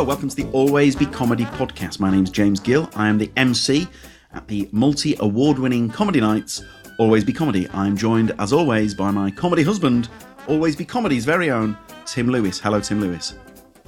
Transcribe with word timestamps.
Hello, 0.00 0.08
welcome 0.08 0.30
to 0.30 0.36
the 0.36 0.50
Always 0.52 0.96
Be 0.96 1.04
Comedy 1.04 1.44
podcast. 1.44 2.00
My 2.00 2.10
name's 2.10 2.30
James 2.30 2.58
Gill. 2.58 2.88
I 2.96 3.06
am 3.06 3.18
the 3.18 3.30
MC 3.36 3.86
at 4.32 4.48
the 4.48 4.66
multi 4.72 5.14
award 5.20 5.58
winning 5.58 5.90
comedy 5.90 6.22
nights, 6.22 6.64
Always 6.98 7.22
Be 7.22 7.34
Comedy. 7.34 7.68
I'm 7.74 7.98
joined, 7.98 8.34
as 8.38 8.50
always, 8.50 8.94
by 8.94 9.10
my 9.10 9.30
comedy 9.30 9.62
husband, 9.62 10.08
Always 10.48 10.74
Be 10.74 10.86
Comedy's 10.86 11.26
very 11.26 11.50
own, 11.50 11.76
Tim 12.06 12.30
Lewis. 12.30 12.58
Hello, 12.58 12.80
Tim 12.80 12.98
Lewis. 12.98 13.34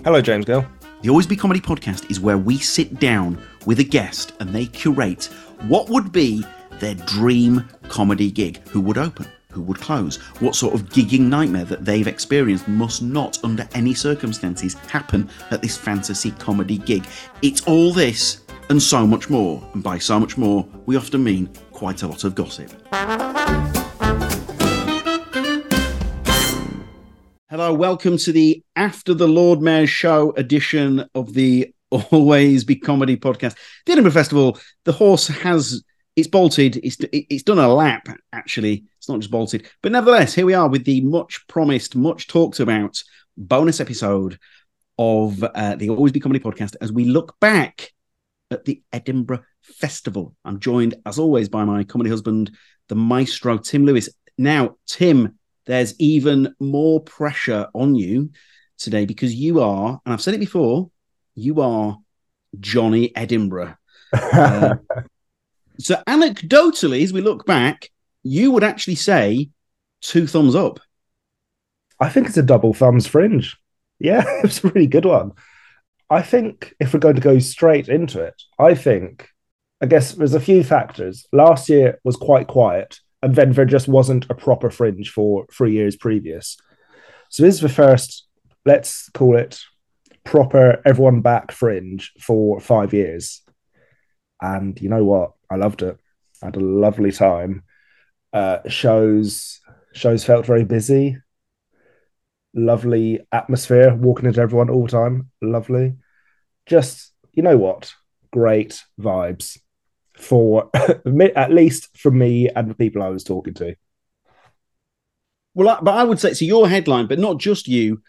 Hello, 0.05 0.21
James 0.21 0.45
Gill. 0.45 0.67
The 1.01 1.09
Always 1.09 1.27
Be 1.27 1.35
Comedy 1.35 1.61
podcast 1.61 2.11
is 2.11 2.21
where 2.21 2.37
we 2.37 2.59
sit 2.59 3.01
down 3.01 3.41
with 3.65 3.79
a 3.79 3.85
guest 3.85 4.35
and 4.39 4.51
they 4.51 4.67
curate 4.67 5.31
what 5.63 5.89
would 5.89 6.13
be 6.13 6.45
their 6.73 6.95
dream 6.95 7.67
comedy 7.89 8.31
gig. 8.31 8.59
Who 8.69 8.83
would 8.83 8.99
open? 8.99 9.27
Who 9.53 9.61
would 9.63 9.81
close? 9.81 10.17
What 10.41 10.55
sort 10.55 10.73
of 10.75 10.89
gigging 10.89 11.29
nightmare 11.29 11.67
that 11.67 11.85
they've 11.85 12.07
experienced 12.07 12.69
must 12.69 13.03
not, 13.03 13.39
under 13.45 13.69
any 13.75 13.93
circumstances, 13.93 14.73
happen 14.73 15.29
at 15.51 15.61
this 15.61 15.77
fantasy 15.77 16.31
comedy 16.33 16.79
gig. 16.79 17.07
It's 17.43 17.61
all 17.67 17.93
this 17.93 18.41
and 18.71 18.83
so 18.83 19.07
much 19.07 19.29
more. 19.29 19.63
And 19.75 19.83
by 19.83 19.99
so 19.99 20.19
much 20.19 20.39
more, 20.39 20.67
we 20.87 20.97
often 20.97 21.23
mean 21.23 21.51
quite 21.71 22.03
a 22.03 22.09
lot 22.09 22.25
of 22.25 22.35
gossip. 22.35 22.73
Hello, 27.51 27.75
welcome 27.75 28.17
to 28.17 28.33
the 28.33 28.63
After 28.75 29.13
the 29.13 29.29
Lord 29.29 29.61
Mayor 29.61 29.87
Show 29.87 30.31
edition 30.39 31.05
of 31.15 31.35
the 31.35 31.75
Always 31.91 32.65
Be 32.65 32.77
Comedy 32.77 33.19
podcast. 33.19 33.55
The 33.85 33.93
Edinburgh 33.93 34.13
Festival, 34.13 34.59
the 34.85 34.93
horse 34.93 35.27
has 35.27 35.83
it's 36.17 36.29
bolted. 36.29 36.77
It's 36.83 36.97
it's 37.13 37.43
done 37.43 37.59
a 37.59 37.69
lap 37.69 38.09
actually. 38.33 38.85
It's 39.03 39.09
not 39.09 39.19
just 39.19 39.33
bolted, 39.33 39.69
but 39.83 39.91
nevertheless, 39.91 40.33
here 40.33 40.47
we 40.47 40.55
are 40.55 40.69
with 40.69 40.85
the 40.85 41.01
much 41.01 41.45
promised, 41.49 41.97
much 41.97 42.29
talked 42.29 42.61
about 42.61 43.03
bonus 43.37 43.81
episode 43.81 44.39
of 44.97 45.43
uh, 45.43 45.75
the 45.75 45.91
Always 45.91 46.13
Be 46.13 46.21
Comedy 46.21 46.39
podcast 46.39 46.77
as 46.81 46.93
we 46.93 47.07
look 47.07 47.35
back 47.41 47.91
at 48.53 48.65
the 48.65 48.81
Edinburgh 48.93 49.43
Festival. 49.61 50.37
I'm 50.45 50.61
joined, 50.61 50.95
as 51.05 51.19
always, 51.19 51.49
by 51.49 51.65
my 51.65 51.83
comedy 51.83 52.11
husband, 52.11 52.53
the 52.87 52.95
maestro 52.95 53.59
Tim 53.59 53.85
Lewis. 53.85 54.09
Now, 54.39 54.77
Tim, 54.87 55.37
there's 55.67 55.99
even 55.99 56.55
more 56.61 57.01
pressure 57.01 57.67
on 57.75 57.97
you 57.97 58.31
today 58.79 59.05
because 59.05 59.35
you 59.35 59.63
are, 59.63 60.01
and 60.07 60.13
I've 60.13 60.23
said 60.23 60.35
it 60.35 60.39
before, 60.39 60.93
you 61.35 61.61
are 61.61 61.99
Johnny 62.61 63.11
Edinburgh. 63.17 63.75
Uh, 64.15 64.77
so, 65.79 66.01
anecdotally, 66.07 67.03
as 67.03 67.13
we 67.13 67.23
look 67.23 67.47
back, 67.47 67.89
you 68.23 68.51
would 68.53 68.65
actually 68.65 68.95
say 68.95 69.51
two 70.01 70.27
thumbs 70.27 70.55
up. 70.55 70.81
I 72.01 72.09
think 72.09 72.27
it's 72.27 72.37
a 72.37 72.43
double 72.43 72.75
thumbs 72.75 73.07
fringe. 73.07 73.57
Yeah, 73.99 74.25
it's 74.45 74.65
a 74.65 74.69
really 74.69 74.87
good 74.87 75.05
one. 75.05 75.33
I 76.11 76.23
think 76.23 76.75
if 76.79 76.93
we're 76.93 77.01
going 77.01 77.15
to 77.15 77.23
go 77.23 77.39
straight 77.39 77.89
into 77.89 78.21
it, 78.21 78.43
I 78.59 78.75
think, 78.75 79.29
I 79.81 79.87
guess 79.87 80.13
there's 80.13 80.35
a 80.35 80.41
few 80.41 80.63
factors. 80.63 81.27
Last 81.33 81.69
year 81.69 82.01
was 82.05 82.17
quite 82.17 82.49
quiet, 82.49 83.01
and 83.23 83.35
then 83.35 83.53
there 83.53 83.65
just 83.65 83.89
wasn't 83.89 84.27
a 84.29 84.35
proper 84.35 84.71
fringe 84.71 85.11
for 85.11 85.47
three 85.53 85.73
years 85.73 85.97
previous. 85.97 86.57
So 87.31 87.45
this 87.45 87.55
is 87.55 87.61
the 87.63 87.69
first, 87.69 88.27
let's 88.67 89.09
call 89.11 89.37
it 89.37 89.61
proper 90.25 90.83
everyone 90.85 91.21
back 91.21 91.51
fringe 91.51 92.13
for 92.21 92.61
five 92.61 92.93
years. 92.93 93.43
And 94.41 94.79
you 94.81 94.89
know 94.89 95.05
what? 95.05 95.33
I 95.51 95.57
loved 95.57 95.83
it. 95.83 95.97
I 96.43 96.47
had 96.47 96.57
a 96.57 96.61
lovely 96.61 97.13
time. 97.13 97.63
Uh, 98.33 98.59
shows 98.69 99.61
shows 99.93 100.25
felt 100.25 100.47
very 100.47 100.65
busy. 100.65 101.19
Lovely 102.55 103.21
atmosphere, 103.33 103.95
walking 103.95 104.27
into 104.27 104.41
everyone 104.41 104.71
all 104.71 104.87
the 104.87 104.93
time. 104.93 105.31
Lovely. 105.41 105.95
Just 106.67 107.13
you 107.33 107.43
know 107.43 107.57
what? 107.57 107.93
Great 108.33 108.83
vibes 109.01 109.59
for 110.17 110.71
at 110.75 111.53
least 111.53 111.97
for 111.97 112.11
me 112.11 112.49
and 112.49 112.71
the 112.71 112.75
people 112.75 113.03
I 113.03 113.09
was 113.09 113.25
talking 113.25 113.55
to. 113.55 113.75
Well, 115.55 115.79
but 115.83 115.95
I 115.95 116.05
would 116.05 116.21
say 116.21 116.33
so. 116.33 116.45
Your 116.45 116.69
headline, 116.69 117.07
but 117.07 117.19
not 117.19 117.39
just 117.39 117.69
you, 117.69 118.03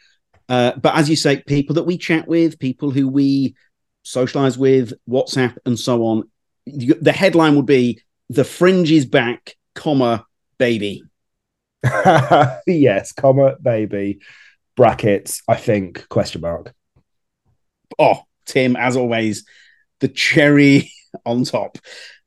uh, 0.47 0.73
but 0.77 0.95
as 0.95 1.09
you 1.09 1.15
say, 1.15 1.41
people 1.41 1.75
that 1.75 1.83
we 1.83 1.97
chat 1.97 2.27
with, 2.27 2.59
people 2.59 2.91
who 2.91 3.07
we 3.07 3.55
socialize 4.03 4.57
with, 4.57 4.93
WhatsApp, 5.09 5.57
and 5.65 5.77
so 5.77 6.03
on. 6.05 6.29
The 6.65 7.11
headline 7.11 7.55
would 7.55 7.65
be 7.65 8.01
"The 8.29 8.45
Fringe 8.45 8.91
is 8.91 9.05
back, 9.05 9.57
comma 9.75 10.25
baby." 10.57 11.03
yes, 12.67 13.11
comma 13.11 13.55
baby, 13.61 14.19
brackets. 14.75 15.41
I 15.47 15.55
think 15.55 16.07
question 16.09 16.41
mark. 16.41 16.73
Oh, 17.99 18.21
Tim, 18.45 18.75
as 18.75 18.95
always, 18.95 19.45
the 19.99 20.07
cherry 20.07 20.91
on 21.25 21.43
top. 21.43 21.77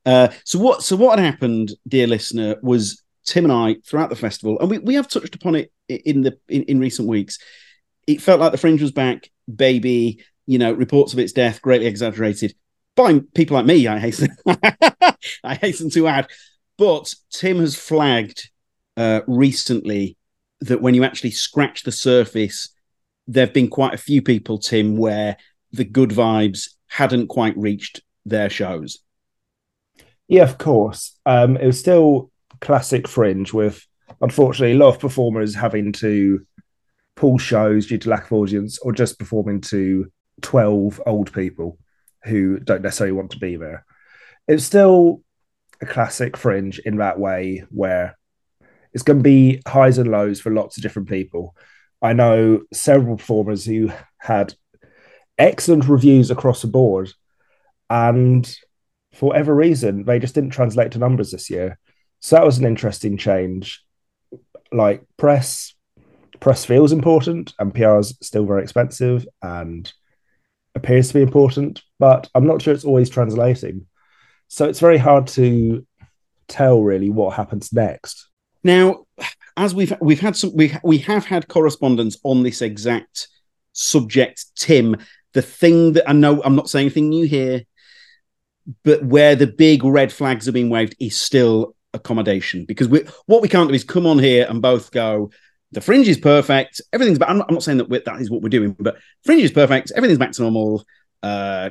Uh, 0.05 0.29
so 0.45 0.59
what? 0.59 0.83
So 0.83 0.97
what 0.97 1.19
had 1.19 1.25
happened, 1.33 1.73
dear 1.89 2.07
listener, 2.07 2.57
was 2.63 3.03
Tim 3.25 3.45
and 3.45 3.53
I 3.53 3.77
throughout 3.85 4.11
the 4.11 4.17
festival, 4.17 4.59
and 4.61 4.71
we, 4.71 4.79
we 4.79 4.95
have 4.95 5.09
touched 5.09 5.35
upon 5.35 5.57
it 5.57 5.73
in 5.89 6.23
the 6.23 6.39
in, 6.49 6.63
in 6.65 6.81
recent 6.81 7.09
weeks. 7.09 7.39
It 8.07 8.23
felt 8.23 8.41
like 8.41 8.53
the 8.53 8.59
fringe 8.59 8.81
was 8.81 8.93
back, 8.93 9.31
baby. 9.53 10.23
You 10.47 10.59
know, 10.59 10.73
reports 10.73 11.13
of 11.13 11.19
its 11.19 11.33
death 11.33 11.61
greatly 11.61 11.89
exaggerated 11.89 12.55
by 12.95 13.21
people 13.35 13.57
like 13.57 13.67
me. 13.67 13.89
I 13.89 13.99
hasten, 13.99 14.29
I 14.47 15.55
hasten 15.61 15.91
to 15.91 16.07
add, 16.07 16.29
but 16.79 17.15
Tim 17.31 17.59
has 17.59 17.77
flagged 17.77 18.51
uh, 18.97 19.21
recently 19.27 20.17
that 20.61 20.81
when 20.81 20.95
you 20.95 21.05
actually 21.05 21.31
scratch 21.31 21.83
the 21.83 21.93
surface, 21.93 22.71
there 23.27 23.47
have 23.47 23.55
been 23.55 23.69
quite 23.69 23.95
a 23.95 23.99
few 23.99 24.23
people, 24.23 24.59
Tim, 24.59 24.97
where 24.97 25.37
the 25.73 25.85
good 25.85 26.11
vibes 26.11 26.71
hadn't 26.89 27.29
quite 27.29 27.57
reached 27.57 28.01
their 28.25 28.49
shows. 28.49 28.99
Yeah, 30.29 30.43
of 30.43 30.59
course. 30.59 31.19
Um, 31.27 31.57
it 31.57 31.67
was 31.67 31.79
still 31.79 32.31
classic 32.61 33.07
fringe 33.07 33.53
with, 33.53 33.87
unfortunately, 34.21 34.77
a 34.77 34.79
lot 34.79 34.95
of 34.95 35.01
performers 35.01 35.55
having 35.55 35.93
to 35.93 36.47
pull 37.15 37.39
shows 37.39 37.87
due 37.87 37.99
to 37.99 38.11
lack 38.11 38.27
of 38.27 38.33
audience 38.33 38.79
or 38.79 38.93
just 38.93 39.19
performing 39.19 39.61
to 39.61 40.11
12 40.43 41.01
old 41.07 41.33
people 41.33 41.79
who 42.25 42.59
don't 42.59 42.83
necessarily 42.83 43.13
want 43.13 43.31
to 43.31 43.39
be 43.39 43.57
there. 43.57 43.85
It's 44.49 44.65
still 44.65 45.23
a 45.81 45.87
classic 45.87 46.37
fringe 46.37 46.79
in 46.79 46.97
that 46.97 47.19
way 47.19 47.65
where 47.71 48.17
it's 48.93 49.03
going 49.03 49.19
to 49.19 49.23
be 49.23 49.61
highs 49.67 49.99
and 49.99 50.11
lows 50.11 50.41
for 50.41 50.51
lots 50.51 50.77
of 50.77 50.83
different 50.83 51.09
people. 51.09 51.55
I 52.01 52.13
know 52.13 52.63
several 52.73 53.17
performers 53.17 53.65
who 53.65 53.91
had 54.19 54.55
excellent 55.39 55.87
reviews 55.87 56.31
across 56.31 56.63
the 56.63 56.69
board, 56.69 57.13
and 57.91 58.47
for 59.13 59.27
whatever 59.27 59.55
reason, 59.55 60.05
they 60.05 60.19
just 60.19 60.35
didn't 60.35 60.51
translate 60.51 60.93
to 60.93 60.99
numbers 60.99 61.31
this 61.31 61.51
year. 61.51 61.79
So 62.21 62.37
that 62.37 62.45
was 62.45 62.59
an 62.59 62.65
interesting 62.65 63.17
change. 63.17 63.83
Like 64.73 65.03
press, 65.17 65.75
press 66.41 66.65
feels 66.65 66.93
important, 66.93 67.55
and 67.59 67.75
PR 67.75 67.99
is 67.99 68.17
still 68.23 68.47
very 68.47 68.63
expensive 68.63 69.27
and 69.43 69.91
appears 70.75 71.09
to 71.09 71.15
be 71.15 71.23
important, 71.23 71.83
but 71.99 72.29
I'm 72.35 72.47
not 72.47 72.61
sure 72.61 72.75
it's 72.75 72.85
always 72.85 73.09
translating. 73.09 73.87
So 74.49 74.69
it's 74.69 74.81
very 74.81 74.99
hard 74.99 75.27
to 75.29 75.87
tell 76.49 76.83
really 76.83 77.11
what 77.11 77.35
happens 77.35 77.73
next. 77.73 78.29
Now, 78.63 79.07
as 79.57 79.75
we've 79.75 79.93
we've 80.01 80.21
had 80.21 80.37
some 80.37 80.55
we 80.55 80.75
we 80.83 80.99
have 80.99 81.25
had 81.25 81.49
correspondence 81.49 82.17
on 82.23 82.43
this 82.43 82.63
exact 82.63 83.29
subject, 83.73 84.45
Tim. 84.57 84.97
The 85.33 85.43
thing 85.43 85.95
that 85.95 86.09
I 86.09 86.13
know 86.13 86.43
I'm 86.43 86.57
not 86.57 86.69
saying 86.69 86.87
anything 86.87 87.09
new 87.09 87.27
here, 87.27 87.63
but 88.85 89.05
where 89.05 89.37
the 89.37 89.47
big 89.47 89.85
red 89.85 90.13
flags 90.13 90.49
are 90.49 90.53
being 90.53 90.71
waved 90.71 90.97
is 90.99 91.19
still 91.21 91.75
accommodation 91.95 92.65
because 92.65 92.89
we 92.89 93.01
what 93.27 93.43
we 93.43 93.49
can't 93.49 93.69
do 93.69 93.75
is 93.75 93.85
come 93.85 94.07
on 94.07 94.19
here 94.19 94.47
and 94.49 94.61
both 94.61 94.91
go 94.91 95.31
the 95.73 95.81
fringe 95.81 96.07
is 96.07 96.19
perfect 96.19 96.81
everything's 96.93 97.19
back 97.19 97.31
I'm 97.31 97.39
not, 97.39 97.47
I'm 97.49 97.55
not 97.55 97.63
saying 97.63 97.79
that 97.79 98.05
that 98.05 98.21
is 98.21 98.31
what 98.31 98.43
we're 98.43 98.51
doing 98.51 98.77
but 98.79 98.99
fringe 99.25 99.43
is 99.43 99.51
perfect 99.51 99.93
everything's 99.97 100.19
back 100.19 100.33
to 100.33 100.43
normal 100.43 100.85
uh 101.23 101.71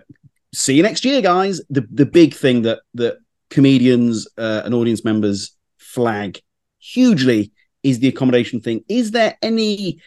see 0.54 0.76
you 0.76 0.84
next 0.84 1.06
year 1.06 1.22
guys. 1.22 1.62
The 1.70 1.88
the 1.92 2.06
big 2.06 2.34
thing 2.34 2.64
that 2.64 2.80
that 2.96 3.18
comedians 3.50 4.28
uh, 4.38 4.62
and 4.66 4.74
audience 4.74 5.04
members 5.04 5.56
flag 5.78 6.40
hugely 6.80 7.52
is 7.84 8.00
the 8.00 8.08
accommodation 8.08 8.60
thing. 8.62 8.84
Is 8.90 9.12
there 9.12 9.38
any 9.42 10.00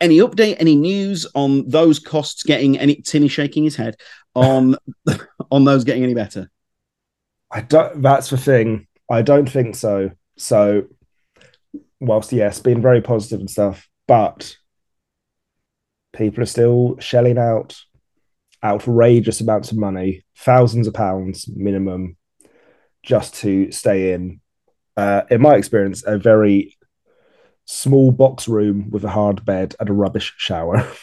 any 0.00 0.18
update 0.18 0.56
any 0.58 0.74
news 0.74 1.26
on 1.34 1.68
those 1.68 1.98
costs 1.98 2.42
getting 2.42 2.78
any 2.78 2.96
Timmy 2.96 3.28
shaking 3.28 3.64
his 3.64 3.76
head 3.76 3.96
on 4.34 4.76
on 5.50 5.64
those 5.64 5.84
getting 5.84 6.02
any 6.02 6.14
better? 6.14 6.50
I 7.50 7.60
don't 7.60 8.02
that's 8.02 8.30
the 8.30 8.36
thing. 8.38 8.86
I 9.10 9.22
don't 9.22 9.48
think 9.48 9.76
so. 9.76 10.10
So, 10.38 10.84
whilst 12.00 12.32
yes, 12.32 12.60
being 12.60 12.80
very 12.80 13.02
positive 13.02 13.40
and 13.40 13.50
stuff, 13.50 13.88
but 14.08 14.56
people 16.12 16.42
are 16.42 16.46
still 16.46 16.96
shelling 16.98 17.38
out 17.38 17.78
outrageous 18.64 19.40
amounts 19.40 19.72
of 19.72 19.78
money, 19.78 20.24
thousands 20.36 20.86
of 20.86 20.94
pounds 20.94 21.48
minimum, 21.48 22.16
just 23.02 23.34
to 23.36 23.70
stay 23.72 24.12
in. 24.12 24.40
Uh, 24.96 25.22
in 25.30 25.40
my 25.40 25.54
experience, 25.54 26.04
a 26.06 26.18
very 26.18 26.76
small 27.64 28.12
box 28.12 28.48
room 28.48 28.90
with 28.90 29.04
a 29.04 29.10
hard 29.10 29.44
bed 29.44 29.74
and 29.80 29.88
a 29.88 29.92
rubbish 29.92 30.34
shower. 30.36 30.86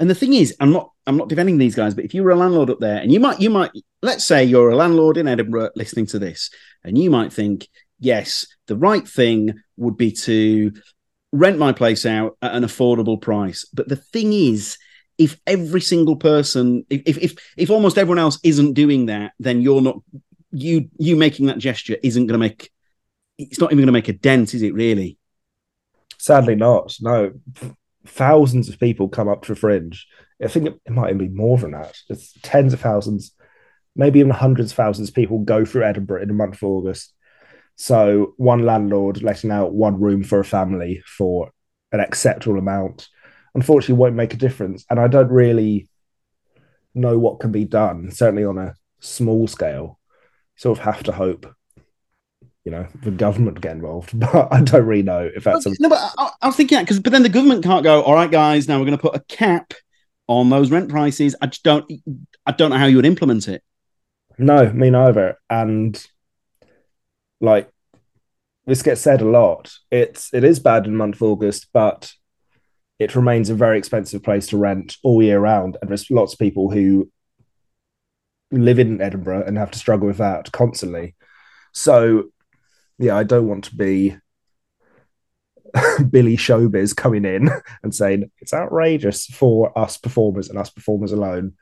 And 0.00 0.08
the 0.08 0.14
thing 0.14 0.32
is, 0.32 0.56
I'm 0.58 0.72
not 0.72 0.90
I'm 1.06 1.18
not 1.18 1.28
defending 1.28 1.58
these 1.58 1.74
guys, 1.74 1.94
but 1.94 2.06
if 2.06 2.14
you 2.14 2.24
were 2.24 2.30
a 2.30 2.36
landlord 2.36 2.70
up 2.70 2.80
there, 2.80 2.96
and 2.96 3.12
you 3.12 3.20
might 3.20 3.38
you 3.38 3.50
might 3.50 3.70
let's 4.02 4.24
say 4.24 4.42
you're 4.42 4.70
a 4.70 4.76
landlord 4.76 5.18
in 5.18 5.28
Edinburgh 5.28 5.72
listening 5.76 6.06
to 6.06 6.18
this, 6.18 6.50
and 6.82 6.96
you 6.96 7.10
might 7.10 7.34
think, 7.34 7.68
yes, 7.98 8.46
the 8.66 8.76
right 8.76 9.06
thing 9.06 9.60
would 9.76 9.98
be 9.98 10.10
to 10.12 10.72
rent 11.32 11.58
my 11.58 11.72
place 11.72 12.06
out 12.06 12.38
at 12.40 12.54
an 12.54 12.64
affordable 12.64 13.20
price. 13.20 13.66
But 13.74 13.88
the 13.88 13.96
thing 13.96 14.32
is, 14.32 14.78
if 15.20 15.38
every 15.46 15.82
single 15.82 16.16
person, 16.16 16.86
if 16.88 17.18
if 17.18 17.52
if 17.58 17.70
almost 17.70 17.98
everyone 17.98 18.18
else 18.18 18.38
isn't 18.42 18.72
doing 18.72 19.06
that, 19.06 19.32
then 19.38 19.60
you're 19.60 19.82
not 19.82 19.98
you 20.50 20.88
you 20.98 21.14
making 21.14 21.46
that 21.46 21.58
gesture 21.58 21.98
isn't 22.02 22.26
going 22.26 22.40
to 22.40 22.46
make 22.46 22.70
it's 23.36 23.60
not 23.60 23.70
even 23.70 23.80
going 23.80 23.86
to 23.86 23.92
make 23.92 24.08
a 24.08 24.14
dent, 24.14 24.54
is 24.54 24.62
it? 24.62 24.72
Really? 24.72 25.18
Sadly, 26.18 26.54
not. 26.54 26.96
No, 27.02 27.32
thousands 28.06 28.70
of 28.70 28.80
people 28.80 29.08
come 29.10 29.28
up 29.28 29.44
to 29.44 29.54
Fringe. 29.54 30.06
I 30.42 30.48
think 30.48 30.66
it, 30.66 30.80
it 30.86 30.92
might 30.92 31.10
even 31.10 31.18
be 31.18 31.28
more 31.28 31.58
than 31.58 31.72
that. 31.72 31.98
It's 32.08 32.32
tens 32.42 32.72
of 32.72 32.80
thousands, 32.80 33.32
maybe 33.94 34.20
even 34.20 34.32
hundreds 34.32 34.72
of 34.72 34.76
thousands 34.76 35.10
of 35.10 35.14
people 35.14 35.40
go 35.40 35.66
through 35.66 35.84
Edinburgh 35.84 36.22
in 36.22 36.28
the 36.28 36.34
month 36.34 36.54
of 36.54 36.64
August. 36.64 37.12
So 37.76 38.32
one 38.38 38.64
landlord 38.64 39.22
letting 39.22 39.50
out 39.50 39.74
one 39.74 40.00
room 40.00 40.22
for 40.22 40.40
a 40.40 40.44
family 40.44 41.02
for 41.06 41.52
an 41.92 42.00
acceptable 42.00 42.58
amount, 42.58 43.08
unfortunately, 43.54 44.00
won't 44.00 44.14
make 44.14 44.34
a 44.34 44.38
difference. 44.38 44.84
And 44.90 44.98
I 44.98 45.08
don't 45.08 45.30
really 45.30 45.88
know 46.94 47.18
what 47.18 47.40
can 47.40 47.52
be 47.52 47.64
done, 47.64 48.10
certainly 48.10 48.44
on 48.44 48.58
a 48.58 48.74
small 49.00 49.46
scale. 49.46 49.98
Sort 50.56 50.78
of 50.78 50.84
have 50.84 51.02
to 51.04 51.12
hope 51.12 51.46
you 52.64 52.70
know 52.70 52.86
the 53.02 53.10
government 53.10 53.60
get 53.60 53.72
involved 53.72 54.10
but 54.18 54.52
i 54.52 54.60
don't 54.60 54.86
really 54.86 55.02
know 55.02 55.28
if 55.34 55.44
that's 55.44 55.66
a... 55.66 55.72
no 55.80 55.88
but 55.88 56.12
I, 56.18 56.30
I 56.42 56.46
was 56.46 56.56
thinking 56.56 56.76
that 56.76 56.82
because 56.82 57.00
but 57.00 57.12
then 57.12 57.22
the 57.22 57.28
government 57.28 57.64
can't 57.64 57.84
go 57.84 58.02
all 58.02 58.14
right 58.14 58.30
guys 58.30 58.68
now 58.68 58.78
we're 58.78 58.86
going 58.86 58.98
to 58.98 59.02
put 59.02 59.16
a 59.16 59.24
cap 59.28 59.72
on 60.26 60.50
those 60.50 60.70
rent 60.70 60.88
prices 60.88 61.34
i 61.40 61.46
just 61.46 61.62
don't 61.62 61.90
i 62.46 62.52
don't 62.52 62.70
know 62.70 62.78
how 62.78 62.86
you 62.86 62.96
would 62.96 63.06
implement 63.06 63.48
it 63.48 63.62
no 64.38 64.70
me 64.72 64.90
neither 64.90 65.38
and 65.48 66.06
like 67.40 67.70
this 68.66 68.82
gets 68.82 69.00
said 69.00 69.20
a 69.20 69.28
lot 69.28 69.72
it's 69.90 70.32
it 70.32 70.44
is 70.44 70.60
bad 70.60 70.86
in 70.86 70.94
month 70.94 71.16
of 71.16 71.22
august 71.22 71.68
but 71.72 72.12
it 73.00 73.16
remains 73.16 73.50
a 73.50 73.54
very 73.54 73.78
expensive 73.78 74.22
place 74.22 74.46
to 74.46 74.56
rent 74.56 74.96
all 75.02 75.20
year 75.22 75.40
round 75.40 75.76
and 75.80 75.90
there's 75.90 76.10
lots 76.10 76.34
of 76.34 76.38
people 76.38 76.70
who 76.70 77.10
live 78.52 78.78
in 78.78 79.00
edinburgh 79.00 79.44
and 79.46 79.58
have 79.58 79.70
to 79.72 79.78
struggle 79.78 80.06
with 80.06 80.18
that 80.18 80.52
constantly 80.52 81.14
so 81.72 82.30
yeah, 83.00 83.16
I 83.16 83.22
don't 83.22 83.48
want 83.48 83.64
to 83.64 83.76
be 83.76 84.16
Billy 86.10 86.36
Showbiz 86.36 86.94
coming 86.94 87.24
in 87.24 87.48
and 87.82 87.94
saying 87.94 88.30
it's 88.38 88.52
outrageous 88.52 89.26
for 89.26 89.76
us 89.76 89.96
performers 89.96 90.48
and 90.48 90.58
us 90.58 90.70
performers 90.70 91.12
alone. 91.12 91.54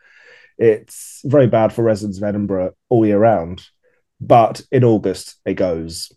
It's 0.58 1.20
very 1.24 1.46
bad 1.46 1.72
for 1.72 1.82
residents 1.82 2.18
of 2.18 2.24
Edinburgh 2.24 2.72
all 2.88 3.06
year 3.06 3.18
round. 3.18 3.64
But 4.20 4.62
in 4.72 4.82
August, 4.82 5.36
it 5.46 5.54
goes 5.54 6.10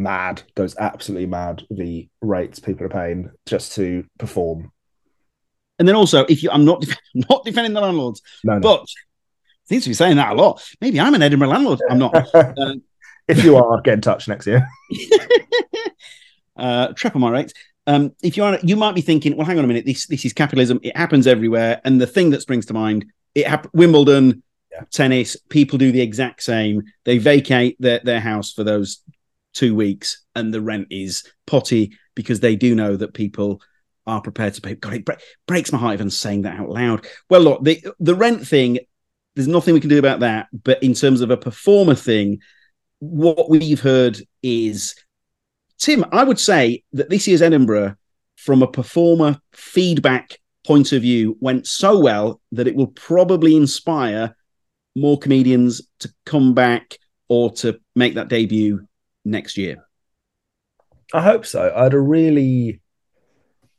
mad, 0.00 0.42
goes 0.54 0.76
absolutely 0.76 1.26
mad, 1.26 1.64
the 1.70 2.08
rates 2.20 2.58
people 2.58 2.86
are 2.86 2.90
paying 2.90 3.30
just 3.46 3.74
to 3.74 4.04
perform. 4.18 4.72
And 5.78 5.86
then 5.86 5.96
also, 5.96 6.26
if 6.28 6.42
you, 6.42 6.50
I'm 6.50 6.64
not, 6.64 6.84
not 7.14 7.44
defending 7.44 7.72
the 7.72 7.80
landlords, 7.80 8.22
no, 8.44 8.54
no. 8.54 8.60
but 8.60 8.86
seems 9.70 9.84
to 9.84 9.90
be 9.90 9.94
saying 9.94 10.16
that 10.16 10.32
a 10.32 10.34
lot. 10.34 10.62
Maybe 10.80 11.00
I'm 11.00 11.14
an 11.14 11.22
Edinburgh 11.22 11.48
landlord. 11.48 11.80
I'm 11.88 11.98
not. 11.98 12.14
uh, 12.34 12.74
if 13.28 13.44
you 13.44 13.56
are, 13.56 13.80
get 13.80 13.94
in 13.94 14.00
touch 14.00 14.26
next 14.28 14.46
year. 14.46 14.68
uh, 16.56 16.88
triple 16.88 17.20
my 17.20 17.30
rates. 17.30 17.54
Um, 17.86 18.12
if 18.22 18.36
you 18.36 18.44
are, 18.44 18.58
you 18.62 18.76
might 18.76 18.94
be 18.94 19.00
thinking, 19.00 19.36
well, 19.36 19.46
hang 19.46 19.58
on 19.58 19.64
a 19.64 19.68
minute. 19.68 19.86
This 19.86 20.06
this 20.06 20.24
is 20.24 20.32
capitalism. 20.32 20.80
It 20.82 20.96
happens 20.96 21.26
everywhere. 21.26 21.80
And 21.84 22.00
the 22.00 22.06
thing 22.06 22.30
that 22.30 22.42
springs 22.42 22.66
to 22.66 22.74
mind, 22.74 23.06
it 23.34 23.46
hap- 23.46 23.72
Wimbledon, 23.72 24.42
yeah. 24.70 24.82
tennis. 24.90 25.36
People 25.48 25.78
do 25.78 25.92
the 25.92 26.02
exact 26.02 26.42
same. 26.42 26.82
They 27.04 27.18
vacate 27.18 27.76
their 27.80 28.00
their 28.02 28.20
house 28.20 28.52
for 28.52 28.64
those 28.64 29.02
two 29.52 29.74
weeks, 29.74 30.24
and 30.34 30.52
the 30.52 30.60
rent 30.60 30.88
is 30.90 31.24
potty 31.46 31.96
because 32.14 32.40
they 32.40 32.56
do 32.56 32.74
know 32.74 32.96
that 32.96 33.14
people 33.14 33.60
are 34.06 34.20
prepared 34.20 34.54
to 34.54 34.60
pay. 34.60 34.74
God, 34.74 34.94
it 34.94 35.08
breaks 35.46 35.72
my 35.72 35.78
heart 35.78 35.94
even 35.94 36.10
saying 36.10 36.42
that 36.42 36.58
out 36.58 36.70
loud. 36.70 37.06
Well, 37.28 37.40
look, 37.40 37.64
the 37.64 37.82
the 37.98 38.14
rent 38.14 38.46
thing. 38.46 38.78
There's 39.36 39.48
nothing 39.48 39.74
we 39.74 39.80
can 39.80 39.88
do 39.88 39.98
about 39.98 40.20
that. 40.20 40.48
But 40.52 40.82
in 40.82 40.92
terms 40.92 41.20
of 41.20 41.30
a 41.30 41.36
performer 41.36 41.94
thing, 41.94 42.40
what 42.98 43.48
we've 43.48 43.80
heard 43.80 44.18
is 44.42 44.94
Tim, 45.78 46.04
I 46.12 46.24
would 46.24 46.38
say 46.38 46.82
that 46.92 47.08
this 47.08 47.26
year's 47.26 47.40
Edinburgh, 47.40 47.96
from 48.36 48.62
a 48.62 48.70
performer 48.70 49.40
feedback 49.52 50.38
point 50.66 50.92
of 50.92 51.02
view, 51.02 51.38
went 51.40 51.66
so 51.66 51.98
well 51.98 52.40
that 52.52 52.66
it 52.66 52.74
will 52.74 52.88
probably 52.88 53.56
inspire 53.56 54.36
more 54.94 55.18
comedians 55.18 55.80
to 56.00 56.12
come 56.26 56.52
back 56.52 56.98
or 57.28 57.50
to 57.52 57.80
make 57.96 58.14
that 58.14 58.28
debut 58.28 58.86
next 59.24 59.56
year. 59.56 59.84
I 61.12 61.22
hope 61.22 61.44
so. 61.44 61.72
I 61.74 61.84
had 61.84 61.94
a 61.94 62.00
really 62.00 62.80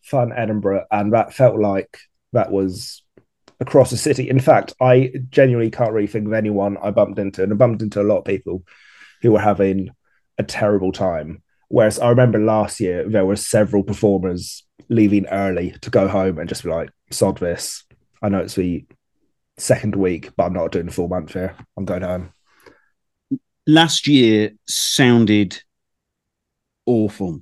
fun 0.01 0.31
Edinburgh, 0.35 0.85
and 0.91 1.13
that 1.13 1.33
felt 1.33 1.59
like 1.59 1.97
that 2.33 2.51
was 2.51 3.03
across 3.59 3.89
the 3.89 3.97
city. 3.97 4.29
In 4.29 4.39
fact, 4.39 4.73
I 4.81 5.13
genuinely 5.29 5.71
can't 5.71 5.93
really 5.93 6.07
think 6.07 6.27
of 6.27 6.33
anyone 6.33 6.77
I 6.81 6.91
bumped 6.91 7.19
into, 7.19 7.43
and 7.43 7.53
I 7.53 7.55
bumped 7.55 7.81
into 7.81 8.01
a 8.01 8.03
lot 8.03 8.19
of 8.19 8.25
people 8.25 8.63
who 9.21 9.31
were 9.31 9.39
having 9.39 9.91
a 10.37 10.43
terrible 10.43 10.91
time. 10.91 11.43
Whereas 11.69 11.99
I 11.99 12.09
remember 12.09 12.39
last 12.39 12.79
year 12.79 13.07
there 13.07 13.25
were 13.25 13.37
several 13.37 13.83
performers 13.83 14.63
leaving 14.89 15.25
early 15.27 15.71
to 15.81 15.89
go 15.89 16.07
home 16.07 16.37
and 16.37 16.49
just 16.49 16.63
be 16.63 16.69
like, 16.69 16.89
sod 17.11 17.37
this. 17.37 17.85
I 18.21 18.29
know 18.29 18.39
it's 18.39 18.55
the 18.55 18.85
second 19.57 19.95
week, 19.95 20.31
but 20.35 20.45
I'm 20.45 20.53
not 20.53 20.71
doing 20.71 20.89
a 20.89 20.91
full 20.91 21.07
month 21.07 21.33
here. 21.33 21.55
I'm 21.77 21.85
going 21.85 22.01
home. 22.01 22.33
Last 23.67 24.07
year 24.07 24.51
sounded 24.67 25.61
awful. 26.85 27.41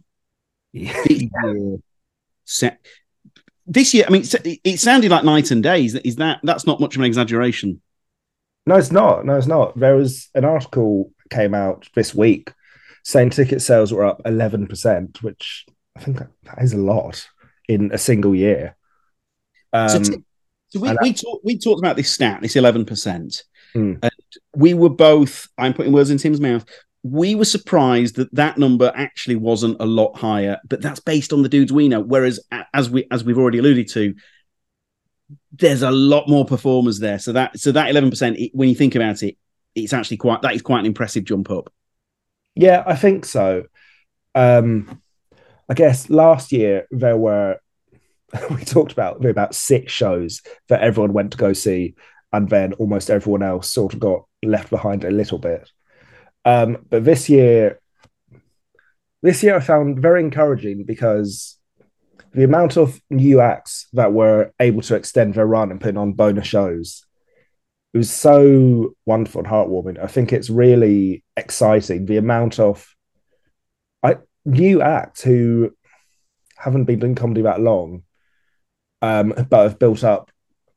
Yeah. 0.74 1.04
This 3.66 3.94
year, 3.94 4.06
I 4.08 4.12
mean, 4.12 4.24
it 4.64 4.80
sounded 4.80 5.12
like 5.12 5.24
night 5.24 5.52
and 5.52 5.62
day. 5.62 5.86
Is 5.86 6.16
that 6.16 6.40
that's 6.44 6.66
not 6.66 6.80
much 6.80 6.96
of 6.96 7.02
an 7.02 7.06
exaggeration? 7.06 7.82
No, 8.66 8.76
it's 8.76 8.92
not. 8.92 9.26
No, 9.26 9.36
it's 9.36 9.48
not. 9.48 9.78
There 9.80 9.96
was 9.96 10.30
an 10.34 10.46
article 10.46 11.12
came 11.30 11.54
out 11.54 11.88
this 11.96 12.14
week 12.14 12.52
saying 13.04 13.32
ticket 13.32 13.62
sales 13.62 13.92
were 13.92 14.06
up 14.06 14.22
11%, 14.24 15.22
which 15.24 15.66
I 15.96 16.02
think 16.02 16.18
that 16.18 16.62
is 16.62 16.74
a 16.74 16.78
lot 16.78 17.28
in 17.68 17.92
a 17.92 17.98
single 17.98 18.36
year. 18.36 18.76
Um, 19.74 19.90
so, 19.90 20.00
t- 20.00 20.24
so 20.70 20.80
we, 20.80 20.96
we, 21.02 21.14
talk, 21.14 21.42
we 21.44 21.58
talked 21.58 21.80
about 21.80 21.96
this 21.96 22.12
stat, 22.12 22.42
this 22.42 22.56
11%. 22.56 22.86
Mm. 23.76 24.00
And 24.02 24.12
we 24.56 24.74
were 24.74 24.90
both, 24.90 25.48
I'm 25.58 25.74
putting 25.74 25.94
words 25.94 26.10
in 26.10 26.18
Tim's 26.18 26.42
mouth, 26.42 26.66
we 27.04 27.36
were 27.36 27.46
surprised 27.46 28.16
that 28.16 28.34
that 28.36 28.58
number 28.58 28.92
actually 28.96 29.38
wasn't 29.38 29.78
a 29.80 29.86
lot 29.86 30.18
higher, 30.18 30.58
but 30.68 30.82
that's 30.82 31.00
based 31.00 31.32
on 31.32 31.44
the 31.44 31.50
dudes 31.50 31.72
we 31.72 31.88
know. 31.88 32.02
Whereas, 32.02 32.40
as 32.74 32.90
we 32.90 33.08
as 33.10 33.24
we've 33.24 33.38
already 33.38 33.60
alluded 33.60 33.88
to, 33.90 34.16
there's 35.54 35.82
a 35.82 35.92
lot 35.92 36.28
more 36.28 36.46
performers 36.46 37.00
there. 37.00 37.20
So 37.20 37.32
that 37.34 37.58
so 37.58 37.72
that 37.72 37.90
eleven 37.90 38.10
percent, 38.10 38.38
when 38.54 38.68
you 38.68 38.76
think 38.76 38.96
about 38.96 39.24
it, 39.24 39.38
it's 39.76 39.94
actually 39.94 40.18
quite 40.18 40.42
that 40.42 40.56
is 40.56 40.62
quite 40.62 40.80
an 40.80 40.86
impressive 40.86 41.24
jump 41.24 41.50
up. 41.50 41.72
Yeah, 42.56 42.84
I 42.86 42.96
think 42.96 43.24
so. 43.24 43.66
Um, 44.36 45.02
I 45.70 45.76
guess 45.76 46.10
last 46.10 46.52
year 46.52 46.86
there 46.92 47.18
were 47.18 47.58
we 48.52 48.66
talked 48.66 48.92
about 48.92 49.24
about 49.26 49.56
six 49.56 49.94
shows 49.94 50.42
that 50.68 50.82
everyone 50.82 51.14
went 51.14 51.32
to 51.32 51.38
go 51.38 51.54
see, 51.54 51.96
and 52.34 52.50
then 52.50 52.74
almost 52.74 53.10
everyone 53.10 53.44
else 53.44 53.72
sort 53.72 53.94
of 53.94 54.02
got 54.02 54.26
left 54.44 54.70
behind 54.70 55.04
a 55.04 55.12
little 55.12 55.38
bit. 55.38 55.70
Um, 56.46 56.86
but 56.90 57.04
this 57.04 57.30
year, 57.30 57.80
this 59.22 59.44
year 59.44 59.58
I 59.58 59.60
found 59.60 60.02
very 60.02 60.22
encouraging 60.22 60.86
because 60.86 61.58
the 62.32 62.44
amount 62.44 62.78
of 62.78 63.02
new 63.10 63.42
acts 63.42 63.88
that 63.94 64.14
were 64.14 64.54
able 64.60 64.82
to 64.84 64.96
extend 64.96 65.34
their 65.34 65.48
run 65.48 65.72
and 65.72 65.82
put 65.82 65.98
on 65.98 66.14
bonus 66.14 66.48
shows 66.48 67.06
it 67.94 67.98
was 67.98 68.12
so 68.12 68.94
wonderful 69.06 69.40
and 69.40 69.48
heartwarming. 69.48 70.02
I 70.02 70.08
think 70.08 70.32
it's 70.32 70.50
really 70.50 71.24
exciting 71.36 72.06
the 72.06 72.18
amount 72.18 72.60
of 72.60 72.88
I, 74.04 74.18
new 74.46 74.82
acts 74.82 75.24
who 75.24 75.72
haven't 76.56 76.86
been 76.86 77.00
doing 77.00 77.16
comedy 77.16 77.42
that 77.42 77.62
long, 77.62 78.04
um, 79.02 79.34
but 79.50 79.64
have 79.64 79.80
built 79.80 80.04
up 80.04 80.30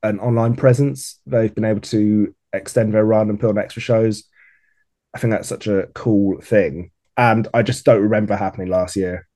an 0.02 0.20
online 0.20 0.56
presence. 0.56 1.20
They've 1.26 1.54
been 1.54 1.66
able 1.66 1.82
to 1.82 2.34
extend 2.52 2.94
their 2.94 3.04
run 3.04 3.30
and 3.30 3.40
put 3.40 3.50
on 3.50 3.58
extra 3.58 3.82
shows. 3.82 4.24
I 5.14 5.18
think 5.18 5.32
that's 5.32 5.48
such 5.48 5.66
a 5.66 5.88
cool 5.94 6.40
thing, 6.40 6.90
and 7.16 7.48
I 7.52 7.62
just 7.62 7.84
don't 7.84 8.02
remember 8.02 8.36
happening 8.36 8.68
last 8.68 8.96
year. 8.96 9.28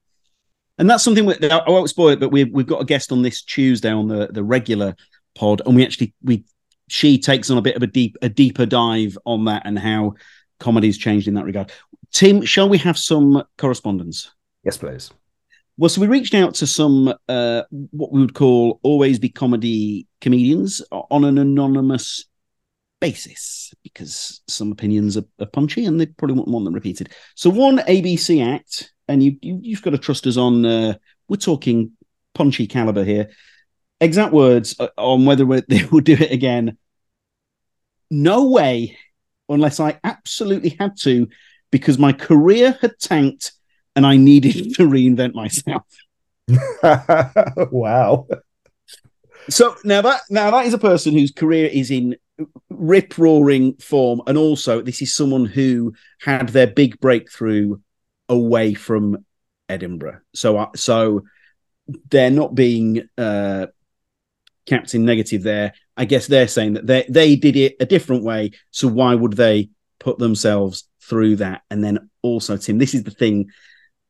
And 0.78 0.88
that's 0.90 1.04
something 1.04 1.24
we, 1.24 1.34
I 1.50 1.70
won't 1.70 1.88
spoil 1.88 2.08
it, 2.08 2.20
but 2.20 2.30
we've 2.30 2.52
we've 2.52 2.66
got 2.66 2.82
a 2.82 2.86
guest 2.86 3.12
on 3.12 3.22
this 3.22 3.42
Tuesday 3.42 3.90
on 3.90 4.08
the 4.08 4.28
the 4.28 4.44
regular 4.44 4.94
pod, 5.34 5.62
and 5.66 5.76
we 5.76 5.84
actually 5.84 6.14
we 6.22 6.44
she 6.88 7.18
takes 7.18 7.50
on 7.50 7.58
a 7.58 7.62
bit 7.62 7.76
of 7.76 7.82
a 7.82 7.86
deep 7.86 8.16
a 8.22 8.28
deeper 8.28 8.66
dive 8.66 9.16
on 9.24 9.44
that 9.46 9.62
and 9.64 9.78
how 9.78 10.14
comedy's 10.60 10.98
changed 10.98 11.28
in 11.28 11.34
that 11.34 11.44
regard. 11.44 11.72
Tim, 12.12 12.42
shall 12.42 12.68
we 12.68 12.78
have 12.78 12.98
some 12.98 13.42
correspondence? 13.58 14.30
Yes, 14.64 14.76
please. 14.76 15.10
Well, 15.78 15.90
so 15.90 16.00
we 16.00 16.06
reached 16.06 16.34
out 16.34 16.54
to 16.54 16.66
some 16.66 17.12
uh, 17.28 17.62
what 17.90 18.12
we 18.12 18.20
would 18.20 18.34
call 18.34 18.80
always 18.82 19.18
be 19.18 19.28
comedy 19.28 20.06
comedians 20.20 20.82
on 20.90 21.24
an 21.24 21.36
anonymous 21.36 22.24
basis 23.00 23.72
because 23.82 24.40
some 24.48 24.72
opinions 24.72 25.16
are, 25.16 25.24
are 25.40 25.46
punchy 25.46 25.84
and 25.84 26.00
they 26.00 26.06
probably 26.06 26.34
wouldn't 26.34 26.52
want 26.52 26.64
them 26.64 26.74
repeated. 26.74 27.10
So 27.34 27.50
one 27.50 27.78
ABC 27.78 28.44
act, 28.46 28.92
and 29.08 29.22
you, 29.22 29.36
you 29.42 29.74
have 29.76 29.82
got 29.82 29.90
to 29.90 29.98
trust 29.98 30.26
us 30.26 30.36
on. 30.36 30.64
Uh, 30.64 30.94
we're 31.28 31.36
talking 31.36 31.92
punchy 32.34 32.66
caliber 32.66 33.04
here. 33.04 33.30
Exact 34.00 34.32
words 34.32 34.76
uh, 34.78 34.88
on 34.98 35.24
whether 35.24 35.44
they 35.68 35.84
will 35.84 36.00
do 36.00 36.14
it 36.14 36.32
again. 36.32 36.78
No 38.10 38.48
way, 38.48 38.96
unless 39.48 39.80
I 39.80 39.98
absolutely 40.04 40.76
had 40.78 40.96
to, 41.00 41.28
because 41.70 41.98
my 41.98 42.12
career 42.12 42.78
had 42.80 42.98
tanked 42.98 43.52
and 43.94 44.06
I 44.06 44.16
needed 44.16 44.52
to 44.74 44.86
reinvent 44.86 45.34
myself. 45.34 45.84
wow. 47.72 48.28
So 49.48 49.76
now 49.84 50.02
that 50.02 50.22
now 50.30 50.50
that 50.50 50.66
is 50.66 50.74
a 50.74 50.78
person 50.78 51.12
whose 51.12 51.32
career 51.32 51.66
is 51.66 51.90
in 51.90 52.16
rip 52.70 53.16
roaring 53.18 53.74
form, 53.76 54.22
and 54.26 54.36
also 54.36 54.82
this 54.82 55.02
is 55.02 55.14
someone 55.14 55.44
who 55.44 55.94
had 56.20 56.50
their 56.50 56.66
big 56.66 57.00
breakthrough 57.00 57.76
away 58.28 58.74
from 58.74 59.24
Edinburgh. 59.68 60.20
So 60.34 60.58
uh, 60.58 60.68
so 60.74 61.22
they're 62.10 62.30
not 62.30 62.54
being 62.54 63.08
uh, 63.16 63.66
captain 64.66 65.04
negative 65.04 65.42
there. 65.42 65.72
I 65.96 66.04
guess 66.04 66.26
they're 66.26 66.48
saying 66.48 66.74
that 66.74 66.86
they 66.86 67.06
they 67.08 67.36
did 67.36 67.56
it 67.56 67.76
a 67.80 67.86
different 67.86 68.24
way. 68.24 68.52
So 68.70 68.88
why 68.88 69.14
would 69.14 69.34
they 69.34 69.70
put 69.98 70.18
themselves 70.18 70.88
through 71.02 71.36
that? 71.36 71.62
And 71.70 71.82
then 71.82 72.10
also, 72.22 72.56
Tim, 72.56 72.78
this 72.78 72.94
is 72.94 73.04
the 73.04 73.10
thing. 73.10 73.50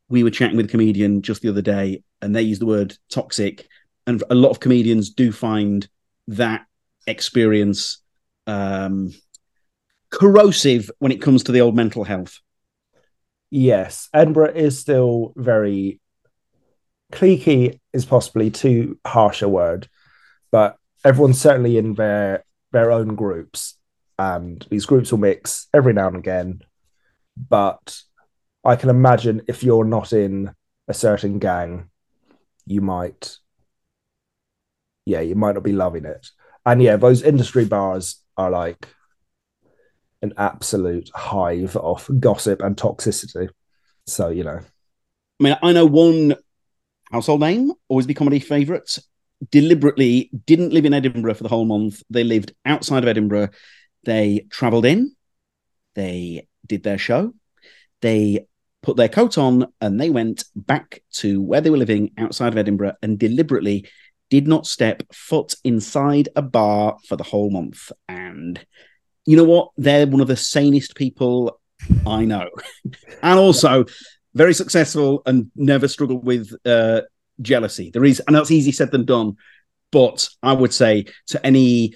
We 0.09 0.23
were 0.23 0.31
chatting 0.31 0.57
with 0.57 0.67
a 0.67 0.69
comedian 0.69 1.21
just 1.21 1.41
the 1.41 1.49
other 1.49 1.61
day, 1.61 2.03
and 2.21 2.35
they 2.35 2.41
used 2.41 2.61
the 2.61 2.65
word 2.65 2.97
toxic. 3.09 3.67
And 4.05 4.23
a 4.29 4.35
lot 4.35 4.51
of 4.51 4.61
comedians 4.61 5.09
do 5.09 5.33
find 5.33 5.87
that 6.29 6.65
experience 7.07 8.01
um, 8.47 9.13
corrosive 10.09 10.89
when 10.99 11.11
it 11.11 11.21
comes 11.21 11.43
to 11.43 11.51
the 11.51 11.61
old 11.61 11.75
mental 11.75 12.03
health. 12.03 12.39
Yes, 13.49 14.09
Edinburgh 14.13 14.55
is 14.55 14.79
still 14.79 15.33
very 15.35 16.01
cliquey 17.11 17.79
is 17.93 18.05
possibly 18.05 18.51
too 18.51 18.99
harsh 19.05 19.41
a 19.41 19.47
word, 19.47 19.87
but 20.51 20.77
everyone's 21.05 21.39
certainly 21.39 21.77
in 21.77 21.93
their 21.93 22.43
their 22.71 22.91
own 22.91 23.15
groups, 23.15 23.77
and 24.19 24.65
these 24.69 24.85
groups 24.85 25.11
will 25.11 25.19
mix 25.19 25.67
every 25.73 25.93
now 25.93 26.07
and 26.07 26.17
again. 26.17 26.61
But 27.37 28.01
I 28.63 28.75
can 28.75 28.89
imagine 28.89 29.43
if 29.47 29.63
you're 29.63 29.85
not 29.85 30.11
in 30.11 30.53
a 30.87 30.93
certain 30.93 31.39
gang, 31.39 31.89
you 32.65 32.81
might, 32.81 33.37
yeah, 35.05 35.21
you 35.21 35.35
might 35.35 35.53
not 35.53 35.63
be 35.63 35.71
loving 35.71 36.05
it. 36.05 36.27
And 36.65 36.81
yeah, 36.81 36.97
those 36.97 37.21
industry 37.21 37.63
bars 37.63 38.21
are 38.37 38.51
like 38.51 38.87
an 40.21 40.33
absolute 40.37 41.09
hive 41.13 41.75
of 41.75 42.09
gossip 42.19 42.61
and 42.61 42.75
toxicity. 42.75 43.49
So, 44.05 44.29
you 44.29 44.43
know. 44.43 44.59
I 45.39 45.43
mean, 45.43 45.57
I 45.61 45.73
know 45.73 45.85
one 45.85 46.35
household 47.11 47.41
name, 47.41 47.71
always 47.87 48.07
be 48.07 48.13
comedy 48.13 48.39
favourites, 48.39 48.99
deliberately 49.51 50.31
didn't 50.45 50.73
live 50.73 50.85
in 50.85 50.93
Edinburgh 50.93 51.35
for 51.35 51.43
the 51.43 51.49
whole 51.49 51.65
month. 51.65 52.01
They 52.09 52.23
lived 52.23 52.53
outside 52.65 53.03
of 53.03 53.09
Edinburgh. 53.09 53.49
They 54.03 54.47
travelled 54.49 54.85
in, 54.85 55.15
they 55.95 56.47
did 56.65 56.83
their 56.83 56.97
show, 56.97 57.33
they 58.01 58.47
put 58.81 58.95
their 58.95 59.09
coat 59.09 59.37
on, 59.37 59.67
and 59.81 59.99
they 59.99 60.09
went 60.09 60.45
back 60.55 61.01
to 61.13 61.41
where 61.41 61.61
they 61.61 61.69
were 61.69 61.77
living 61.77 62.11
outside 62.17 62.53
of 62.53 62.57
Edinburgh 62.57 62.93
and 63.01 63.19
deliberately 63.19 63.87
did 64.29 64.47
not 64.47 64.67
step 64.67 65.03
foot 65.13 65.55
inside 65.63 66.29
a 66.35 66.41
bar 66.41 66.97
for 67.07 67.15
the 67.15 67.23
whole 67.23 67.49
month. 67.49 67.91
And 68.07 68.63
you 69.25 69.37
know 69.37 69.43
what? 69.43 69.69
They're 69.77 70.07
one 70.07 70.21
of 70.21 70.27
the 70.27 70.37
sanest 70.37 70.95
people 70.95 71.59
I 72.05 72.25
know. 72.25 72.49
and 73.23 73.39
also 73.39 73.85
very 74.33 74.53
successful 74.53 75.21
and 75.25 75.51
never 75.55 75.87
struggled 75.87 76.25
with 76.25 76.53
uh, 76.65 77.01
jealousy. 77.41 77.91
There 77.91 78.05
is, 78.05 78.21
and 78.25 78.35
that's 78.35 78.51
easy 78.51 78.71
said 78.71 78.91
than 78.91 79.05
done. 79.05 79.35
But 79.91 80.29
I 80.43 80.53
would 80.53 80.73
say 80.73 81.05
to 81.27 81.45
any 81.45 81.93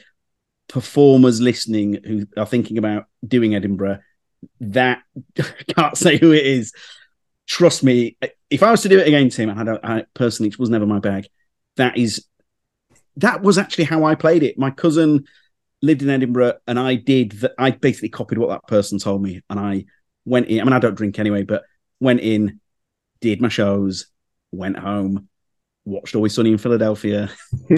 performers 0.70 1.42
listening 1.42 2.00
who 2.04 2.26
are 2.38 2.46
thinking 2.46 2.78
about 2.78 3.06
doing 3.26 3.54
Edinburgh, 3.54 4.00
that 4.62 5.02
can't 5.76 5.98
say 5.98 6.18
who 6.18 6.32
it 6.32 6.46
is. 6.46 6.72
Trust 7.48 7.84
me, 7.84 8.16
if 8.50 8.64
I 8.64 8.72
was 8.72 8.82
to 8.84 8.90
do 8.90 9.00
it 9.00 9.08
again, 9.08 9.30
Tim, 9.30 9.50
I 9.50 9.78
I 9.84 10.04
personally, 10.14 10.50
it 10.50 10.60
was 10.60 10.70
never 10.70 10.86
my 10.86 11.00
bag 11.00 11.28
that 11.78 11.98
is 11.98 12.26
that 13.18 13.42
was 13.42 13.58
actually 13.58 13.86
how 13.86 14.04
I 14.04 14.16
played 14.16 14.44
it. 14.44 14.58
My 14.58 14.72
cousin 14.72 15.26
lived 15.82 16.02
in 16.02 16.10
Edinburgh, 16.10 16.56
and 16.68 16.80
I 16.80 16.96
did 16.96 17.32
that. 17.34 17.54
I 17.58 17.72
basically 17.72 18.10
copied 18.10 18.38
what 18.38 18.50
that 18.50 18.68
person 18.68 19.00
told 19.00 19.22
me, 19.22 19.42
and 19.50 19.60
I 19.60 19.86
went 20.26 20.48
in. 20.48 20.62
I 20.62 20.64
mean, 20.64 20.74
I 20.74 20.80
don't 20.80 20.96
drink 20.96 21.20
anyway, 21.20 21.44
but 21.44 21.64
went 22.00 22.22
in, 22.22 22.60
did 23.20 23.42
my 23.42 23.50
shows, 23.50 24.08
went 24.52 24.78
home, 24.78 25.30
watched 25.86 26.16
Always 26.16 26.34
Sunny 26.34 26.52
in 26.52 26.58
Philadelphia. 26.58 27.30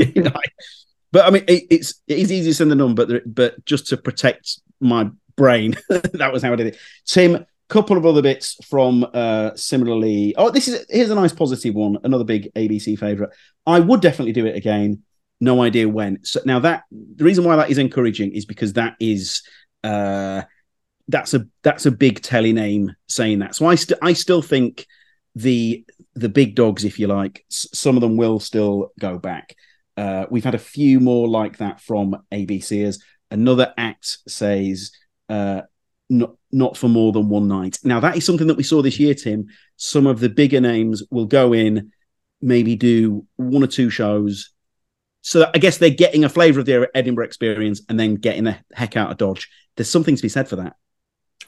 but 1.11 1.25
I 1.25 1.29
mean, 1.29 1.43
it, 1.47 1.63
it's 1.69 2.01
it 2.07 2.19
is 2.19 2.31
easier 2.31 2.53
said 2.53 2.69
than 2.69 2.77
done. 2.77 2.95
But 2.95 3.33
but 3.33 3.63
just 3.65 3.87
to 3.87 3.97
protect 3.97 4.59
my 4.79 5.09
brain, 5.35 5.75
that 5.89 6.31
was 6.31 6.43
how 6.43 6.53
I 6.53 6.55
did 6.55 6.67
it. 6.67 6.77
Tim, 7.05 7.45
couple 7.73 7.97
of 7.97 8.05
other 8.05 8.21
bits 8.21 8.55
from 8.65 9.03
uh 9.15 9.49
similarly 9.55 10.35
oh 10.37 10.51
this 10.51 10.67
is 10.67 10.85
here's 10.89 11.09
a 11.09 11.15
nice 11.15 11.33
positive 11.33 11.73
one 11.73 11.97
another 12.03 12.23
big 12.23 12.53
abc 12.53 12.97
favorite. 12.99 13.31
I 13.65 13.79
would 13.79 13.99
definitely 13.99 14.33
do 14.33 14.45
it 14.45 14.55
again. 14.55 15.01
No 15.41 15.63
idea 15.63 15.89
when. 15.89 16.19
So 16.23 16.39
now 16.45 16.59
that 16.59 16.83
the 16.91 17.23
reason 17.23 17.43
why 17.43 17.55
that 17.55 17.71
is 17.71 17.79
encouraging 17.79 18.31
is 18.33 18.45
because 18.45 18.73
that 18.73 18.93
is 18.99 19.41
uh 19.83 20.43
that's 21.07 21.33
a 21.33 21.47
that's 21.63 21.87
a 21.87 21.91
big 21.91 22.21
telly 22.21 22.53
name 22.53 22.91
saying 23.07 23.39
that. 23.39 23.55
So 23.55 23.65
i 23.65 23.75
still 23.75 23.97
i 24.03 24.13
still 24.13 24.43
think 24.43 24.85
the 25.35 25.83
the 26.13 26.29
big 26.29 26.53
dogs 26.55 26.85
if 26.85 26.99
you 26.99 27.07
like 27.07 27.43
s- 27.51 27.67
some 27.73 27.97
of 27.97 28.01
them 28.01 28.17
will 28.17 28.39
still 28.39 28.91
go 28.99 29.17
back. 29.17 29.55
Uh 29.97 30.27
we've 30.29 30.45
had 30.45 30.55
a 30.55 30.59
few 30.75 30.99
more 30.99 31.27
like 31.27 31.57
that 31.57 31.81
from 31.81 32.15
abcers 32.31 32.99
another 33.31 33.73
act 33.77 34.19
says 34.27 34.91
uh 35.27 35.61
not 36.09 36.35
not 36.53 36.77
for 36.77 36.87
more 36.87 37.11
than 37.11 37.29
one 37.29 37.47
night. 37.47 37.79
Now 37.83 37.99
that 37.99 38.15
is 38.15 38.25
something 38.25 38.47
that 38.47 38.57
we 38.57 38.63
saw 38.63 38.81
this 38.81 38.99
year, 38.99 39.13
Tim. 39.13 39.47
Some 39.75 40.07
of 40.07 40.19
the 40.19 40.29
bigger 40.29 40.61
names 40.61 41.03
will 41.11 41.25
go 41.25 41.53
in, 41.53 41.91
maybe 42.41 42.75
do 42.75 43.25
one 43.35 43.63
or 43.63 43.67
two 43.67 43.89
shows. 43.89 44.51
So 45.21 45.49
I 45.53 45.57
guess 45.57 45.77
they're 45.77 45.89
getting 45.89 46.23
a 46.23 46.29
flavour 46.29 46.59
of 46.59 46.65
their 46.65 46.95
Edinburgh 46.95 47.25
experience 47.25 47.81
and 47.89 47.99
then 47.99 48.15
getting 48.15 48.43
the 48.43 48.57
heck 48.73 48.97
out 48.97 49.11
of 49.11 49.17
Dodge. 49.17 49.49
There's 49.75 49.89
something 49.89 50.15
to 50.15 50.21
be 50.21 50.29
said 50.29 50.47
for 50.47 50.57
that. 50.57 50.75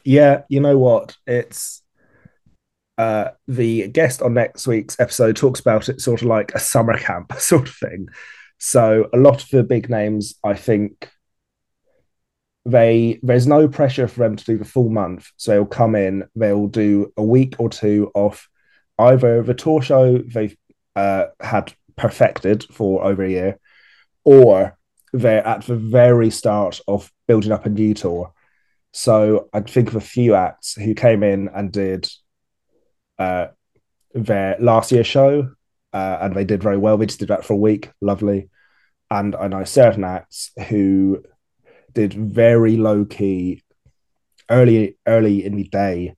Yeah, 0.03 0.43
you 0.49 0.59
know 0.59 0.77
what? 0.77 1.15
It's 1.27 1.81
uh, 2.97 3.29
the 3.47 3.87
guest 3.89 4.21
on 4.21 4.33
next 4.33 4.65
week's 4.67 4.99
episode 4.99 5.35
talks 5.35 5.59
about 5.59 5.89
it 5.89 5.99
sort 5.99 6.21
of 6.21 6.27
like 6.27 6.53
a 6.53 6.59
summer 6.59 6.97
camp 6.97 7.33
sort 7.37 7.67
of 7.67 7.75
thing. 7.75 8.07
So 8.57 9.09
a 9.13 9.17
lot 9.17 9.43
of 9.43 9.49
the 9.49 9.63
big 9.63 9.89
names, 9.89 10.35
I 10.43 10.53
think, 10.53 11.09
they 12.65 13.19
there's 13.21 13.47
no 13.47 13.67
pressure 13.67 14.07
for 14.07 14.21
them 14.21 14.35
to 14.35 14.45
do 14.45 14.57
the 14.57 14.65
full 14.65 14.89
month. 14.89 15.29
So 15.37 15.51
they'll 15.51 15.65
come 15.65 15.95
in, 15.95 16.27
they'll 16.35 16.67
do 16.67 17.13
a 17.15 17.23
week 17.23 17.55
or 17.59 17.69
two 17.69 18.11
of 18.15 18.47
either 18.97 19.43
the 19.43 19.53
tour 19.53 19.81
show 19.81 20.17
they've 20.17 20.55
uh, 20.95 21.25
had 21.39 21.73
perfected 21.95 22.63
for 22.71 23.03
over 23.03 23.23
a 23.23 23.29
year, 23.29 23.59
or 24.23 24.77
they're 25.13 25.45
at 25.45 25.65
the 25.65 25.75
very 25.75 26.29
start 26.29 26.81
of 26.87 27.11
building 27.27 27.51
up 27.51 27.65
a 27.65 27.69
new 27.69 27.93
tour. 27.93 28.33
So 28.91 29.49
I'd 29.53 29.69
think 29.69 29.89
of 29.89 29.95
a 29.95 30.01
few 30.01 30.35
acts 30.35 30.73
who 30.73 30.93
came 30.95 31.21
in 31.21 31.49
and 31.53 31.71
did 31.71 32.09
uh, 33.19 33.47
their 34.13 34.57
last 34.59 34.91
year 34.91 35.03
show, 35.03 35.51
uh, 35.93 36.17
and 36.21 36.33
they 36.33 36.45
did 36.45 36.63
very 36.63 36.77
well. 36.77 36.97
They 36.97 37.05
just 37.05 37.19
did 37.19 37.27
that 37.27 37.45
for 37.45 37.53
a 37.53 37.57
week, 37.57 37.91
lovely. 38.01 38.49
And 39.11 39.35
I 39.35 39.47
know 39.47 39.63
certain 39.65 40.03
acts 40.03 40.51
who 40.69 41.23
did 41.95 42.13
very 42.13 42.77
low 42.77 43.05
key, 43.05 43.63
early 44.49 44.97
early 45.07 45.43
in 45.43 45.55
the 45.55 45.63
day 45.63 46.15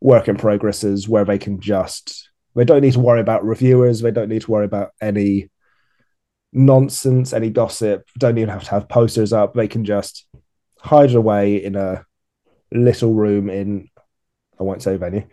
work 0.00 0.28
in 0.28 0.36
progresses 0.36 1.08
where 1.08 1.24
they 1.24 1.38
can 1.38 1.58
just 1.60 2.28
they 2.54 2.64
don't 2.64 2.82
need 2.82 2.92
to 2.92 3.00
worry 3.00 3.20
about 3.20 3.44
reviewers. 3.44 4.00
They 4.00 4.12
don't 4.12 4.28
need 4.28 4.42
to 4.42 4.50
worry 4.50 4.66
about 4.66 4.90
any 5.00 5.50
nonsense, 6.52 7.32
any 7.32 7.50
gossip. 7.50 8.08
Don't 8.18 8.38
even 8.38 8.50
have 8.50 8.64
to 8.64 8.70
have 8.70 8.88
posters 8.88 9.32
up. 9.32 9.54
They 9.54 9.66
can 9.66 9.84
just 9.84 10.26
hide 10.78 11.10
it 11.10 11.16
away 11.16 11.56
in 11.56 11.74
a 11.74 12.04
little 12.70 13.12
room 13.12 13.50
in 13.50 13.88
I 14.60 14.62
won't 14.62 14.82
say 14.82 14.96
venue, 14.96 15.26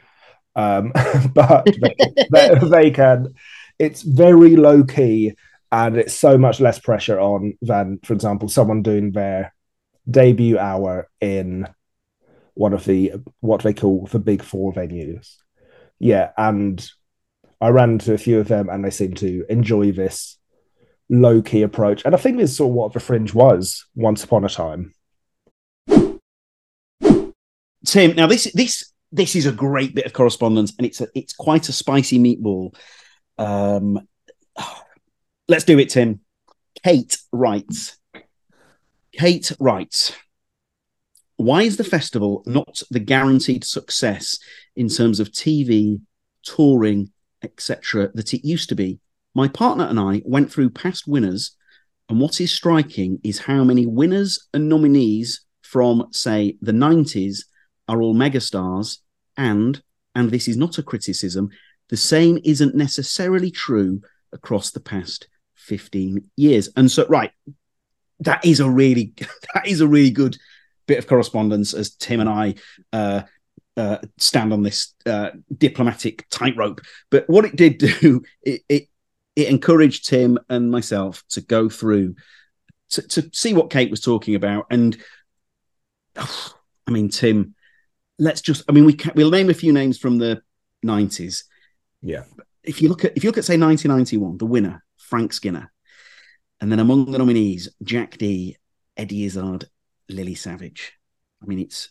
um, 0.55 0.91
but 1.33 1.65
they, 1.65 1.95
they, 2.31 2.55
they 2.63 2.91
can. 2.91 3.35
It's 3.77 4.01
very 4.01 4.55
low 4.55 4.83
key 4.83 5.35
and 5.71 5.97
it's 5.97 6.13
so 6.13 6.37
much 6.37 6.59
less 6.59 6.79
pressure 6.79 7.19
on 7.19 7.57
than, 7.61 7.99
for 8.03 8.13
example, 8.13 8.49
someone 8.49 8.81
doing 8.81 9.11
their 9.11 9.53
debut 10.09 10.57
hour 10.57 11.09
in 11.19 11.67
one 12.53 12.73
of 12.73 12.85
the 12.85 13.13
what 13.39 13.63
they 13.63 13.73
call 13.73 14.07
the 14.07 14.19
big 14.19 14.43
four 14.43 14.73
venues. 14.73 15.35
Yeah, 15.99 16.31
and 16.37 16.85
I 17.59 17.69
ran 17.69 17.99
to 17.99 18.13
a 18.13 18.17
few 18.17 18.39
of 18.39 18.47
them 18.47 18.69
and 18.69 18.83
they 18.83 18.89
seem 18.89 19.13
to 19.15 19.45
enjoy 19.49 19.91
this 19.91 20.37
low 21.09 21.41
key 21.41 21.61
approach. 21.61 22.03
And 22.05 22.15
I 22.15 22.17
think 22.17 22.37
this 22.37 22.51
is 22.51 22.57
sort 22.57 22.69
of 22.69 22.75
what 22.75 22.93
the 22.93 22.99
fringe 22.99 23.33
was 23.33 23.85
once 23.95 24.23
upon 24.23 24.45
a 24.45 24.49
time. 24.49 24.93
Tim, 27.85 28.15
now 28.15 28.27
this 28.27 28.51
this 28.53 28.91
this 29.11 29.35
is 29.35 29.45
a 29.45 29.51
great 29.51 29.93
bit 29.93 30.05
of 30.05 30.13
correspondence, 30.13 30.73
and 30.77 30.85
it's 30.85 31.01
a 31.01 31.07
it's 31.13 31.33
quite 31.33 31.67
a 31.69 31.73
spicy 31.73 32.19
meatball. 32.19 32.75
Um, 33.37 33.99
let's 35.47 35.65
do 35.65 35.79
it, 35.79 35.89
Tim. 35.89 36.21
Kate 36.83 37.17
writes. 37.31 37.97
Kate 39.13 39.51
writes. 39.59 40.13
Why 41.37 41.63
is 41.63 41.77
the 41.77 41.83
festival 41.83 42.43
not 42.45 42.83
the 42.91 42.99
guaranteed 42.99 43.63
success 43.63 44.37
in 44.75 44.89
terms 44.89 45.19
of 45.19 45.31
TV, 45.31 46.01
touring, 46.43 47.11
etc., 47.43 48.11
that 48.13 48.33
it 48.33 48.47
used 48.47 48.69
to 48.69 48.75
be? 48.75 48.99
My 49.33 49.47
partner 49.47 49.85
and 49.85 49.99
I 49.99 50.21
went 50.25 50.51
through 50.51 50.69
past 50.71 51.07
winners, 51.07 51.55
and 52.09 52.19
what 52.19 52.39
is 52.41 52.51
striking 52.51 53.19
is 53.23 53.39
how 53.39 53.63
many 53.63 53.85
winners 53.85 54.47
and 54.53 54.69
nominees 54.69 55.41
from, 55.61 56.07
say, 56.11 56.57
the 56.61 56.73
90s 56.73 57.45
are 57.87 58.01
all 58.01 58.13
megastars, 58.13 58.97
and, 59.37 59.81
and 60.13 60.29
this 60.29 60.47
is 60.47 60.57
not 60.57 60.77
a 60.77 60.83
criticism, 60.83 61.49
the 61.89 61.97
same 61.97 62.39
isn't 62.43 62.75
necessarily 62.75 63.51
true 63.51 64.01
across 64.31 64.71
the 64.71 64.79
past 64.79 65.27
15 65.55 66.29
years. 66.35 66.69
And 66.75 66.91
so, 66.91 67.05
right, 67.07 67.31
that 68.21 68.45
is 68.45 68.59
a 68.59 68.69
really 68.69 69.13
that 69.53 69.67
is 69.67 69.81
a 69.81 69.87
really 69.87 70.11
good 70.11 70.37
bit 70.87 70.99
of 70.99 71.07
correspondence 71.07 71.73
as 71.73 71.95
Tim 71.95 72.19
and 72.19 72.29
I 72.29 72.55
uh, 72.93 73.21
uh, 73.77 73.97
stand 74.17 74.53
on 74.53 74.63
this 74.63 74.93
uh, 75.05 75.31
diplomatic 75.57 76.27
tightrope. 76.29 76.81
But 77.09 77.29
what 77.29 77.45
it 77.45 77.55
did 77.55 77.77
do, 78.01 78.23
it, 78.41 78.61
it, 78.67 78.87
it 79.35 79.47
encouraged 79.47 80.07
Tim 80.07 80.37
and 80.49 80.71
myself 80.71 81.23
to 81.29 81.41
go 81.41 81.69
through 81.69 82.15
to, 82.91 83.01
to 83.03 83.29
see 83.33 83.53
what 83.53 83.69
Kate 83.69 83.91
was 83.91 84.01
talking 84.01 84.35
about. 84.35 84.67
And 84.69 84.97
oh, 86.15 86.53
I 86.87 86.91
mean, 86.91 87.09
Tim, 87.09 87.55
let's 88.19 88.41
just 88.41 88.63
I 88.67 88.71
mean, 88.71 88.85
we 88.85 88.93
can, 88.93 89.13
we'll 89.15 89.29
name 89.29 89.49
a 89.49 89.53
few 89.53 89.71
names 89.71 89.97
from 89.97 90.17
the 90.17 90.41
nineties. 90.83 91.45
Yeah. 92.01 92.23
If 92.63 92.81
you 92.81 92.89
look 92.89 93.05
at 93.05 93.15
if 93.15 93.23
you 93.23 93.29
look 93.29 93.37
at 93.37 93.45
say 93.45 93.57
1991, 93.57 94.37
the 94.37 94.45
winner 94.45 94.83
Frank 94.97 95.31
Skinner, 95.31 95.71
and 96.61 96.71
then 96.71 96.79
among 96.79 97.11
the 97.11 97.17
nominees, 97.17 97.67
Jack 97.83 98.17
Dee, 98.17 98.57
Eddie 98.95 99.25
Izzard, 99.25 99.65
Lily 100.07 100.35
Savage. 100.35 100.93
I 101.41 101.47
mean, 101.47 101.59
it's 101.59 101.89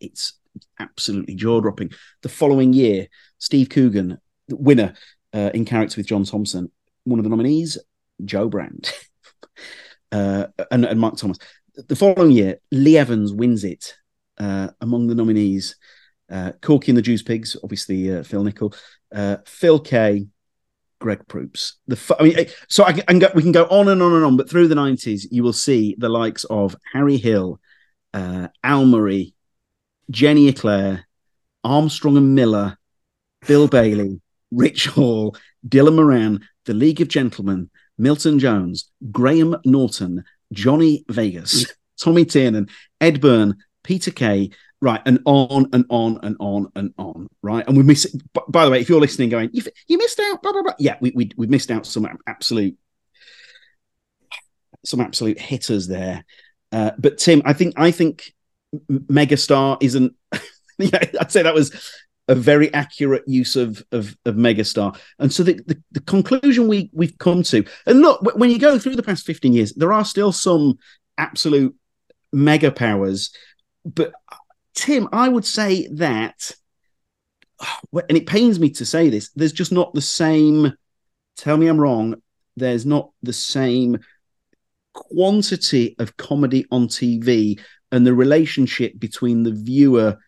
it's 0.00 0.34
absolutely 0.78 1.34
jaw 1.34 1.60
dropping. 1.60 1.92
The 2.22 2.28
following 2.28 2.72
year, 2.72 3.08
Steve 3.38 3.68
Coogan, 3.68 4.18
the 4.48 4.56
winner 4.56 4.94
uh, 5.34 5.50
in 5.52 5.64
character 5.64 5.98
with 5.98 6.06
John 6.06 6.24
Thomson, 6.24 6.70
one 7.04 7.18
of 7.18 7.24
the 7.24 7.28
nominees, 7.28 7.76
Jo 8.24 8.48
Brand, 8.48 8.92
uh, 10.12 10.46
and, 10.70 10.84
and 10.84 11.00
Mark 11.00 11.16
Thomas. 11.16 11.38
The 11.74 11.96
following 11.96 12.30
year, 12.30 12.60
Lee 12.70 12.96
Evans 12.96 13.32
wins 13.32 13.64
it 13.64 13.96
uh, 14.38 14.68
among 14.80 15.08
the 15.08 15.14
nominees. 15.14 15.76
Uh, 16.30 16.52
Corky 16.62 16.90
and 16.90 16.96
the 16.96 17.02
Juice 17.02 17.22
Pigs, 17.22 17.56
obviously 17.62 18.10
uh, 18.10 18.22
Phil 18.22 18.44
Nichol, 18.44 18.74
uh, 19.14 19.38
Phil 19.44 19.78
Kay, 19.78 20.26
Greg 21.04 21.28
Proops. 21.28 21.76
The 21.86 22.16
I 22.18 22.22
mean, 22.22 22.46
so 22.70 22.82
I 22.82 22.94
can, 22.94 23.18
go, 23.18 23.28
we 23.34 23.42
can 23.42 23.52
go 23.52 23.66
on 23.66 23.88
and 23.88 24.00
on 24.00 24.14
and 24.14 24.24
on, 24.24 24.38
but 24.38 24.48
through 24.48 24.68
the 24.68 24.74
nineties, 24.74 25.28
you 25.30 25.42
will 25.42 25.52
see 25.52 25.94
the 25.98 26.08
likes 26.08 26.44
of 26.44 26.74
Harry 26.94 27.18
Hill, 27.18 27.60
uh, 28.14 28.48
Al 28.62 28.86
Murray, 28.86 29.34
Jenny 30.10 30.48
Eclair, 30.48 31.06
Armstrong 31.62 32.16
and 32.16 32.34
Miller, 32.34 32.78
Bill 33.46 33.68
Bailey, 33.68 34.22
Rich 34.50 34.86
Hall, 34.86 35.36
Dylan 35.68 35.96
Moran, 35.96 36.40
The 36.64 36.72
League 36.72 37.02
of 37.02 37.08
Gentlemen, 37.08 37.68
Milton 37.98 38.38
Jones, 38.38 38.90
Graham 39.12 39.56
Norton, 39.66 40.24
Johnny 40.54 41.04
Vegas, 41.10 41.66
Tommy 42.00 42.24
Tiernan, 42.24 42.70
Ed 42.98 43.20
Byrne, 43.20 43.56
Peter 43.82 44.10
Kay, 44.10 44.52
right, 44.84 45.00
and 45.06 45.18
on 45.24 45.68
and 45.72 45.84
on 45.88 46.20
and 46.22 46.36
on 46.38 46.70
and 46.76 46.94
on, 46.98 47.28
right? 47.42 47.66
And 47.66 47.76
we 47.76 47.82
miss. 47.82 48.06
By 48.48 48.64
the 48.64 48.70
way, 48.70 48.80
if 48.80 48.88
you're 48.88 49.00
listening, 49.00 49.30
going, 49.30 49.50
you, 49.52 49.62
you 49.88 49.98
missed 49.98 50.20
out, 50.20 50.42
blah 50.42 50.52
blah 50.52 50.62
blah. 50.62 50.74
Yeah, 50.78 50.96
we 51.00 51.10
we 51.14 51.30
we 51.36 51.46
missed 51.46 51.70
out 51.70 51.86
some 51.86 52.06
absolute, 52.26 52.76
some 54.84 55.00
absolute 55.00 55.40
hitters 55.40 55.88
there. 55.88 56.24
Uh, 56.70 56.92
but 56.98 57.18
Tim, 57.18 57.42
I 57.44 57.54
think 57.54 57.74
I 57.76 57.90
think 57.90 58.32
megastar 58.90 59.78
isn't. 59.80 60.14
yeah, 60.78 61.04
I'd 61.20 61.32
say 61.32 61.42
that 61.42 61.54
was 61.54 61.92
a 62.28 62.34
very 62.34 62.72
accurate 62.72 63.24
use 63.26 63.56
of 63.56 63.82
of, 63.90 64.16
of 64.26 64.36
megastar. 64.36 64.96
And 65.18 65.32
so 65.32 65.42
the, 65.42 65.54
the, 65.66 65.82
the 65.92 66.00
conclusion 66.00 66.68
we 66.68 66.90
we've 66.92 67.18
come 67.18 67.42
to, 67.44 67.64
and 67.86 68.00
look, 68.00 68.20
when 68.36 68.50
you 68.50 68.58
go 68.58 68.78
through 68.78 68.96
the 68.96 69.02
past 69.02 69.26
fifteen 69.26 69.54
years, 69.54 69.72
there 69.72 69.92
are 69.92 70.04
still 70.04 70.30
some 70.30 70.78
absolute 71.16 71.74
mega 72.32 72.72
powers 72.72 73.30
but 73.84 74.12
Tim, 74.74 75.08
I 75.12 75.28
would 75.28 75.44
say 75.44 75.88
that, 75.88 76.50
and 77.92 78.18
it 78.18 78.26
pains 78.26 78.58
me 78.58 78.70
to 78.70 78.86
say 78.86 79.08
this, 79.08 79.30
there's 79.30 79.52
just 79.52 79.72
not 79.72 79.94
the 79.94 80.02
same. 80.02 80.72
Tell 81.36 81.56
me 81.56 81.66
I'm 81.66 81.80
wrong. 81.80 82.16
There's 82.56 82.86
not 82.86 83.10
the 83.22 83.32
same 83.32 83.98
quantity 84.92 85.96
of 85.98 86.16
comedy 86.16 86.66
on 86.70 86.88
TV, 86.88 87.60
and 87.92 88.06
the 88.06 88.14
relationship 88.14 88.98
between 88.98 89.42
the 89.42 89.52
viewer 89.52 90.18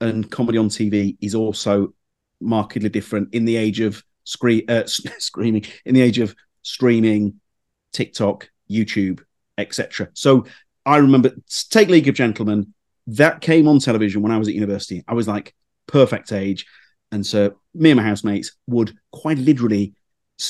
and 0.00 0.30
comedy 0.30 0.58
on 0.58 0.68
TV 0.68 1.16
is 1.20 1.34
also 1.34 1.94
markedly 2.40 2.88
different 2.88 3.32
in 3.32 3.44
the 3.44 3.56
age 3.56 3.80
of 3.80 4.02
scree- 4.24 4.66
uh, 4.68 4.84
screaming, 4.86 5.64
in 5.84 5.94
the 5.94 6.00
age 6.00 6.18
of 6.18 6.34
streaming, 6.62 7.40
TikTok, 7.92 8.50
YouTube, 8.70 9.22
etc. 9.58 10.08
So 10.14 10.46
I 10.84 10.98
remember 10.98 11.32
take 11.70 11.88
League 11.88 12.08
of 12.08 12.14
Gentlemen 12.14 12.73
that 13.06 13.40
came 13.40 13.68
on 13.68 13.78
television 13.78 14.22
when 14.22 14.32
I 14.32 14.38
was 14.38 14.48
at 14.48 14.54
university. 14.54 15.04
I 15.06 15.14
was 15.14 15.28
like 15.28 15.54
perfect 15.86 16.32
age, 16.32 16.66
and 17.12 17.24
so 17.24 17.54
me 17.74 17.90
and 17.90 17.98
my 17.98 18.04
housemates 18.04 18.52
would 18.66 18.96
quite 19.12 19.38
literally. 19.38 19.94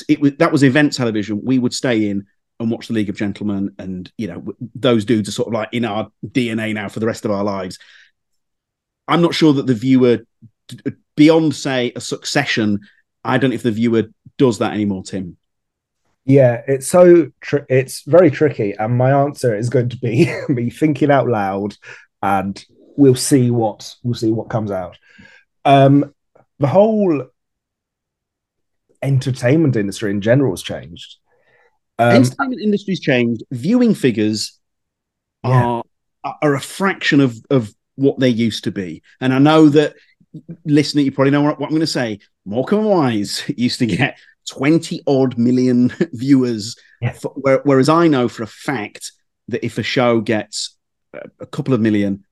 It 0.09 0.19
was 0.19 0.35
that 0.37 0.51
was 0.51 0.63
event 0.63 0.93
television. 0.93 1.41
We 1.43 1.59
would 1.59 1.73
stay 1.73 2.09
in 2.09 2.25
and 2.59 2.71
watch 2.71 2.87
the 2.87 2.93
League 2.93 3.09
of 3.09 3.17
Gentlemen, 3.17 3.75
and 3.77 4.11
you 4.17 4.27
know 4.27 4.55
those 4.73 5.05
dudes 5.05 5.29
are 5.29 5.33
sort 5.33 5.47
of 5.47 5.53
like 5.53 5.69
in 5.71 5.85
our 5.85 6.09
DNA 6.25 6.73
now 6.73 6.89
for 6.89 6.99
the 6.99 7.05
rest 7.05 7.25
of 7.25 7.31
our 7.31 7.43
lives. 7.43 7.77
I'm 9.07 9.21
not 9.21 9.35
sure 9.35 9.53
that 9.53 9.67
the 9.67 9.75
viewer, 9.75 10.19
beyond 11.15 11.53
say 11.53 11.91
a 11.95 12.01
Succession, 12.01 12.79
I 13.23 13.37
don't 13.37 13.51
know 13.51 13.55
if 13.55 13.63
the 13.63 13.71
viewer 13.71 14.05
does 14.37 14.59
that 14.59 14.73
anymore. 14.73 15.03
Tim. 15.03 15.37
Yeah, 16.25 16.63
it's 16.67 16.87
so 16.87 17.29
tr- 17.39 17.67
it's 17.69 18.01
very 18.01 18.31
tricky, 18.31 18.73
and 18.73 18.97
my 18.97 19.11
answer 19.11 19.55
is 19.55 19.69
going 19.69 19.89
to 19.89 19.97
be 19.97 20.31
me 20.49 20.69
thinking 20.69 21.11
out 21.11 21.27
loud 21.27 21.75
and 22.25 22.65
we'll 22.97 23.15
see 23.15 23.51
what 23.51 23.95
we'll 24.03 24.15
see 24.15 24.31
what 24.31 24.49
comes 24.49 24.71
out. 24.71 24.97
Um, 25.63 26.13
the 26.57 26.67
whole 26.67 27.27
entertainment 29.01 29.75
industry 29.75 30.09
in 30.09 30.21
general 30.21 30.51
has 30.51 30.63
changed. 30.63 31.17
Um, 31.99 32.15
entertainment 32.15 32.61
industry's 32.61 32.99
changed. 32.99 33.43
Viewing 33.51 33.93
figures 33.93 34.59
yeah. 35.43 35.63
are 35.63 35.83
are 36.41 36.55
a 36.55 36.61
fraction 36.61 37.21
of 37.21 37.37
of 37.51 37.71
what 37.95 38.19
they 38.19 38.29
used 38.29 38.63
to 38.63 38.71
be, 38.71 39.03
and 39.21 39.31
I 39.31 39.37
know 39.37 39.69
that 39.69 39.93
listener, 40.65 41.01
you 41.01 41.11
probably 41.11 41.31
know 41.31 41.43
what, 41.43 41.59
what 41.59 41.67
I'm 41.67 41.73
going 41.73 41.81
to 41.81 41.87
say. 41.87 42.19
Morecambe 42.45 42.79
and 42.79 42.89
Wise 42.89 43.43
used 43.55 43.79
to 43.79 43.85
get 43.85 44.17
20 44.49 45.01
odd 45.05 45.37
million 45.37 45.93
viewers, 46.13 46.75
yeah. 47.01 47.13
for, 47.13 47.33
whereas 47.63 47.87
I 47.87 48.07
know 48.07 48.27
for 48.27 48.43
a 48.43 48.47
fact 48.47 49.11
that 49.47 49.63
if 49.63 49.77
a 49.77 49.83
show 49.83 50.21
gets 50.21 50.74
a 51.39 51.45
couple 51.45 51.73
of 51.73 51.81
million, 51.81 52.25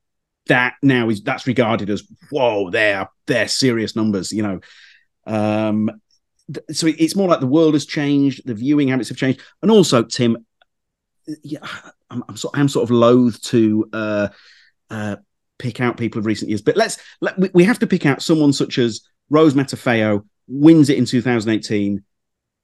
that 0.47 0.75
now 0.81 1.09
is 1.09 1.21
that's 1.21 1.47
regarded 1.47 1.89
as 1.89 2.03
whoa, 2.29 2.69
they're 2.69 3.09
they're 3.27 3.47
serious 3.47 3.95
numbers, 3.95 4.31
you 4.31 4.43
know. 4.43 4.59
Um, 5.25 5.89
so 6.71 6.87
it's 6.87 7.15
more 7.15 7.29
like 7.29 7.39
the 7.39 7.47
world 7.47 7.73
has 7.73 7.85
changed, 7.85 8.45
the 8.45 8.53
viewing 8.53 8.89
habits 8.89 9.09
have 9.09 9.17
changed, 9.17 9.41
and 9.61 9.71
also 9.71 10.03
Tim, 10.03 10.45
yeah, 11.43 11.65
I'm, 12.09 12.23
I'm 12.27 12.37
sort 12.37 12.57
I'm 12.57 12.67
sort 12.67 12.83
of 12.83 12.91
loath 12.91 13.41
to 13.43 13.89
uh, 13.93 14.27
uh, 14.89 15.15
pick 15.57 15.79
out 15.79 15.97
people 15.97 16.19
of 16.19 16.25
recent 16.25 16.49
years, 16.49 16.61
but 16.61 16.77
let's 16.77 16.97
let 17.21 17.37
we, 17.37 17.49
we 17.53 17.63
have 17.63 17.79
to 17.79 17.87
pick 17.87 18.05
out 18.05 18.21
someone 18.21 18.53
such 18.53 18.77
as 18.77 19.01
Rose 19.29 19.53
Matafeo 19.53 20.25
wins 20.47 20.89
it 20.89 20.97
in 20.97 21.05
2018 21.05 22.03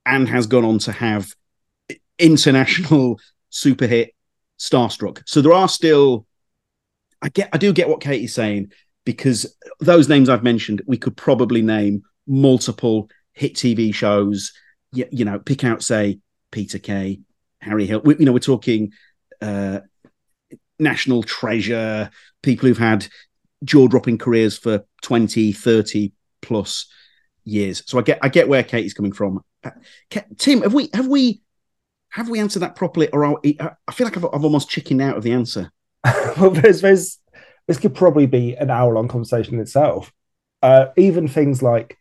and 0.06 0.28
has 0.28 0.46
gone 0.46 0.64
on 0.64 0.78
to 0.80 0.92
have 0.92 1.34
international 2.18 3.18
super 3.50 3.86
hit 3.86 4.14
starstruck. 4.60 5.22
So 5.26 5.40
there 5.40 5.52
are 5.52 5.68
still, 5.68 6.26
I 7.20 7.30
get, 7.30 7.48
I 7.52 7.58
do 7.58 7.72
get 7.72 7.88
what 7.88 8.00
Katie's 8.00 8.34
saying 8.34 8.72
because 9.04 9.56
those 9.80 10.08
names 10.08 10.28
I've 10.28 10.44
mentioned, 10.44 10.82
we 10.86 10.98
could 10.98 11.16
probably 11.16 11.62
name 11.62 12.02
multiple 12.26 13.08
hit 13.32 13.54
TV 13.54 13.92
shows. 13.92 14.52
You, 14.92 15.06
you 15.10 15.24
know, 15.24 15.38
pick 15.38 15.64
out 15.64 15.82
say 15.82 16.20
Peter 16.52 16.78
Kay, 16.78 17.20
Harry 17.60 17.86
Hill. 17.86 18.02
We, 18.04 18.16
you 18.18 18.26
know, 18.26 18.32
we're 18.32 18.38
talking 18.38 18.92
uh, 19.40 19.80
national 20.78 21.22
treasure, 21.22 22.10
people 22.42 22.68
who've 22.68 22.78
had 22.78 23.08
jaw 23.64 23.88
dropping 23.88 24.18
careers 24.18 24.58
for 24.58 24.84
20, 25.02 25.52
30 25.52 26.12
plus 26.42 26.86
years. 27.44 27.82
So 27.86 27.98
I 27.98 28.02
get 28.02 28.18
I 28.22 28.28
get 28.28 28.48
where 28.48 28.62
Katie's 28.62 28.94
coming 28.94 29.12
from. 29.12 29.42
Uh, 29.64 29.70
Tim, 30.38 30.62
have 30.62 30.74
we 30.74 30.90
have 30.92 31.06
we 31.06 31.42
have 32.10 32.28
we 32.28 32.40
answered 32.40 32.60
that 32.60 32.76
properly, 32.76 33.08
or 33.10 33.24
are, 33.24 33.40
I 33.44 33.92
feel 33.92 34.06
like 34.06 34.16
I've, 34.16 34.24
I've 34.24 34.44
almost 34.44 34.68
chickened 34.68 35.00
out 35.00 35.16
of 35.16 35.22
the 35.22 35.32
answer. 35.32 35.70
well, 36.38 36.50
there's, 36.50 36.80
there's, 36.80 37.18
this 37.66 37.78
could 37.78 37.94
probably 37.94 38.26
be 38.26 38.54
an 38.56 38.70
hour 38.70 38.94
long 38.94 39.08
conversation 39.08 39.58
itself. 39.60 40.12
Uh, 40.62 40.86
even 40.96 41.28
things 41.28 41.62
like 41.62 41.96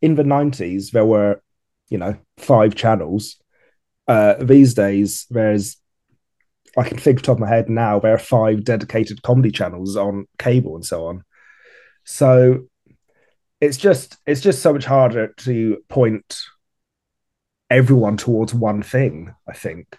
in 0.00 0.14
the 0.14 0.22
90s, 0.22 0.90
there 0.92 1.04
were, 1.04 1.42
you 1.88 1.98
know, 1.98 2.16
five 2.38 2.74
channels. 2.74 3.36
Uh, 4.08 4.34
these 4.40 4.74
days, 4.74 5.26
there's, 5.30 5.76
I 6.76 6.84
can 6.84 6.98
think 6.98 7.20
top 7.20 7.36
of 7.36 7.40
my 7.40 7.48
head 7.48 7.68
now, 7.68 8.00
there 8.00 8.14
are 8.14 8.18
five 8.18 8.64
dedicated 8.64 9.22
comedy 9.22 9.50
channels 9.50 9.96
on 9.96 10.26
cable 10.38 10.74
and 10.74 10.84
so 10.84 11.06
on. 11.06 11.24
So 12.04 12.66
it's 13.60 13.76
just 13.76 14.16
it's 14.26 14.40
just 14.40 14.62
so 14.62 14.72
much 14.72 14.84
harder 14.84 15.34
to 15.38 15.78
point 15.88 16.40
everyone 17.70 18.16
towards 18.16 18.52
one 18.52 18.82
thing 18.82 19.34
i 19.48 19.52
think. 19.52 19.98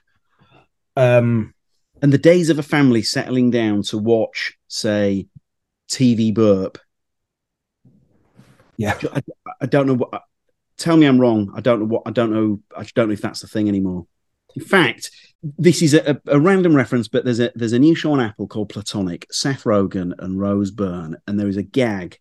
Um 0.96 1.54
and 2.02 2.12
the 2.12 2.18
days 2.18 2.50
of 2.50 2.60
a 2.60 2.64
family 2.64 3.02
settling 3.02 3.52
down 3.52 3.84
to 3.84 3.98
watch 3.98 4.54
say 4.68 5.28
tv 5.90 6.34
burp. 6.34 6.78
Yeah. 8.78 8.98
I, 9.14 9.22
I 9.62 9.66
don't 9.66 9.88
know 9.88 9.96
what 9.96 10.24
tell 10.78 10.98
me 10.98 11.06
i'm 11.06 11.20
wrong. 11.20 11.52
I 11.56 11.62
don't 11.62 11.80
know 11.80 11.86
what 11.86 12.04
i 12.06 12.12
don't 12.12 12.32
know 12.32 12.60
i 12.76 12.84
don't 12.96 13.08
know 13.08 13.14
if 13.14 13.22
that's 13.22 13.42
the 13.42 13.48
thing 13.48 13.68
anymore. 13.68 14.06
In 14.56 14.64
fact 14.64 15.10
this 15.44 15.82
is 15.82 15.94
a, 15.94 16.22
a, 16.28 16.40
random 16.40 16.76
reference, 16.76 17.08
but 17.08 17.26
there's 17.26 17.40
a 17.40 17.52
there's 17.56 17.74
a 17.74 17.80
new 17.80 17.96
show 17.96 18.14
on 18.14 18.20
Apple 18.20 18.48
called 18.48 18.70
Platonic. 18.70 19.26
Seth 19.32 19.64
Rogen 19.64 20.14
and 20.20 20.40
Rose 20.40 20.72
Byrne, 20.72 21.18
and 21.28 21.40
there 21.40 21.48
is 21.48 21.58
a 21.58 21.64
gag 21.64 22.18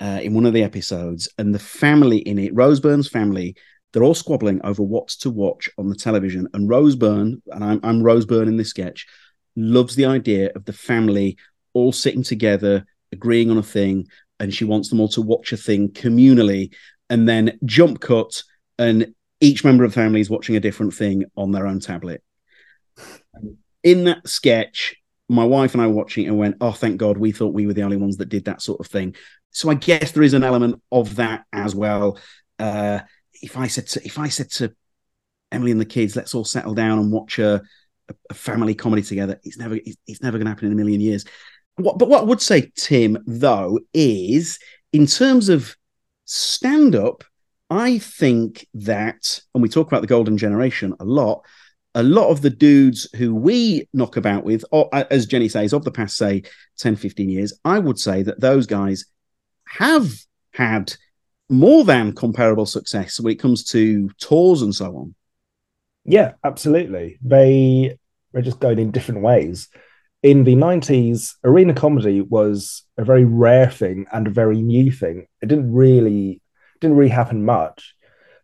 uh, 0.00 0.20
in 0.22 0.34
one 0.34 0.46
of 0.46 0.52
the 0.52 0.64
episodes, 0.64 1.28
and 1.38 1.54
the 1.54 1.60
family 1.60 2.18
in 2.18 2.38
it, 2.38 2.54
Rose 2.54 2.80
Byrne's 2.80 3.08
family, 3.08 3.54
they're 3.92 4.04
all 4.04 4.14
squabbling 4.14 4.60
over 4.64 4.82
what's 4.82 5.16
to 5.18 5.30
watch 5.30 5.68
on 5.78 5.88
the 5.88 5.94
television. 5.94 6.48
And 6.54 6.68
Rose 6.68 6.96
Byrne, 6.96 7.42
and 7.48 7.64
I'm, 7.64 7.80
I'm 7.82 8.02
Rose 8.02 8.26
Byrne 8.26 8.48
in 8.48 8.56
this 8.56 8.70
sketch, 8.70 9.06
loves 9.56 9.96
the 9.96 10.06
idea 10.06 10.50
of 10.54 10.64
the 10.64 10.72
family 10.72 11.36
all 11.72 11.92
sitting 11.92 12.22
together, 12.22 12.84
agreeing 13.12 13.50
on 13.50 13.58
a 13.58 13.62
thing, 13.62 14.06
and 14.38 14.54
she 14.54 14.64
wants 14.64 14.88
them 14.88 15.00
all 15.00 15.08
to 15.08 15.22
watch 15.22 15.52
a 15.52 15.56
thing 15.56 15.90
communally, 15.90 16.72
and 17.08 17.28
then 17.28 17.58
jump 17.64 18.00
cut, 18.00 18.42
and 18.78 19.14
each 19.40 19.64
member 19.64 19.84
of 19.84 19.90
the 19.90 20.00
family 20.00 20.20
is 20.20 20.30
watching 20.30 20.56
a 20.56 20.60
different 20.60 20.94
thing 20.94 21.24
on 21.36 21.50
their 21.50 21.66
own 21.66 21.80
tablet. 21.80 22.22
In 23.82 24.04
that 24.04 24.28
sketch, 24.28 24.94
my 25.28 25.44
wife 25.44 25.74
and 25.74 25.82
I 25.82 25.86
were 25.86 25.94
watching 25.94 26.24
it 26.24 26.28
and 26.28 26.38
went, 26.38 26.56
"Oh, 26.60 26.72
thank 26.72 26.98
God, 26.98 27.16
we 27.16 27.32
thought 27.32 27.54
we 27.54 27.66
were 27.66 27.72
the 27.72 27.82
only 27.82 27.96
ones 27.96 28.18
that 28.18 28.28
did 28.28 28.44
that 28.44 28.62
sort 28.62 28.80
of 28.80 28.86
thing." 28.86 29.14
so 29.50 29.70
I 29.70 29.74
guess 29.74 30.12
there 30.12 30.22
is 30.22 30.34
an 30.34 30.44
element 30.44 30.80
of 30.92 31.16
that 31.16 31.44
as 31.52 31.74
well. 31.74 32.18
Uh, 32.58 33.00
if 33.42 33.56
I 33.56 33.66
said 33.66 33.86
to 33.88 34.04
if 34.04 34.18
I 34.18 34.28
said 34.28 34.50
to 34.52 34.74
Emily 35.52 35.70
and 35.72 35.80
the 35.80 35.86
kids, 35.86 36.16
let's 36.16 36.34
all 36.34 36.44
settle 36.44 36.74
down 36.74 36.98
and 36.98 37.12
watch 37.12 37.38
a, 37.38 37.62
a 38.28 38.34
family 38.34 38.74
comedy 38.74 39.02
together, 39.02 39.40
it's 39.42 39.58
never 39.58 39.76
it's, 39.76 39.96
it's 40.06 40.22
never 40.22 40.38
going 40.38 40.46
to 40.46 40.50
happen 40.50 40.66
in 40.66 40.72
a 40.72 40.76
million 40.76 41.00
years. 41.00 41.24
What, 41.76 41.98
but 41.98 42.08
what 42.08 42.22
I 42.22 42.24
would 42.24 42.42
say, 42.42 42.70
Tim, 42.76 43.18
though, 43.26 43.80
is 43.94 44.58
in 44.92 45.06
terms 45.06 45.48
of 45.48 45.76
stand 46.24 46.94
up, 46.94 47.24
I 47.70 47.98
think 47.98 48.66
that, 48.74 49.40
and 49.54 49.62
we 49.62 49.68
talk 49.68 49.86
about 49.86 50.00
the 50.00 50.06
golden 50.06 50.36
generation 50.36 50.94
a 51.00 51.04
lot. 51.04 51.44
A 51.96 52.02
lot 52.04 52.30
of 52.30 52.40
the 52.40 52.50
dudes 52.50 53.08
who 53.16 53.34
we 53.34 53.88
knock 53.92 54.16
about 54.16 54.44
with, 54.44 54.64
or 54.70 54.88
uh, 54.92 55.04
as 55.10 55.26
Jenny 55.26 55.48
says, 55.48 55.72
of 55.72 55.84
the 55.84 55.90
past, 55.90 56.16
say 56.16 56.42
10, 56.78 56.94
15 56.96 57.28
years, 57.28 57.52
I 57.64 57.80
would 57.80 57.98
say 57.98 58.22
that 58.22 58.40
those 58.40 58.66
guys 58.66 59.06
have 59.66 60.08
had 60.52 60.94
more 61.50 61.84
than 61.84 62.14
comparable 62.14 62.64
success 62.64 63.18
when 63.18 63.32
it 63.32 63.40
comes 63.40 63.64
to 63.64 64.08
tours 64.18 64.62
and 64.62 64.74
so 64.74 64.96
on. 64.96 65.14
Yeah, 66.04 66.32
absolutely. 66.44 67.18
They 67.22 67.98
were 68.32 68.42
just 68.42 68.60
going 68.60 68.78
in 68.78 68.92
different 68.92 69.22
ways. 69.22 69.68
In 70.22 70.44
the 70.44 70.54
90s, 70.54 71.34
arena 71.44 71.74
comedy 71.74 72.20
was 72.20 72.84
a 72.96 73.04
very 73.04 73.24
rare 73.24 73.70
thing 73.70 74.06
and 74.12 74.26
a 74.26 74.30
very 74.30 74.62
new 74.62 74.92
thing. 74.92 75.26
It 75.42 75.46
didn't 75.48 75.72
really 75.72 76.40
didn't 76.80 76.96
really 76.96 77.10
happen 77.10 77.44
much. 77.44 77.94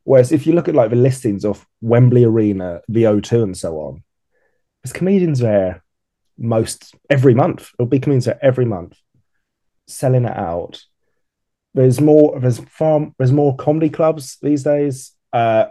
Whereas 0.05 0.31
if 0.31 0.47
you 0.47 0.53
look 0.53 0.69
at 0.69 0.75
like 0.75 0.91
the 0.91 0.97
listings 0.97 1.45
of 1.45 1.67
Wembley 1.81 2.25
Arena, 2.25 2.81
the 2.89 3.05
O2 3.05 3.43
and 3.43 3.57
so 3.57 3.77
on, 3.79 4.05
there's 4.83 4.93
comedians 4.93 5.39
there 5.39 5.83
most 6.39 6.95
every 7.09 7.35
month. 7.35 7.71
It'll 7.79 7.89
be 7.89 7.99
comedians 7.99 8.27
there 8.27 8.39
every 8.45 8.67
month, 8.67 8.99
selling 9.87 10.25
it 10.25 10.37
out 10.37 10.85
there's 11.77 12.01
more 12.01 12.41
there's 12.41 12.59
far 12.59 13.13
there's 13.19 13.33
more 13.33 13.55
comedy 13.57 13.91
clubs 13.91 14.39
these 14.41 14.65
days. 14.65 15.13
Uh, 15.33 15.67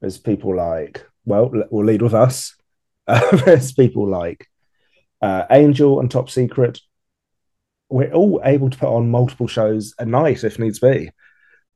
there's 0.00 0.16
people 0.16 0.56
like 0.56 1.04
well, 1.26 1.52
we'll 1.70 1.84
lead 1.84 2.00
with 2.00 2.14
us. 2.14 2.54
Uh, 3.06 3.36
there's 3.44 3.72
people 3.72 4.08
like 4.08 4.46
uh, 5.20 5.44
Angel 5.50 6.00
and 6.00 6.10
Top 6.10 6.30
Secret. 6.30 6.80
We're 7.90 8.12
all 8.12 8.40
able 8.44 8.70
to 8.70 8.78
put 8.78 8.94
on 8.94 9.10
multiple 9.10 9.48
shows 9.48 9.92
a 9.98 10.06
night 10.06 10.44
if 10.44 10.58
needs 10.58 10.78
be. 10.78 11.10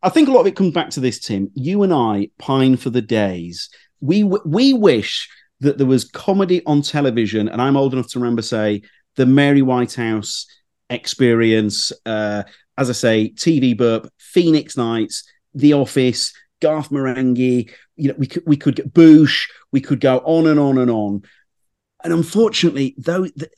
I 0.03 0.09
think 0.09 0.29
a 0.29 0.33
lot 0.33 0.41
of 0.41 0.47
it 0.47 0.57
comes 0.57 0.73
back 0.73 0.91
to 0.91 1.01
this, 1.01 1.19
Tim. 1.19 1.51
You 1.55 1.83
and 1.83 1.93
I 1.93 2.31
pine 2.39 2.77
for 2.77 2.91
the 2.91 3.03
days. 3.03 3.69
We 4.01 4.23
we 4.23 4.73
wish 4.73 5.29
that 5.61 5.79
there 5.79 5.87
was 5.87 6.05
comedy 6.05 6.65
on 6.65 6.83
television, 6.83 7.49
and 7.49 7.61
I'm 7.61 7.77
old 7.77 7.93
enough 7.93 8.11
to 8.11 8.21
remember, 8.21 8.43
say, 8.43 8.83
the 9.17 9.27
Mary 9.27 9.63
Whitehouse 9.63 10.47
experience, 10.91 11.93
uh, 12.07 12.45
as 12.79 12.89
I 12.91 12.95
say, 12.95 13.33
TV 13.35 13.77
Burp, 13.77 14.09
Phoenix 14.19 14.77
Nights, 14.77 15.25
The 15.55 15.75
Office, 15.75 16.33
Garth 16.61 16.91
Marenghi. 16.91 17.71
You 17.97 18.09
know, 18.09 18.15
we 18.17 18.27
could 18.27 18.45
we 18.47 18.57
could 18.57 18.77
get 18.77 18.93
Boosh. 18.93 19.49
We 19.73 19.81
could 19.81 20.01
go 20.01 20.19
on 20.19 20.47
and 20.47 20.59
on 20.59 20.79
and 20.79 20.91
on. 20.91 21.23
And 22.05 22.13
unfortunately, 22.13 22.95
though, 22.99 23.25
the, 23.25 23.51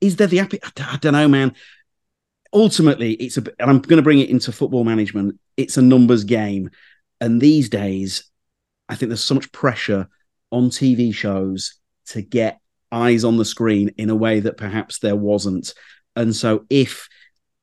is 0.00 0.16
there 0.16 0.26
the 0.26 0.40
I, 0.40 0.48
I 0.78 0.96
don't 0.98 1.12
know, 1.12 1.28
man. 1.28 1.54
Ultimately, 2.52 3.14
it's 3.14 3.36
a. 3.36 3.44
And 3.58 3.70
I'm 3.70 3.80
going 3.80 3.96
to 3.96 4.02
bring 4.02 4.20
it 4.20 4.30
into 4.30 4.52
football 4.52 4.84
management. 4.84 5.38
It's 5.56 5.76
a 5.76 5.82
numbers 5.82 6.24
game, 6.24 6.70
and 7.20 7.40
these 7.40 7.68
days, 7.68 8.30
I 8.88 8.94
think 8.94 9.10
there's 9.10 9.24
so 9.24 9.34
much 9.34 9.50
pressure 9.52 10.08
on 10.50 10.70
TV 10.70 11.12
shows 11.12 11.74
to 12.06 12.22
get 12.22 12.60
eyes 12.92 13.24
on 13.24 13.36
the 13.36 13.44
screen 13.44 13.92
in 13.98 14.10
a 14.10 14.14
way 14.14 14.40
that 14.40 14.56
perhaps 14.56 15.00
there 15.00 15.16
wasn't. 15.16 15.74
And 16.14 16.34
so, 16.34 16.64
if 16.70 17.08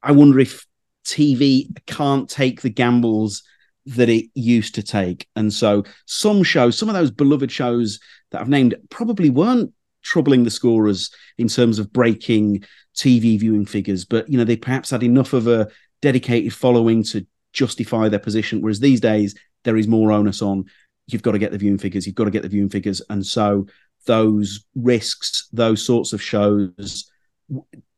I 0.02 0.12
wonder 0.12 0.40
if 0.40 0.66
TV 1.06 1.68
can't 1.86 2.30
take 2.30 2.62
the 2.62 2.70
gambles 2.70 3.44
that 3.86 4.10
it 4.10 4.26
used 4.34 4.76
to 4.76 4.84
take. 4.84 5.28
And 5.36 5.52
so 5.52 5.84
some 6.06 6.44
shows, 6.44 6.78
some 6.78 6.90
of 6.90 6.96
those 6.96 7.12
beloved 7.12 7.52
shows 7.52 8.00
that 8.32 8.42
I've 8.42 8.50
named 8.50 8.76
probably 8.90 9.30
weren't 9.30 9.74
troubling 10.04 10.44
the 10.44 10.52
scorers 10.52 11.12
in 11.38 11.48
terms 11.48 11.80
of 11.80 11.92
breaking 11.92 12.64
TV 12.96 13.40
viewing 13.40 13.66
figures, 13.66 14.06
but 14.06 14.30
you 14.30 14.38
know, 14.38 14.44
they 14.44 14.58
perhaps 14.58 14.92
had 14.92 15.04
enough 15.04 15.34
of 15.34 15.48
a 15.48 15.68
dedicated 16.02 16.54
following 16.54 17.04
to 17.04 17.26
justify 17.54 18.10
their 18.10 18.20
position. 18.20 18.62
Whereas 18.62 18.80
these 18.80 19.00
days 19.00 19.36
there 19.64 19.78
is 19.78 19.88
more 19.88 20.12
onus 20.12 20.42
on 20.42 20.66
you've 21.08 21.22
got 21.22 21.32
to 21.32 21.40
get 21.40 21.52
the 21.52 21.58
viewing 21.58 21.78
figures, 21.78 22.06
you've 22.06 22.16
got 22.16 22.26
to 22.26 22.32
get 22.32 22.44
the 22.44 22.50
viewing 22.50 22.70
figures. 22.70 23.02
And 23.10 23.26
so 23.26 23.66
those 24.06 24.66
risks, 24.76 25.48
those 25.52 25.86
sorts 25.86 26.14
of 26.14 26.22
shows 26.22 27.10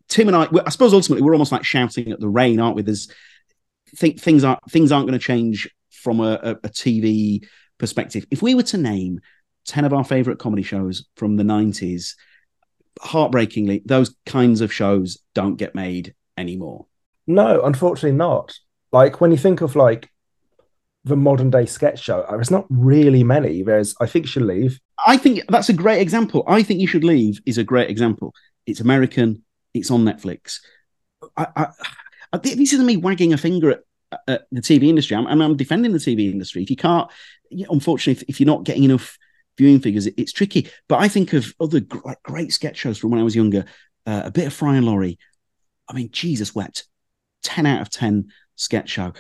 Tim 0.08 0.28
and 0.28 0.36
I, 0.36 0.48
I 0.66 0.70
suppose 0.70 0.94
ultimately 0.94 1.24
we're 1.24 1.34
almost 1.34 1.52
like 1.52 1.64
shouting 1.64 2.12
at 2.12 2.20
the 2.20 2.30
rain, 2.30 2.60
aren't 2.60 2.76
we? 2.76 2.82
There's 2.82 3.10
think 3.96 4.20
things 4.20 4.44
aren't 4.44 4.60
things 4.70 4.92
aren't 4.92 5.08
going 5.08 5.20
to 5.20 5.26
change 5.26 5.70
from 5.90 6.20
a, 6.20 6.40
a, 6.44 6.52
a 6.52 6.70
TV 6.70 7.46
perspective. 7.78 8.26
If 8.32 8.42
we 8.42 8.56
were 8.56 8.64
to 8.64 8.78
name 8.78 9.20
ten 9.66 9.86
of 9.86 9.94
our 9.94 10.04
favorite 10.04 10.40
comedy 10.40 10.64
shows 10.64 11.06
from 11.16 11.38
the 11.38 11.44
'90s, 11.44 12.14
heartbreakingly, 13.02 13.82
those 13.86 14.16
kinds 14.26 14.62
of 14.62 14.72
shows 14.72 15.20
don't 15.34 15.56
get 15.56 15.76
made 15.76 16.14
anymore. 16.38 16.86
No, 17.28 17.62
unfortunately 17.62 18.18
not. 18.18 18.54
Like 18.92 19.20
when 19.20 19.32
you 19.32 19.38
think 19.38 19.62
of 19.62 19.76
like 19.76 20.10
the 21.04 21.16
modern 21.16 21.50
day 21.50 21.66
sketch 21.66 22.00
show, 22.02 22.22
uh, 22.22 22.32
there's 22.32 22.52
not 22.52 22.66
really 22.70 23.24
many. 23.24 23.64
There's 23.64 23.96
I 24.00 24.06
think 24.06 24.26
you 24.26 24.30
should 24.30 24.44
leave. 24.44 24.80
I 25.06 25.18
think 25.18 25.42
that's 25.50 25.70
a 25.70 25.74
great 25.74 26.02
example. 26.02 26.44
I 26.48 26.64
think 26.64 26.80
you 26.80 26.88
should 26.88 27.04
leave 27.04 27.40
is 27.46 27.58
a 27.58 27.64
great 27.64 27.90
example. 27.90 28.34
It's 28.66 28.80
American. 28.80 29.44
It's 29.76 29.92
on 29.92 30.06
Netflix. 30.06 30.60
I, 31.36 31.48
I, 31.56 31.68
I, 32.34 32.38
this 32.38 32.74
isn't 32.74 32.86
me 32.86 32.98
wagging 32.98 33.34
a 33.34 33.38
finger 33.38 33.72
at, 33.72 33.80
the 34.28 34.62
TV 34.62 34.84
industry. 34.84 35.18
I'm, 35.18 35.28
I'm, 35.28 35.58
defending 35.58 35.92
the 35.92 35.98
TV 35.98 36.32
industry. 36.32 36.64
If 36.64 36.70
you 36.70 36.78
can't, 36.78 37.12
unfortunately, 37.52 38.22
if, 38.22 38.30
if 38.30 38.40
you're 38.40 38.48
not 38.48 38.64
getting 38.64 38.86
enough 38.86 39.18
viewing 39.58 39.82
figures, 39.82 40.08
it, 40.08 40.14
it's 40.16 40.32
tricky. 40.32 40.70
But 40.88 41.02
I 41.02 41.10
think 41.10 41.34
of 41.34 41.54
other 41.60 41.82
great, 41.82 42.18
great 42.24 42.54
sketch 42.54 42.78
shows 42.78 42.98
from 42.98 43.12
when 43.12 43.20
I 43.20 43.24
was 43.24 43.36
younger. 43.36 43.66
Uh, 44.06 44.22
a 44.26 44.32
bit 44.32 44.48
of 44.48 44.54
Fry 44.54 44.78
and 44.78 44.86
Laurie. 44.86 45.20
I 45.90 45.94
mean, 45.94 46.10
Jesus 46.12 46.56
wept. 46.56 46.86
Ten 47.44 47.66
out 47.66 47.82
of 47.82 47.90
ten 47.90 48.28
sketch 48.56 48.90
show. 48.90 49.12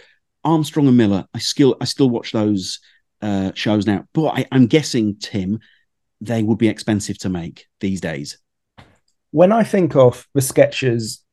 Armstrong 0.45 0.87
and 0.87 0.95
Miller. 0.95 1.25
I 1.33 1.39
still 1.39 1.75
I 1.81 1.85
still 1.85 2.09
watch 2.09 2.31
those 2.31 2.79
uh, 3.21 3.51
shows 3.53 3.85
now, 3.85 4.05
but 4.13 4.27
I, 4.27 4.45
I'm 4.51 4.67
guessing 4.67 5.17
Tim, 5.17 5.59
they 6.21 6.41
would 6.41 6.59
be 6.59 6.69
expensive 6.69 7.17
to 7.19 7.29
make 7.29 7.67
these 7.81 7.99
days 7.99 8.37
when 9.31 9.51
I 9.51 9.63
think 9.63 9.95
of 9.95 10.27
the 10.33 10.41
sketches, 10.41 11.23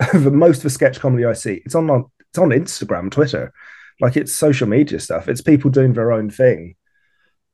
the 0.12 0.30
most 0.30 0.58
of 0.58 0.62
the 0.64 0.70
sketch 0.70 1.00
comedy 1.00 1.24
I 1.24 1.32
see, 1.32 1.62
it's 1.64 1.74
on, 1.74 1.88
it's 2.30 2.38
on 2.38 2.50
Instagram, 2.50 3.10
Twitter. 3.10 3.52
Like 4.00 4.16
it's 4.16 4.34
social 4.34 4.68
media 4.68 5.00
stuff. 5.00 5.28
It's 5.28 5.40
people 5.40 5.70
doing 5.70 5.92
their 5.92 6.12
own 6.12 6.30
thing. 6.30 6.76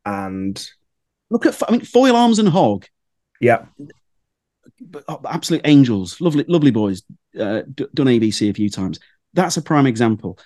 And 0.04 0.62
look 1.30 1.46
at 1.46 1.60
I 1.66 1.72
mean 1.72 1.80
foil 1.80 2.16
arms 2.16 2.38
and 2.38 2.48
hog. 2.48 2.86
Yeah. 3.40 3.64
Oh, 5.08 5.20
absolute 5.26 5.62
angels, 5.64 6.20
lovely, 6.20 6.44
lovely 6.48 6.70
boys. 6.70 7.02
Uh, 7.38 7.62
done 7.94 8.06
ABC 8.06 8.50
a 8.50 8.54
few 8.54 8.68
times. 8.68 9.00
That's 9.32 9.56
a 9.56 9.62
prime 9.62 9.86
example. 9.86 10.38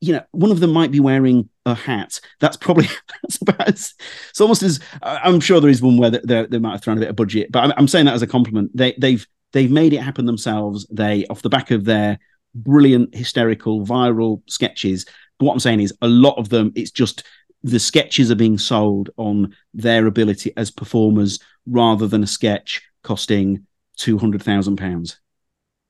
You 0.00 0.14
know, 0.14 0.22
one 0.32 0.50
of 0.50 0.60
them 0.60 0.72
might 0.72 0.90
be 0.90 1.00
wearing 1.00 1.48
a 1.66 1.74
hat. 1.74 2.20
That's 2.40 2.56
probably 2.56 2.88
that's 3.22 3.40
about 3.42 3.68
as, 3.68 3.94
it's 4.30 4.40
almost 4.40 4.62
as 4.62 4.80
I'm 5.02 5.40
sure 5.40 5.60
there 5.60 5.70
is 5.70 5.82
one 5.82 5.98
where 5.98 6.10
they, 6.10 6.46
they 6.46 6.58
might 6.58 6.72
have 6.72 6.82
thrown 6.82 6.96
a 6.96 7.00
bit 7.00 7.10
of 7.10 7.16
budget, 7.16 7.52
but 7.52 7.64
I'm, 7.64 7.72
I'm 7.76 7.88
saying 7.88 8.06
that 8.06 8.14
as 8.14 8.22
a 8.22 8.26
compliment. 8.26 8.70
They 8.74 8.94
they've 8.98 9.26
they've 9.52 9.70
made 9.70 9.92
it 9.92 10.02
happen 10.02 10.26
themselves. 10.26 10.86
They 10.90 11.26
off 11.26 11.42
the 11.42 11.48
back 11.48 11.70
of 11.70 11.84
their 11.84 12.18
brilliant, 12.54 13.14
hysterical, 13.14 13.84
viral 13.84 14.42
sketches. 14.48 15.06
What 15.38 15.52
I'm 15.52 15.60
saying 15.60 15.80
is 15.80 15.94
a 16.02 16.08
lot 16.08 16.38
of 16.38 16.48
them. 16.48 16.72
It's 16.74 16.90
just 16.90 17.24
the 17.62 17.78
sketches 17.78 18.30
are 18.30 18.36
being 18.36 18.58
sold 18.58 19.10
on 19.16 19.54
their 19.74 20.06
ability 20.06 20.52
as 20.56 20.70
performers 20.70 21.38
rather 21.66 22.06
than 22.06 22.22
a 22.22 22.26
sketch 22.26 22.82
costing 23.02 23.66
two 23.96 24.18
hundred 24.18 24.42
thousand 24.42 24.76
pounds. 24.76 25.20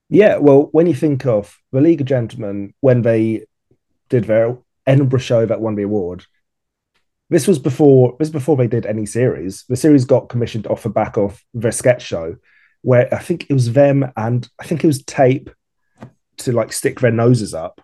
Yeah, 0.09 0.39
well, 0.39 0.69
when 0.73 0.89
you 0.89 0.95
think 0.95 1.25
of 1.25 1.57
the 1.71 1.81
League 1.81 2.01
of 2.01 2.07
Gentlemen 2.09 2.75
when 2.81 3.03
they 3.03 3.47
did 4.11 4.25
their 4.25 4.59
Edinburgh 4.87 5.21
show 5.21 5.47
that 5.47 5.61
won 5.61 5.77
the 5.77 5.83
award, 5.83 6.27
this 7.31 7.47
was 7.47 7.59
before 7.59 8.17
this 8.19 8.27
was 8.27 8.31
before 8.31 8.57
they 8.57 8.67
did 8.67 8.85
any 8.85 9.07
series. 9.07 9.65
The 9.69 9.77
series 9.77 10.05
got 10.05 10.29
commissioned 10.29 10.67
off 10.67 10.83
the 10.83 10.91
back 10.91 11.17
of 11.17 11.41
their 11.55 11.73
sketch 11.73 12.03
show, 12.03 12.37
where 12.83 13.13
I 13.15 13.19
think 13.19 13.47
it 13.49 13.55
was 13.55 13.73
them 13.73 14.13
and 14.17 14.47
I 14.59 14.65
think 14.65 14.83
it 14.83 14.89
was 14.89 15.03
tape 15.05 15.49
to 16.39 16.53
like 16.53 16.73
stick 16.73 17.01
their 17.01 17.13
noses 17.13 17.55
up 17.55 17.81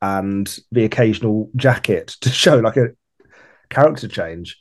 and 0.00 0.58
the 0.72 0.84
occasional 0.84 1.50
jacket 1.54 2.08
to 2.22 2.30
show 2.30 2.58
like 2.58 2.76
a 2.76 2.88
character 3.68 4.08
change. 4.08 4.58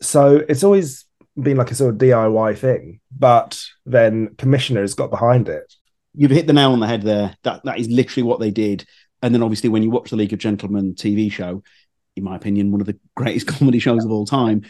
So 0.00 0.42
it's 0.48 0.64
always 0.64 1.04
been 1.40 1.56
like 1.56 1.70
a 1.70 1.74
sort 1.74 1.94
of 1.94 2.00
DIY 2.00 2.56
thing, 2.56 3.00
but 3.16 3.60
then 3.84 4.34
commissioners 4.36 4.94
got 4.94 5.10
behind 5.10 5.48
it. 5.48 5.74
You've 6.14 6.30
hit 6.30 6.46
the 6.46 6.52
nail 6.52 6.72
on 6.72 6.80
the 6.80 6.86
head 6.86 7.02
there. 7.02 7.36
That 7.42 7.64
that 7.64 7.78
is 7.78 7.88
literally 7.88 8.24
what 8.24 8.40
they 8.40 8.50
did. 8.50 8.84
And 9.22 9.34
then 9.34 9.42
obviously 9.42 9.68
when 9.68 9.82
you 9.82 9.90
watch 9.90 10.10
the 10.10 10.16
League 10.16 10.32
of 10.32 10.38
Gentlemen 10.38 10.94
TV 10.94 11.30
show, 11.30 11.62
in 12.16 12.24
my 12.24 12.36
opinion, 12.36 12.70
one 12.70 12.80
of 12.80 12.86
the 12.86 12.98
greatest 13.16 13.46
comedy 13.46 13.78
shows 13.78 14.04
of 14.04 14.10
all 14.10 14.26
time. 14.26 14.62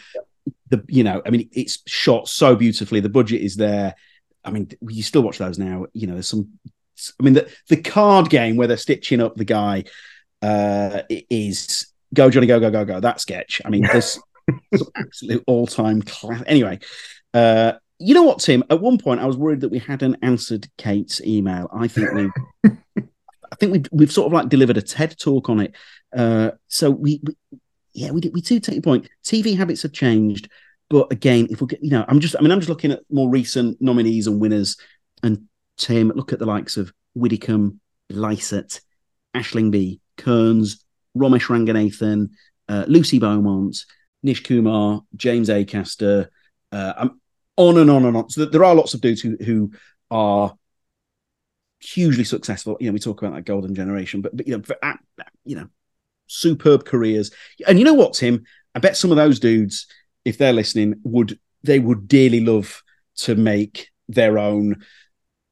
The 0.69 0.83
you 0.87 1.03
know, 1.03 1.21
I 1.25 1.29
mean, 1.29 1.49
it's 1.51 1.79
shot 1.87 2.27
so 2.27 2.55
beautifully. 2.55 2.99
The 2.99 3.09
budget 3.09 3.41
is 3.41 3.55
there. 3.55 3.95
I 4.43 4.51
mean, 4.51 4.69
you 4.87 5.03
still 5.03 5.21
watch 5.21 5.37
those 5.37 5.59
now. 5.59 5.85
You 5.93 6.07
know, 6.07 6.13
there's 6.13 6.27
some. 6.27 6.49
I 7.19 7.23
mean, 7.23 7.33
the 7.33 7.49
the 7.67 7.77
card 7.77 8.29
game 8.29 8.55
where 8.55 8.67
they're 8.67 8.77
stitching 8.77 9.21
up 9.21 9.35
the 9.35 9.45
guy 9.45 9.83
uh, 10.41 11.01
is 11.09 11.87
go 12.13 12.29
Johnny 12.29 12.47
go 12.47 12.59
go 12.59 12.71
go 12.71 12.85
go. 12.85 12.99
That 12.99 13.21
sketch. 13.21 13.61
I 13.65 13.69
mean, 13.69 13.83
there's 13.83 14.19
absolute 14.95 15.43
all 15.45 15.67
time 15.67 16.01
class. 16.01 16.43
Anyway, 16.47 16.79
uh, 17.33 17.73
you 17.99 18.13
know 18.13 18.23
what, 18.23 18.39
Tim? 18.39 18.63
At 18.69 18.81
one 18.81 18.97
point, 18.97 19.21
I 19.21 19.25
was 19.25 19.37
worried 19.37 19.61
that 19.61 19.69
we 19.69 19.79
hadn't 19.79 20.17
answered 20.21 20.67
Kate's 20.77 21.21
email. 21.21 21.69
I 21.71 21.87
think 21.87 22.11
we, 22.13 22.71
think 23.61 23.71
we've 23.73 23.87
we've 23.91 24.11
sort 24.11 24.27
of 24.27 24.33
like 24.33 24.49
delivered 24.49 24.77
a 24.77 24.81
TED 24.81 25.17
talk 25.17 25.49
on 25.49 25.61
it. 25.61 25.75
Uh, 26.15 26.51
so 26.67 26.89
we, 26.89 27.21
we 27.23 27.35
yeah, 27.93 28.11
we 28.11 28.21
we 28.33 28.41
do 28.41 28.59
take 28.59 28.75
your 28.75 28.81
point. 28.81 29.07
TV 29.23 29.55
habits 29.55 29.83
have 29.83 29.93
changed, 29.93 30.49
but 30.89 31.11
again, 31.11 31.47
if 31.49 31.61
we 31.61 31.67
get, 31.67 31.83
you 31.83 31.91
know, 31.91 32.03
I'm 32.07 32.19
just, 32.19 32.35
I 32.37 32.41
mean, 32.41 32.51
I'm 32.51 32.59
just 32.59 32.69
looking 32.69 32.91
at 32.91 33.01
more 33.09 33.29
recent 33.29 33.81
nominees 33.81 34.27
and 34.27 34.41
winners, 34.41 34.77
and 35.23 35.47
Tim, 35.77 36.09
look 36.09 36.33
at 36.33 36.39
the 36.39 36.45
likes 36.45 36.77
of 36.77 36.91
Widdicombe, 37.15 37.79
Lycett, 38.09 38.81
Aisling 39.35 39.71
Bea, 39.71 39.99
Kearns, 40.17 40.83
Romesh 41.17 41.47
Ranganathan, 41.47 42.29
uh, 42.67 42.85
Lucy 42.87 43.19
Beaumont, 43.19 43.77
Nish 44.23 44.43
Kumar, 44.43 45.01
James 45.15 45.49
Acaster, 45.49 46.27
uh, 46.71 46.93
I'm 46.97 47.21
on 47.57 47.77
and 47.77 47.89
on 47.89 48.05
and 48.05 48.17
on. 48.17 48.29
So 48.29 48.45
there 48.45 48.63
are 48.63 48.75
lots 48.75 48.93
of 48.93 49.01
dudes 49.01 49.21
who 49.21 49.37
who 49.43 49.71
are 50.09 50.55
hugely 51.81 52.23
successful. 52.23 52.77
You 52.79 52.87
know, 52.87 52.93
we 52.93 52.99
talk 52.99 53.21
about 53.21 53.35
that 53.35 53.45
golden 53.45 53.75
generation, 53.75 54.21
but 54.21 54.35
but 54.35 54.47
you 54.47 54.57
know, 54.57 54.63
for, 54.63 54.77
you 55.43 55.55
know, 55.55 55.67
superb 56.27 56.85
careers. 56.85 57.31
And 57.67 57.79
you 57.79 57.85
know 57.85 57.93
what, 57.93 58.13
Tim? 58.13 58.43
I 58.73 58.79
bet 58.79 58.97
some 58.97 59.11
of 59.11 59.17
those 59.17 59.39
dudes, 59.39 59.87
if 60.23 60.37
they're 60.37 60.53
listening, 60.53 60.95
would 61.03 61.39
they 61.63 61.79
would 61.79 62.07
dearly 62.07 62.39
love 62.39 62.81
to 63.17 63.35
make 63.35 63.89
their 64.07 64.39
own 64.39 64.83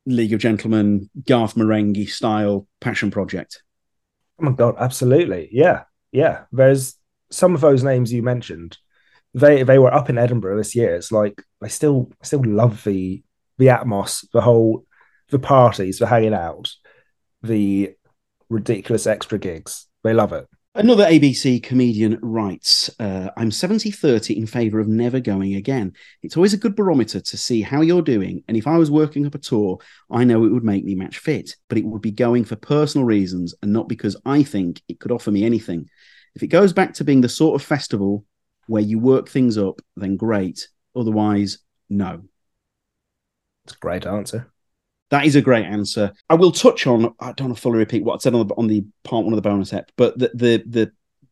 League 0.06 0.34
of 0.34 0.40
Gentlemen 0.40 1.10
Garth 1.28 1.56
Marenghi 1.56 2.10
style 2.10 2.68
passion 2.80 3.12
project. 3.12 3.62
Oh 4.40 4.46
my 4.46 4.52
god, 4.52 4.76
absolutely. 4.80 5.50
Yeah. 5.52 5.84
Yeah. 6.12 6.46
There's 6.52 6.96
some 7.30 7.54
of 7.54 7.62
those 7.62 7.84
names 7.84 8.12
you 8.12 8.24
mentioned. 8.24 8.78
They 9.34 9.64
they 9.64 9.78
were 9.78 9.94
up 9.94 10.10
in 10.10 10.18
Edinburgh 10.18 10.58
this 10.58 10.76
year. 10.76 10.96
It's 10.96 11.12
like 11.12 11.44
I 11.62 11.68
still 11.68 12.12
I 12.22 12.26
still 12.26 12.44
love 12.44 12.84
the 12.84 13.22
the 13.58 13.68
atmos, 13.68 14.26
the 14.32 14.42
whole 14.42 14.86
the 15.30 15.40
parties, 15.40 16.00
the 16.00 16.08
hanging 16.08 16.34
out, 16.34 16.72
the 17.42 17.96
ridiculous 18.50 19.08
extra 19.08 19.38
gigs. 19.38 19.88
They 20.04 20.14
love 20.14 20.34
it. 20.34 20.48
Another 20.76 21.06
ABC 21.06 21.62
comedian 21.64 22.20
writes, 22.22 22.90
uh, 23.00 23.30
I'm 23.36 23.52
70 23.52 23.90
30 23.90 24.38
in 24.38 24.46
favour 24.46 24.80
of 24.80 24.88
never 24.88 25.20
going 25.20 25.56
again. 25.56 25.94
It's 26.22 26.38
always 26.38 26.54
a 26.54 26.58
good 26.58 26.76
barometer 26.76 27.20
to 27.20 27.38
see 27.38 27.62
how 27.62 27.82
you're 27.82 28.04
doing. 28.04 28.44
And 28.48 28.56
if 28.56 28.68
I 28.68 28.78
was 28.78 28.92
working 28.92 29.26
up 29.26 29.36
a 29.36 29.40
tour, 29.40 29.80
I 30.12 30.24
know 30.24 30.46
it 30.46 30.52
would 30.52 30.64
make 30.64 30.86
me 30.86 30.94
match 30.94 31.18
fit, 31.18 31.56
but 31.70 31.80
it 31.80 31.86
would 31.86 32.04
be 32.04 32.12
going 32.12 32.46
for 32.46 32.56
personal 32.56 33.06
reasons 33.06 33.56
and 33.62 33.74
not 33.74 33.90
because 33.90 34.16
I 34.26 34.44
think 34.44 34.82
it 34.88 35.00
could 35.00 35.12
offer 35.12 35.32
me 35.32 35.44
anything. 35.44 35.90
If 36.36 36.44
it 36.44 36.48
goes 36.48 36.72
back 36.72 36.94
to 36.94 37.04
being 37.04 37.22
the 37.22 37.30
sort 37.30 37.60
of 37.60 37.68
festival 37.68 38.26
where 38.68 38.84
you 38.84 39.00
work 39.00 39.28
things 39.28 39.58
up, 39.58 39.82
then 39.96 40.18
great. 40.18 40.68
Otherwise, 40.96 41.58
no. 41.90 42.22
It's 43.66 43.74
a 43.74 43.80
great 43.80 44.06
answer. 44.06 44.52
That 45.10 45.26
is 45.26 45.36
a 45.36 45.42
great 45.42 45.66
answer. 45.66 46.14
I 46.30 46.36
will 46.36 46.52
touch 46.52 46.86
on. 46.86 47.14
I 47.20 47.32
don't 47.32 47.48
want 47.48 47.56
to 47.56 47.62
fully 47.62 47.80
repeat 47.80 48.04
what 48.04 48.16
I 48.16 48.18
said 48.20 48.36
on 48.36 48.48
the 48.48 48.54
on 48.56 48.68
the 48.68 48.86
part 49.04 49.24
one 49.24 49.34
of 49.34 49.38
the 49.38 49.50
bonus 49.50 49.74
ep, 49.74 49.92
but 49.98 50.18
the 50.18 50.32
the 50.34 50.64
the 50.68 50.92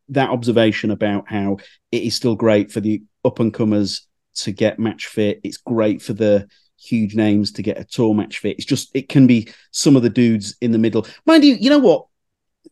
that 0.10 0.30
observation 0.30 0.92
about 0.92 1.26
how 1.28 1.58
it 1.92 2.04
is 2.04 2.16
still 2.16 2.36
great 2.36 2.72
for 2.72 2.80
the 2.80 3.04
up 3.26 3.40
and 3.40 3.54
comers 3.54 4.08
to 4.36 4.52
get 4.52 4.80
match 4.80 5.08
fit. 5.08 5.42
It's 5.44 5.58
great 5.58 6.02
for 6.02 6.14
the 6.14 6.48
huge 6.80 7.16
names 7.16 7.52
to 7.54 7.62
get 7.62 7.80
a 7.80 7.84
tour 7.84 8.14
match 8.14 8.40
fit. 8.40 8.58
It's 8.58 8.66
just 8.66 8.90
it 8.94 9.10
can 9.10 9.28
be 9.28 9.50
some 9.72 9.96
of 9.96 10.04
the 10.04 10.10
dudes 10.10 10.56
in 10.62 10.72
the 10.72 10.78
middle. 10.78 11.06
Mind 11.26 11.44
you, 11.44 11.56
you 11.56 11.70
know 11.70 11.80
what? 11.80 12.08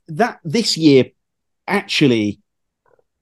That 0.07 0.39
this 0.43 0.77
year 0.77 1.05
actually 1.67 2.39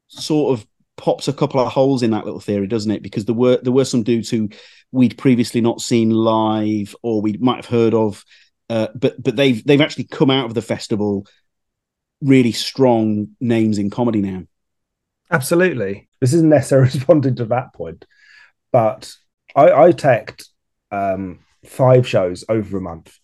sort 0.07 0.57
of 0.57 0.67
pops 0.97 1.27
a 1.27 1.33
couple 1.33 1.59
of 1.59 1.71
holes 1.71 2.03
in 2.03 2.11
that 2.11 2.25
little 2.25 2.39
theory, 2.39 2.67
doesn't 2.67 2.91
it? 2.91 3.03
Because 3.03 3.25
there 3.25 3.35
were 3.35 3.57
there 3.57 3.73
were 3.73 3.85
some 3.85 4.03
dudes 4.03 4.29
who 4.29 4.49
we'd 4.91 5.17
previously 5.17 5.61
not 5.61 5.81
seen 5.81 6.11
live 6.11 6.95
or 7.01 7.21
we 7.21 7.33
might 7.33 7.57
have 7.57 7.65
heard 7.65 7.93
of, 7.93 8.23
uh, 8.69 8.87
but 8.95 9.21
but 9.21 9.35
they've 9.35 9.63
they've 9.65 9.81
actually 9.81 10.05
come 10.05 10.29
out 10.29 10.45
of 10.45 10.53
the 10.53 10.61
festival 10.61 11.25
really 12.21 12.51
strong 12.51 13.29
names 13.41 13.77
in 13.77 13.89
comedy 13.89 14.21
now. 14.21 14.43
Absolutely, 15.31 16.07
this 16.21 16.33
isn't 16.33 16.49
necessarily 16.49 16.89
responding 16.93 17.35
to 17.35 17.45
that 17.45 17.73
point, 17.73 18.05
but 18.71 19.13
I, 19.55 19.71
I 19.71 19.91
teched 19.91 20.49
um, 20.91 21.39
five 21.65 22.07
shows 22.07 22.45
over 22.47 22.77
a 22.77 22.81
month, 22.81 23.17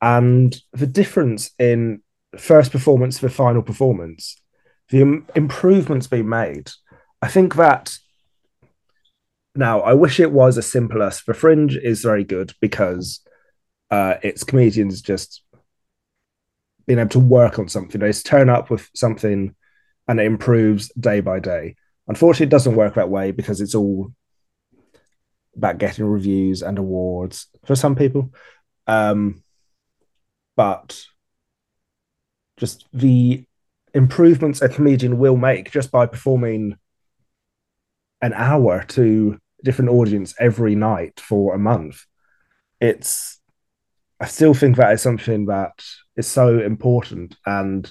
and 0.00 0.56
the 0.72 0.86
difference 0.86 1.50
in 1.58 2.02
first 2.38 2.70
performance 2.70 3.16
to 3.16 3.26
the 3.26 3.32
final 3.32 3.62
performance 3.62 4.40
the 4.90 5.22
improvements 5.34 6.06
being 6.06 6.28
made. 6.28 6.70
I 7.20 7.28
think 7.28 7.56
that 7.56 7.96
now 9.54 9.80
I 9.80 9.94
wish 9.94 10.20
it 10.20 10.32
was 10.32 10.58
as 10.58 10.70
simple 10.70 11.02
as 11.02 11.22
the 11.22 11.34
Fringe 11.34 11.76
is 11.76 12.02
very 12.02 12.24
good 12.24 12.52
because 12.60 13.20
uh, 13.90 14.14
it's 14.22 14.44
comedians 14.44 15.00
just 15.00 15.42
being 16.86 16.98
able 16.98 17.10
to 17.10 17.18
work 17.18 17.58
on 17.58 17.68
something. 17.68 18.00
They 18.00 18.08
just 18.08 18.26
turn 18.26 18.48
up 18.48 18.70
with 18.70 18.88
something 18.94 19.54
and 20.06 20.20
it 20.20 20.26
improves 20.26 20.88
day 20.94 21.20
by 21.20 21.40
day. 21.40 21.76
Unfortunately, 22.06 22.46
it 22.46 22.50
doesn't 22.50 22.76
work 22.76 22.94
that 22.94 23.10
way 23.10 23.32
because 23.32 23.60
it's 23.60 23.74
all 23.74 24.12
about 25.56 25.78
getting 25.78 26.04
reviews 26.04 26.62
and 26.62 26.78
awards 26.78 27.46
for 27.64 27.74
some 27.74 27.96
people. 27.96 28.30
Um, 28.86 29.42
but 30.54 31.02
just 32.56 32.86
the 32.92 33.45
improvements 33.96 34.60
a 34.60 34.68
comedian 34.68 35.18
will 35.18 35.38
make 35.38 35.70
just 35.70 35.90
by 35.90 36.04
performing 36.04 36.76
an 38.20 38.34
hour 38.34 38.84
to 38.84 39.38
different 39.64 39.90
audience 39.90 40.34
every 40.38 40.74
night 40.74 41.18
for 41.18 41.54
a 41.54 41.58
month. 41.58 42.04
It's 42.78 43.40
I 44.20 44.26
still 44.26 44.52
think 44.52 44.76
that 44.76 44.92
is 44.92 45.00
something 45.00 45.46
that 45.46 45.82
is 46.14 46.26
so 46.26 46.58
important 46.60 47.36
and 47.46 47.90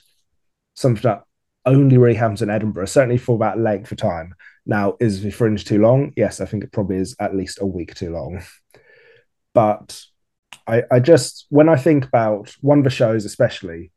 something 0.75 1.01
that 1.03 1.23
only 1.65 1.97
really 1.97 2.15
happens 2.15 2.43
in 2.43 2.51
Edinburgh, 2.51 2.85
certainly 2.85 3.17
for 3.17 3.39
that 3.39 3.59
length 3.59 3.91
of 3.91 3.97
time. 3.97 4.35
Now, 4.65 4.97
is 4.99 5.23
the 5.23 5.31
fringe 5.31 5.65
too 5.65 5.81
long? 5.81 6.13
Yes, 6.15 6.39
I 6.39 6.45
think 6.45 6.63
it 6.63 6.71
probably 6.71 6.97
is 6.97 7.15
at 7.19 7.35
least 7.35 7.59
a 7.61 7.65
week 7.65 7.95
too 7.95 8.11
long. 8.11 8.43
But 9.55 9.99
I, 10.67 10.83
I 10.91 10.99
just 10.99 11.47
when 11.49 11.67
I 11.67 11.77
think 11.77 12.05
about 12.05 12.55
one 12.61 12.77
of 12.77 12.83
the 12.83 12.89
shows, 12.91 13.25
especially 13.25 13.91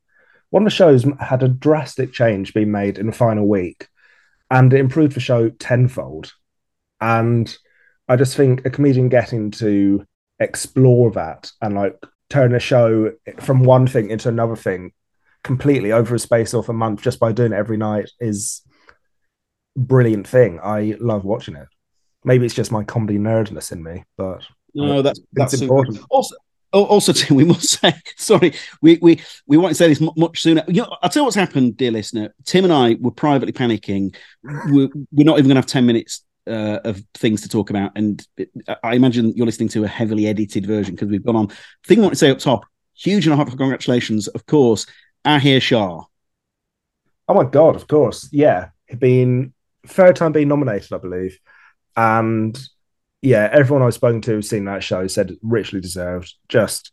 one 0.50 0.62
of 0.62 0.66
the 0.66 0.74
shows 0.74 1.04
had 1.20 1.42
a 1.42 1.48
drastic 1.48 2.12
change 2.12 2.54
being 2.54 2.70
made 2.70 2.98
in 2.98 3.06
the 3.06 3.12
final 3.12 3.46
week, 3.46 3.88
and 4.50 4.72
it 4.72 4.80
improved 4.80 5.14
the 5.14 5.20
show 5.20 5.50
tenfold. 5.50 6.32
And 7.00 7.54
I 8.08 8.16
just 8.16 8.36
think 8.36 8.64
a 8.64 8.70
comedian 8.70 9.08
getting 9.08 9.50
to 9.52 10.04
explore 10.40 11.10
that 11.12 11.50
and 11.60 11.74
like 11.74 11.96
turn 12.30 12.54
a 12.54 12.60
show 12.60 13.12
from 13.40 13.64
one 13.64 13.86
thing 13.86 14.10
into 14.10 14.28
another 14.28 14.56
thing 14.56 14.92
completely 15.44 15.92
over 15.92 16.14
a 16.14 16.18
space 16.18 16.54
of 16.54 16.68
a 16.68 16.72
month 16.72 17.02
just 17.02 17.20
by 17.20 17.32
doing 17.32 17.52
it 17.52 17.56
every 17.56 17.76
night 17.76 18.10
is 18.20 18.62
brilliant 19.76 20.26
thing. 20.26 20.58
I 20.62 20.96
love 21.00 21.24
watching 21.24 21.56
it. 21.56 21.68
Maybe 22.24 22.44
it's 22.44 22.54
just 22.54 22.72
my 22.72 22.84
comedy 22.84 23.18
nerdness 23.18 23.72
in 23.72 23.82
me, 23.82 24.04
but 24.16 24.42
no, 24.74 25.02
that's 25.02 25.20
that's 25.32 25.60
important. 25.60 26.00
Also, 26.10 26.34
also, 26.72 27.12
Tim, 27.14 27.36
we 27.36 27.44
must 27.44 27.68
say, 27.68 27.94
sorry, 28.16 28.54
we 28.82 28.98
we 29.00 29.20
we 29.46 29.56
won't 29.56 29.76
say 29.76 29.88
this 29.88 30.02
much 30.16 30.42
sooner. 30.42 30.64
You 30.68 30.82
know, 30.82 30.96
I'll 31.02 31.10
tell 31.10 31.22
you 31.22 31.24
what's 31.24 31.36
happened, 31.36 31.76
dear 31.76 31.90
listener. 31.90 32.34
Tim 32.44 32.64
and 32.64 32.72
I 32.72 32.96
were 33.00 33.10
privately 33.10 33.52
panicking. 33.52 34.14
We're, 34.42 34.88
we're 35.12 35.24
not 35.24 35.38
even 35.38 35.44
going 35.44 35.56
to 35.56 35.60
have 35.60 35.66
ten 35.66 35.86
minutes 35.86 36.24
uh, 36.46 36.80
of 36.84 37.02
things 37.14 37.42
to 37.42 37.48
talk 37.48 37.70
about, 37.70 37.92
and 37.96 38.26
I 38.82 38.94
imagine 38.94 39.32
you're 39.36 39.46
listening 39.46 39.68
to 39.70 39.84
a 39.84 39.88
heavily 39.88 40.26
edited 40.26 40.66
version 40.66 40.94
because 40.94 41.08
we've 41.08 41.24
gone 41.24 41.36
on. 41.36 41.48
Thing 41.86 41.98
I 41.98 42.02
want 42.02 42.12
to 42.12 42.18
say 42.18 42.30
up 42.30 42.38
top, 42.38 42.64
huge 42.94 43.26
and 43.26 43.34
a 43.34 43.36
half 43.36 43.48
congratulations, 43.48 44.28
of 44.28 44.46
course, 44.46 44.86
Ahir 45.24 45.60
Shah. 45.60 46.04
Oh 47.28 47.34
my 47.34 47.44
god, 47.44 47.76
of 47.76 47.86
course, 47.86 48.28
yeah, 48.32 48.70
been 48.98 49.52
third 49.86 50.16
time 50.16 50.32
being 50.32 50.48
nominated, 50.48 50.92
I 50.92 50.98
believe, 50.98 51.38
and 51.96 52.58
yeah, 53.22 53.48
everyone 53.52 53.84
I've 53.84 53.94
spoken 53.94 54.20
to 54.22 54.32
who's 54.32 54.48
seen 54.48 54.64
that 54.66 54.84
show 54.84 55.06
said 55.06 55.36
richly 55.42 55.80
deserved. 55.80 56.34
Just 56.48 56.92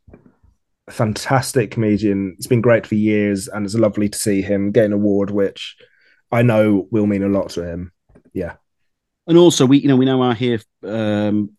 a 0.87 0.91
fantastic 0.91 1.71
comedian. 1.71 2.35
It's 2.37 2.47
been 2.47 2.61
great 2.61 2.87
for 2.87 2.95
years, 2.95 3.47
and 3.47 3.65
it's 3.65 3.75
lovely 3.75 4.09
to 4.09 4.17
see 4.17 4.41
him 4.41 4.71
get 4.71 4.85
an 4.85 4.93
award, 4.93 5.29
which 5.29 5.75
I 6.31 6.41
know 6.41 6.87
will 6.91 7.05
mean 7.07 7.23
a 7.23 7.29
lot 7.29 7.49
to 7.51 7.63
him. 7.63 7.91
Yeah, 8.33 8.55
and 9.27 9.37
also 9.37 9.65
we, 9.65 9.79
you 9.79 9.87
know, 9.87 9.95
we 9.95 10.05
now 10.05 10.21
are 10.21 10.33
here 10.33 10.59
um, 10.83 11.51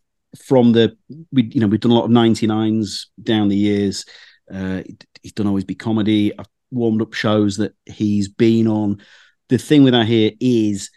from 0.44 0.72
the 0.72 0.96
we, 1.32 1.44
you 1.44 1.60
know, 1.60 1.68
we've 1.68 1.80
done 1.80 1.92
a 1.92 1.96
lot 1.96 2.04
of 2.04 2.10
ninety 2.10 2.46
nines 2.46 3.08
down 3.22 3.48
the 3.48 3.56
years. 3.56 4.04
Uh, 4.52 4.82
he's 5.22 5.32
done 5.32 5.46
always 5.46 5.64
be 5.64 5.74
comedy. 5.74 6.36
I've 6.36 6.46
warmed 6.70 7.02
up 7.02 7.12
shows 7.12 7.56
that 7.58 7.74
he's 7.84 8.28
been 8.28 8.66
on. 8.66 9.00
The 9.48 9.58
thing 9.58 9.84
with 9.84 9.94
Ahir 9.94 10.32
is 10.40 10.90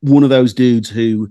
one 0.00 0.22
of 0.22 0.30
those 0.30 0.54
dudes 0.54 0.88
who 0.88 1.28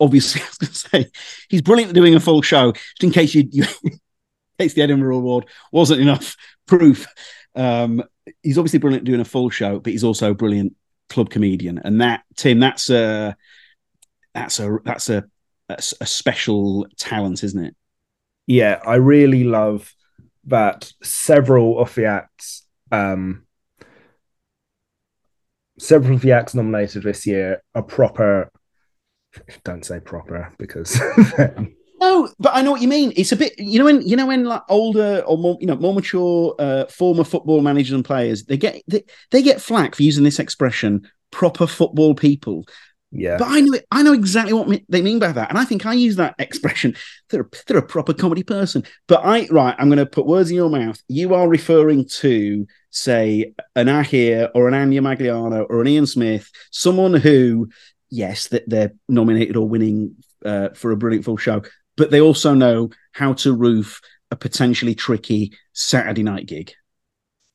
obviously, 0.00 0.40
I 0.42 0.46
was 0.46 0.58
going 0.58 0.72
to 0.72 0.78
say 0.78 1.06
he's 1.48 1.62
brilliant 1.62 1.90
at 1.90 1.94
doing 1.94 2.14
a 2.14 2.20
full 2.20 2.42
show. 2.42 2.72
Just 2.72 3.02
in 3.02 3.10
case 3.10 3.34
you, 3.34 3.48
you 3.50 3.64
case 4.58 4.74
the 4.74 4.82
Edinburgh 4.82 5.16
Award 5.16 5.46
wasn't 5.70 6.00
enough 6.00 6.36
proof, 6.66 7.06
um, 7.54 8.02
he's 8.42 8.58
obviously 8.58 8.78
brilliant 8.78 9.02
at 9.02 9.10
doing 9.10 9.20
a 9.20 9.24
full 9.24 9.50
show, 9.50 9.78
but 9.78 9.92
he's 9.92 10.04
also 10.04 10.30
a 10.30 10.34
brilliant 10.34 10.74
club 11.08 11.30
comedian. 11.30 11.78
And 11.78 12.00
that 12.00 12.22
Tim, 12.36 12.60
that's 12.60 12.90
a 12.90 13.36
that's 14.34 14.60
a 14.60 14.78
that's 14.84 15.10
a 15.10 15.24
a, 15.68 15.74
a 16.00 16.06
special 16.06 16.86
talent, 16.98 17.44
isn't 17.44 17.64
it? 17.64 17.76
Yeah, 18.46 18.80
I 18.86 18.96
really 18.96 19.44
love 19.44 19.94
that 20.44 20.92
several 21.02 21.78
of 21.78 21.94
the 21.94 22.06
acts 22.06 22.66
um, 22.90 23.46
several 25.82 26.14
of 26.14 26.22
the 26.22 26.32
acts 26.32 26.54
nominated 26.54 27.02
this 27.02 27.26
year 27.26 27.62
are 27.74 27.82
proper 27.82 28.51
don't 29.64 29.84
say 29.84 30.00
proper 30.00 30.52
because 30.58 31.00
no 32.00 32.28
but 32.38 32.54
i 32.54 32.62
know 32.62 32.72
what 32.72 32.82
you 32.82 32.88
mean. 32.88 33.12
It's 33.16 33.32
a 33.32 33.36
bit 33.36 33.58
you 33.58 33.78
know 33.78 33.84
when 33.84 34.06
you 34.06 34.16
know 34.16 34.26
when 34.26 34.44
like 34.44 34.62
older 34.68 35.22
or 35.26 35.38
more 35.38 35.56
you 35.60 35.66
know 35.66 35.76
more 35.76 35.94
mature 35.94 36.54
uh, 36.58 36.86
former 36.86 37.24
football 37.24 37.60
managers 37.60 37.92
and 37.92 38.04
players 38.04 38.44
they 38.44 38.56
get 38.56 38.82
they, 38.88 39.04
they 39.30 39.42
get 39.42 39.60
flack 39.60 39.94
for 39.94 40.02
using 40.02 40.24
this 40.24 40.38
expression 40.38 41.08
proper 41.30 41.66
football 41.66 42.14
people. 42.14 42.66
Yeah. 43.14 43.36
But 43.38 43.48
i 43.48 43.60
know 43.60 43.78
i 43.90 44.02
know 44.02 44.14
exactly 44.14 44.54
what 44.54 44.80
they 44.88 45.02
mean 45.02 45.18
by 45.18 45.32
that 45.32 45.50
and 45.50 45.58
i 45.58 45.66
think 45.66 45.84
i 45.84 45.92
use 45.92 46.16
that 46.16 46.34
expression. 46.38 46.96
They're, 47.28 47.48
they're 47.66 47.78
a 47.78 47.82
proper 47.82 48.14
comedy 48.14 48.42
person. 48.42 48.84
But 49.06 49.24
i 49.24 49.46
right 49.50 49.74
i'm 49.78 49.88
going 49.88 49.98
to 49.98 50.06
put 50.06 50.26
words 50.26 50.50
in 50.50 50.56
your 50.56 50.70
mouth. 50.70 51.00
You 51.08 51.34
are 51.34 51.48
referring 51.48 52.08
to 52.20 52.66
say 52.88 53.52
an 53.74 53.88
ahir 53.88 54.50
or 54.54 54.68
an 54.68 54.74
anya 54.74 55.02
magliano 55.02 55.66
or 55.68 55.80
an 55.80 55.88
ian 55.88 56.06
smith 56.06 56.50
someone 56.70 57.14
who 57.14 57.68
yes, 58.12 58.48
that 58.48 58.68
they're 58.68 58.92
nominated 59.08 59.56
or 59.56 59.66
winning 59.66 60.14
uh, 60.44 60.68
for 60.74 60.92
a 60.92 60.96
brilliant 60.96 61.24
full 61.24 61.38
show, 61.38 61.62
but 61.96 62.10
they 62.10 62.20
also 62.20 62.54
know 62.54 62.90
how 63.12 63.32
to 63.32 63.54
roof 63.54 64.00
a 64.30 64.36
potentially 64.36 64.94
tricky 64.94 65.52
Saturday 65.72 66.22
night 66.22 66.46
gig. 66.46 66.72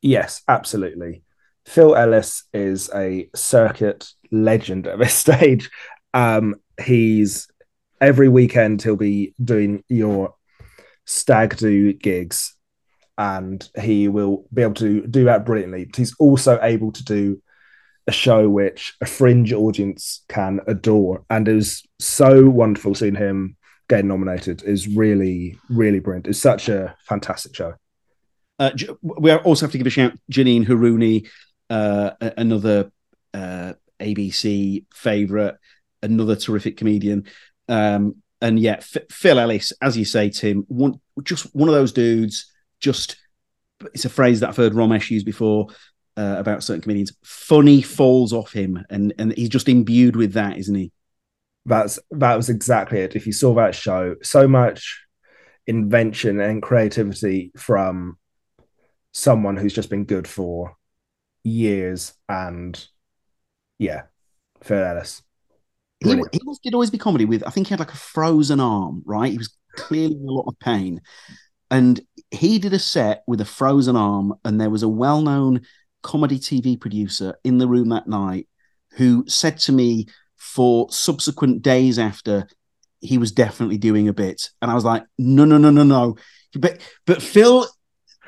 Yes, 0.01 0.41
absolutely. 0.47 1.21
Phil 1.65 1.95
Ellis 1.95 2.43
is 2.53 2.89
a 2.93 3.29
circuit 3.35 4.09
legend 4.31 4.87
at 4.87 4.99
this 4.99 5.13
stage. 5.25 5.69
Um, 6.13 6.55
he's 6.83 7.47
every 8.01 8.29
weekend 8.29 8.81
he'll 8.81 8.95
be 8.95 9.35
doing 9.43 9.83
your 9.87 10.33
stag 11.05 11.57
do 11.57 11.93
gigs 11.93 12.55
and 13.17 13.67
he 13.79 14.07
will 14.07 14.47
be 14.53 14.61
able 14.63 14.73
to 14.75 15.05
do 15.05 15.25
that 15.25 15.45
brilliantly. 15.45 15.85
But 15.85 15.97
he's 15.97 16.15
also 16.19 16.59
able 16.61 16.91
to 16.93 17.03
do 17.03 17.41
a 18.07 18.11
show 18.11 18.49
which 18.49 18.95
a 19.01 19.05
fringe 19.05 19.51
audience 19.51 20.23
can 20.29 20.61
adore. 20.65 21.25
And 21.29 21.47
it 21.47 21.53
was 21.53 21.85
so 21.99 22.49
wonderful 22.49 22.95
seeing 22.95 23.15
him 23.15 23.57
getting 23.89 24.07
nominated. 24.07 24.63
is 24.63 24.87
really, 24.87 25.57
really 25.69 25.99
brilliant. 25.99 26.27
It's 26.27 26.39
such 26.39 26.69
a 26.69 26.95
fantastic 27.01 27.55
show. 27.55 27.75
Uh, 28.59 28.71
we 29.01 29.31
also 29.31 29.65
have 29.65 29.71
to 29.71 29.77
give 29.77 29.87
a 29.87 29.91
shout 29.91 30.13
Janine 30.31 30.65
Harouni, 30.65 31.27
uh, 31.69 32.11
another 32.37 32.91
uh, 33.33 33.73
ABC 33.99 34.85
favorite, 34.93 35.57
another 36.01 36.35
terrific 36.35 36.77
comedian. 36.77 37.25
Um, 37.69 38.15
and 38.41 38.59
yeah, 38.59 38.77
F- 38.77 39.11
Phil 39.11 39.39
Ellis, 39.39 39.73
as 39.81 39.97
you 39.97 40.05
say, 40.05 40.29
Tim, 40.29 40.65
one, 40.69 40.99
just 41.23 41.53
one 41.55 41.69
of 41.69 41.75
those 41.75 41.91
dudes. 41.91 42.51
Just 42.79 43.17
it's 43.93 44.05
a 44.05 44.09
phrase 44.09 44.39
that 44.39 44.49
I've 44.49 44.57
heard 44.57 44.73
Romesh 44.73 45.09
use 45.09 45.23
before 45.23 45.67
uh, 46.17 46.35
about 46.37 46.63
certain 46.63 46.81
comedians. 46.81 47.15
Funny 47.23 47.81
falls 47.81 48.33
off 48.33 48.51
him, 48.51 48.83
and 48.89 49.13
and 49.19 49.33
he's 49.37 49.49
just 49.49 49.69
imbued 49.69 50.15
with 50.15 50.33
that, 50.33 50.57
isn't 50.57 50.75
he? 50.75 50.91
That's 51.65 51.99
that 52.11 52.35
was 52.35 52.49
exactly 52.49 52.99
it. 52.99 53.15
If 53.15 53.27
you 53.27 53.33
saw 53.33 53.53
that 53.55 53.75
show, 53.75 54.15
so 54.23 54.47
much 54.47 55.05
invention 55.67 56.39
and 56.39 56.61
creativity 56.61 57.51
from 57.57 58.17
someone 59.11 59.57
who's 59.57 59.73
just 59.73 59.89
been 59.89 60.05
good 60.05 60.27
for 60.27 60.75
years, 61.43 62.13
and 62.27 62.83
yeah, 63.77 64.03
Phil 64.63 64.83
Ellis. 64.83 65.21
He, 65.99 66.09
he 66.09 66.39
did 66.63 66.73
always 66.73 66.91
be 66.91 66.99
comedy 66.99 67.25
with. 67.25 67.43
I 67.45 67.49
think 67.49 67.67
he 67.67 67.71
had 67.71 67.79
like 67.79 67.93
a 67.93 67.97
frozen 67.97 68.59
arm, 68.59 69.01
right? 69.05 69.31
He 69.31 69.37
was 69.37 69.55
clearly 69.75 70.15
in 70.15 70.27
a 70.27 70.31
lot 70.31 70.47
of 70.47 70.57
pain, 70.59 71.01
and 71.69 71.99
he 72.31 72.59
did 72.59 72.73
a 72.73 72.79
set 72.79 73.23
with 73.27 73.41
a 73.41 73.45
frozen 73.45 73.95
arm, 73.95 74.33
and 74.45 74.59
there 74.59 74.69
was 74.69 74.83
a 74.83 74.89
well-known 74.89 75.61
comedy 76.01 76.39
TV 76.39 76.79
producer 76.79 77.35
in 77.43 77.57
the 77.57 77.67
room 77.67 77.89
that 77.89 78.07
night 78.07 78.47
who 78.93 79.23
said 79.27 79.57
to 79.59 79.71
me 79.71 80.07
for 80.35 80.89
subsequent 80.91 81.61
days 81.61 81.99
after 81.99 82.47
he 83.01 83.17
was 83.17 83.31
definitely 83.31 83.77
doing 83.77 84.07
a 84.07 84.13
bit. 84.13 84.49
And 84.61 84.71
I 84.71 84.73
was 84.73 84.85
like, 84.85 85.03
no, 85.17 85.45
no, 85.45 85.57
no, 85.57 85.69
no, 85.69 85.83
no. 85.83 86.17
But 86.53 86.81
but 87.05 87.21
Phil, 87.21 87.67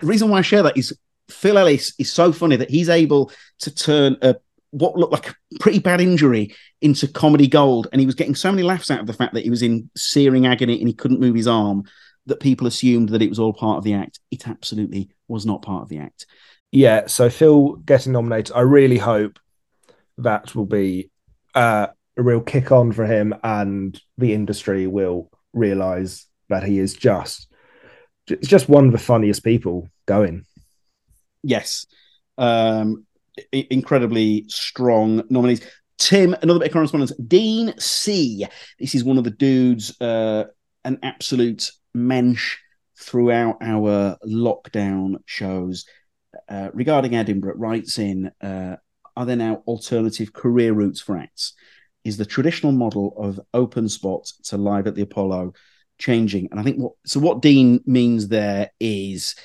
the 0.02 0.08
reason 0.08 0.30
why 0.30 0.40
I 0.40 0.42
share 0.42 0.64
that 0.64 0.78
is 0.78 0.98
Phil 1.30 1.58
Ellis 1.58 1.94
is 1.98 2.12
so 2.12 2.32
funny 2.32 2.56
that 2.56 2.70
he's 2.70 2.90
able 2.90 3.32
to 3.60 3.74
turn 3.74 4.18
a 4.22 4.36
what 4.72 4.96
looked 4.96 5.14
like 5.14 5.30
a 5.30 5.36
pretty 5.60 5.80
bad 5.80 6.00
injury 6.00 6.54
into 6.82 7.08
comedy 7.08 7.48
gold. 7.48 7.88
And 7.92 8.00
he 8.00 8.06
was 8.06 8.16
getting 8.16 8.36
so 8.36 8.52
many 8.52 8.62
laughs 8.62 8.92
out 8.92 9.00
of 9.00 9.08
the 9.08 9.14
fact 9.14 9.34
that 9.34 9.44
he 9.44 9.50
was 9.50 9.64
in 9.64 9.90
searing 9.96 10.46
agony 10.46 10.78
and 10.78 10.88
he 10.88 10.94
couldn't 10.94 11.20
move 11.20 11.36
his 11.36 11.48
arm 11.48 11.84
that 12.28 12.40
people 12.40 12.68
assumed 12.68 13.10
that 13.10 13.24
it 13.24 13.30
was 13.30 13.40
all 13.40 13.54
part 13.54 13.80
of 13.80 13.84
the 13.84 13.96
act. 13.96 14.20
It 14.30 14.48
absolutely 14.48 15.10
was 15.28 15.46
not 15.46 15.64
part 15.64 15.82
of 15.82 15.90
the 15.90 15.98
act 15.98 16.28
yeah, 16.72 17.08
so 17.08 17.30
Phil 17.30 17.76
getting 17.78 18.14
nominated, 18.14 18.56
I 18.56 18.62
really 18.62 18.98
hope 18.98 19.40
that 20.18 20.56
will 20.56 20.66
be 20.66 21.12
uh, 21.56 21.88
a 22.18 22.22
real 22.22 22.42
kick 22.42 22.72
on 22.72 22.92
for 22.92 23.06
him, 23.06 23.34
and 23.44 24.00
the 24.18 24.34
industry 24.34 24.88
will 24.88 25.30
realize 25.54 26.26
that 26.50 26.64
he 26.64 26.80
is 26.80 26.94
just 26.94 27.50
it's 28.32 28.48
just 28.48 28.70
one 28.70 28.86
of 28.86 28.92
the 28.92 28.98
funniest 28.98 29.44
people 29.44 29.90
going. 30.06 30.46
Yes, 31.44 31.86
um, 32.38 33.06
incredibly 33.52 34.46
strong 34.48 35.24
nominees. 35.30 35.62
Tim, 35.98 36.34
another 36.42 36.60
bit 36.60 36.68
of 36.68 36.74
correspondence. 36.74 37.14
Dean 37.16 37.74
C. 37.78 38.46
This 38.80 38.96
is 38.96 39.04
one 39.04 39.18
of 39.18 39.24
the 39.24 39.32
dudes, 39.32 40.00
uh, 40.00 40.46
an 40.86 41.00
absolute 41.04 41.72
mensch 41.94 42.58
throughout 42.98 43.58
our 43.62 44.18
lockdown 44.26 45.18
shows. 45.26 45.86
Uh, 46.50 46.70
regarding 46.74 47.16
Edinburgh, 47.16 47.56
writes 47.56 48.00
in 48.00 48.32
uh, 48.42 48.76
Are 49.16 49.26
there 49.26 49.36
now 49.36 49.64
alternative 49.68 50.34
career 50.34 50.74
routes 50.74 51.00
for 51.00 51.18
acts? 51.18 51.54
Is 52.04 52.18
the 52.18 52.26
traditional 52.26 52.72
model 52.72 53.14
of 53.18 53.40
open 53.54 53.88
spot 53.88 54.32
to 54.46 54.58
live 54.58 54.88
at 54.88 54.96
the 54.96 55.04
Apollo 55.04 55.54
changing? 56.00 56.48
And 56.50 56.60
I 56.60 56.64
think 56.64 56.78
what 56.78 56.94
so 57.06 57.20
what 57.20 57.42
Dean 57.42 57.82
means 57.86 58.28
there 58.28 58.72
is 58.80 59.36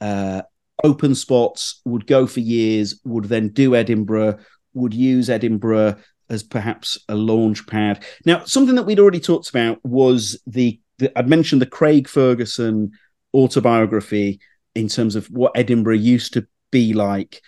uh, 0.00 0.42
open 0.82 1.14
spots, 1.14 1.80
would 1.84 2.06
go 2.06 2.26
for 2.26 2.40
years, 2.40 3.00
would 3.04 3.24
then 3.24 3.48
do 3.48 3.74
Edinburgh, 3.74 4.38
would 4.72 4.94
use 4.94 5.30
Edinburgh 5.30 5.96
as 6.30 6.42
perhaps 6.42 6.98
a 7.08 7.14
launch 7.14 7.66
pad. 7.66 8.04
Now, 8.24 8.44
something 8.44 8.74
that 8.76 8.84
we'd 8.84 8.98
already 8.98 9.20
talked 9.20 9.50
about 9.50 9.78
was 9.84 10.40
the, 10.46 10.80
the 10.98 11.16
I'd 11.18 11.28
mentioned 11.28 11.60
the 11.60 11.66
Craig 11.66 12.08
Ferguson 12.08 12.92
autobiography 13.34 14.40
in 14.74 14.88
terms 14.88 15.16
of 15.16 15.26
what 15.26 15.52
Edinburgh 15.54 15.94
used 15.94 16.32
to 16.34 16.46
be 16.74 16.92
like. 16.92 17.40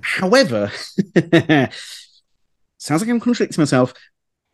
However, 0.00 0.72
sounds 2.78 3.02
like 3.02 3.10
I'm 3.10 3.20
contradicting 3.20 3.60
myself. 3.60 3.92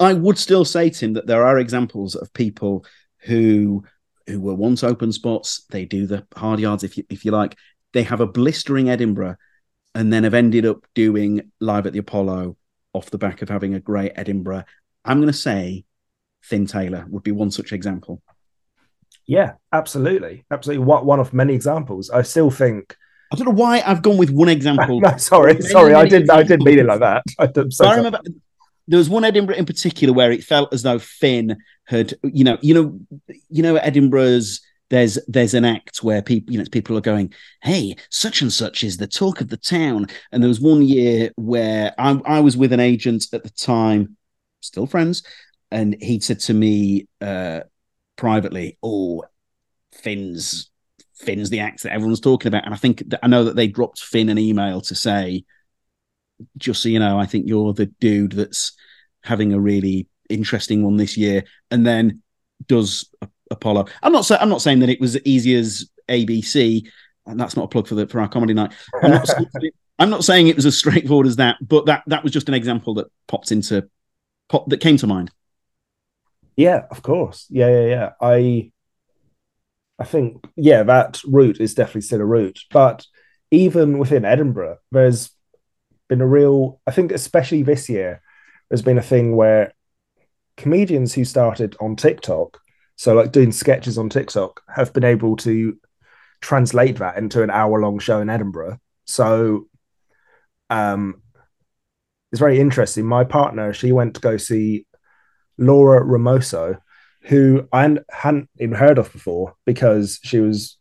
I 0.00 0.14
would 0.14 0.36
still 0.36 0.64
say 0.64 0.90
to 0.90 1.04
him 1.04 1.12
that 1.12 1.28
there 1.28 1.46
are 1.46 1.58
examples 1.58 2.16
of 2.16 2.34
people 2.34 2.84
who 3.18 3.84
who 4.26 4.40
were 4.40 4.54
once 4.54 4.82
open 4.82 5.12
spots. 5.12 5.64
They 5.70 5.84
do 5.84 6.08
the 6.08 6.26
hard 6.36 6.58
yards, 6.58 6.82
if 6.82 6.98
you 6.98 7.04
if 7.08 7.24
you 7.24 7.30
like. 7.30 7.56
They 7.92 8.02
have 8.02 8.20
a 8.20 8.26
blistering 8.26 8.90
Edinburgh, 8.90 9.36
and 9.94 10.12
then 10.12 10.24
have 10.24 10.34
ended 10.34 10.66
up 10.66 10.84
doing 10.94 11.52
live 11.60 11.86
at 11.86 11.92
the 11.92 12.00
Apollo 12.00 12.56
off 12.92 13.10
the 13.10 13.16
back 13.16 13.42
of 13.42 13.48
having 13.48 13.74
a 13.74 13.80
great 13.80 14.12
Edinburgh. 14.16 14.64
I'm 15.04 15.18
going 15.18 15.32
to 15.32 15.32
say 15.32 15.84
Finn 16.40 16.66
Taylor 16.66 17.06
would 17.08 17.22
be 17.22 17.30
one 17.30 17.52
such 17.52 17.72
example. 17.72 18.22
Yeah, 19.24 19.52
absolutely, 19.72 20.44
absolutely. 20.50 20.84
What 20.84 21.06
one 21.06 21.20
of 21.20 21.32
many 21.32 21.54
examples. 21.54 22.10
I 22.10 22.22
still 22.22 22.50
think. 22.50 22.96
I 23.32 23.36
don't 23.36 23.46
know 23.46 23.54
why 23.54 23.82
I've 23.84 24.02
gone 24.02 24.16
with 24.16 24.30
one 24.30 24.48
example. 24.58 25.00
no, 25.00 25.16
sorry, 25.16 25.60
sorry, 25.62 25.94
I 25.94 26.06
didn't. 26.06 26.30
I 26.30 26.42
didn't 26.42 26.64
mean 26.64 26.78
it 26.78 26.86
like 26.86 27.00
that. 27.00 27.24
I, 27.38 27.50
so 27.70 27.86
I 27.86 27.96
remember 27.96 28.20
there 28.86 28.98
was 28.98 29.10
one 29.10 29.24
Edinburgh 29.24 29.56
in 29.56 29.66
particular 29.66 30.14
where 30.14 30.32
it 30.32 30.42
felt 30.42 30.72
as 30.72 30.82
though 30.82 30.98
Finn 30.98 31.58
had, 31.84 32.14
you 32.22 32.42
know, 32.42 32.56
you 32.62 32.74
know, 32.74 32.98
you 33.50 33.62
know, 33.62 33.76
Edinburgh's 33.76 34.62
there's 34.90 35.18
there's 35.28 35.54
an 35.54 35.64
act 35.64 36.02
where 36.02 36.22
people 36.22 36.52
you 36.52 36.58
know 36.58 36.64
people 36.70 36.96
are 36.96 37.02
going 37.02 37.32
hey 37.62 37.94
such 38.10 38.42
and 38.42 38.52
such 38.52 38.82
is 38.82 38.96
the 38.96 39.06
talk 39.06 39.40
of 39.40 39.48
the 39.48 39.56
town 39.56 40.06
and 40.32 40.42
there 40.42 40.48
was 40.48 40.60
one 40.60 40.82
year 40.82 41.30
where 41.36 41.94
i, 41.98 42.18
I 42.24 42.40
was 42.40 42.56
with 42.56 42.72
an 42.72 42.80
agent 42.80 43.26
at 43.32 43.42
the 43.42 43.50
time 43.50 44.16
still 44.60 44.86
friends 44.86 45.22
and 45.70 45.94
he'd 46.00 46.24
said 46.24 46.40
to 46.40 46.54
me 46.54 47.06
uh 47.20 47.60
privately 48.16 48.78
oh 48.82 49.24
finn's 49.92 50.70
finn's 51.20 51.50
the 51.50 51.60
act 51.60 51.82
that 51.82 51.92
everyone's 51.92 52.20
talking 52.20 52.48
about 52.48 52.64
and 52.64 52.74
i 52.74 52.76
think 52.76 53.02
that 53.08 53.20
i 53.22 53.26
know 53.26 53.44
that 53.44 53.56
they 53.56 53.66
dropped 53.66 54.00
finn 54.00 54.28
an 54.28 54.38
email 54.38 54.80
to 54.80 54.94
say 54.94 55.44
just 56.56 56.82
so 56.82 56.88
you 56.88 56.98
know 56.98 57.18
i 57.18 57.26
think 57.26 57.46
you're 57.46 57.72
the 57.72 57.86
dude 58.00 58.32
that's 58.32 58.72
having 59.24 59.52
a 59.52 59.60
really 59.60 60.06
interesting 60.30 60.84
one 60.84 60.96
this 60.96 61.16
year 61.16 61.42
and 61.70 61.86
then 61.86 62.22
does 62.66 63.10
Apollo. 63.50 63.86
I'm 64.02 64.12
not 64.12 64.24
saying 64.24 64.40
I'm 64.40 64.48
not 64.48 64.62
saying 64.62 64.80
that 64.80 64.88
it 64.88 65.00
was 65.00 65.16
as 65.16 65.22
easy 65.24 65.54
as 65.54 65.90
ABC, 66.08 66.88
and 67.26 67.38
that's 67.38 67.56
not 67.56 67.64
a 67.64 67.68
plug 67.68 67.86
for 67.86 67.94
the 67.94 68.06
for 68.06 68.20
our 68.20 68.28
comedy 68.28 68.54
night. 68.54 68.72
I'm 69.02 69.10
not, 69.10 69.28
I'm 69.98 70.10
not 70.10 70.24
saying 70.24 70.48
it 70.48 70.56
was 70.56 70.66
as 70.66 70.76
straightforward 70.76 71.26
as 71.26 71.36
that, 71.36 71.56
but 71.60 71.86
that 71.86 72.02
that 72.06 72.22
was 72.22 72.32
just 72.32 72.48
an 72.48 72.54
example 72.54 72.94
that 72.94 73.06
popped 73.26 73.52
into 73.52 73.88
pop 74.48 74.68
that 74.68 74.80
came 74.80 74.96
to 74.98 75.06
mind. 75.06 75.30
Yeah, 76.56 76.86
of 76.90 77.02
course. 77.02 77.46
Yeah, 77.50 77.68
yeah, 77.68 77.86
yeah. 77.86 78.10
I 78.20 78.72
I 79.99 80.05
think 80.05 80.44
yeah, 80.57 80.82
that 80.84 81.20
route 81.24 81.61
is 81.61 81.74
definitely 81.74 82.03
still 82.03 82.20
a 82.20 82.24
route, 82.24 82.61
but 82.70 83.07
even 83.51 83.99
within 83.99 84.24
Edinburgh, 84.24 84.78
there's 84.92 85.30
been 86.09 86.20
a 86.20 86.26
real. 86.26 86.80
I 86.86 86.90
think 86.90 87.12
especially 87.12 87.62
this 87.62 87.88
year, 87.88 88.22
there's 88.68 88.82
been 88.82 88.99
a 88.99 89.03
thing 89.03 89.34
where 89.36 89.72
comedians 90.57 91.14
who 91.14 91.24
started 91.24 91.76
on 91.80 91.96
TikTok 91.96 92.61
so, 92.99 93.14
like 93.14 93.30
doing 93.30 93.53
sketches 93.53 93.96
on 93.96 94.09
TikTok, 94.09 94.61
have 94.74 94.92
been 94.92 95.05
able 95.05 95.36
to 95.36 95.78
translate 96.40 96.99
that 96.99 97.16
into 97.16 97.44
an 97.44 97.51
hour 97.51 97.80
long 97.80 98.01
show 98.01 98.20
in 98.20 98.28
Edinburgh. 98.28 98.80
So, 99.05 99.68
um, 100.68 101.22
it's 102.32 102.40
very 102.40 102.59
interesting. 102.59 103.07
My 103.07 103.22
partner, 103.22 103.72
she 103.72 103.92
went 103.92 104.14
to 104.14 104.20
go 104.20 104.36
see 104.36 104.84
Laura 105.59 106.05
Ramoso, 106.05 106.80
who 107.22 107.68
I 107.72 107.98
hadn't 108.10 108.48
even 108.58 108.76
heard 108.76 108.98
of 108.98 109.12
before 109.12 109.54
because 109.66 110.18
she 110.22 110.40
was 110.40 110.78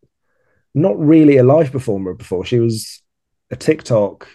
not 0.73 0.97
really 0.99 1.38
a 1.38 1.43
live 1.43 1.71
performer 1.71 2.13
before. 2.13 2.45
She 2.45 2.59
was 2.59 3.01
a 3.51 3.55
TikTok 3.55 4.27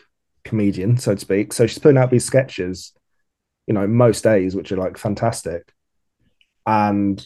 comedian, 0.45 0.99
so 0.99 1.15
to 1.15 1.21
speak. 1.21 1.53
So 1.53 1.67
she's 1.67 1.79
putting 1.79 1.99
out 1.99 2.11
these 2.11 2.25
sketches, 2.25 2.93
you 3.67 3.75
know, 3.75 3.87
most 3.87 4.25
days, 4.25 4.55
which 4.55 4.73
are 4.73 4.77
like 4.77 4.99
fantastic. 4.99 5.73
And 6.67 7.25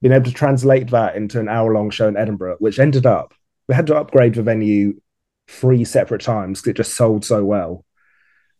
being 0.00 0.14
able 0.14 0.26
to 0.26 0.32
translate 0.32 0.90
that 0.90 1.16
into 1.16 1.40
an 1.40 1.48
hour 1.48 1.72
long 1.72 1.90
show 1.90 2.08
in 2.08 2.16
Edinburgh, 2.16 2.56
which 2.58 2.78
ended 2.78 3.06
up, 3.06 3.34
we 3.68 3.74
had 3.74 3.86
to 3.88 3.96
upgrade 3.96 4.34
the 4.34 4.42
venue 4.42 5.00
three 5.48 5.84
separate 5.84 6.22
times 6.22 6.60
because 6.60 6.70
it 6.70 6.76
just 6.76 6.94
sold 6.94 7.24
so 7.24 7.44
well. 7.44 7.84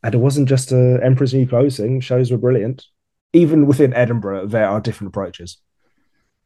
And 0.02 0.14
it 0.14 0.18
wasn't 0.18 0.48
just 0.48 0.72
a 0.72 1.00
Emperor's 1.02 1.34
New 1.34 1.46
Closing, 1.46 2.00
shows 2.00 2.30
were 2.30 2.38
brilliant. 2.38 2.84
Even 3.32 3.66
within 3.66 3.92
Edinburgh, 3.92 4.46
there 4.46 4.68
are 4.68 4.80
different 4.80 5.08
approaches. 5.08 5.58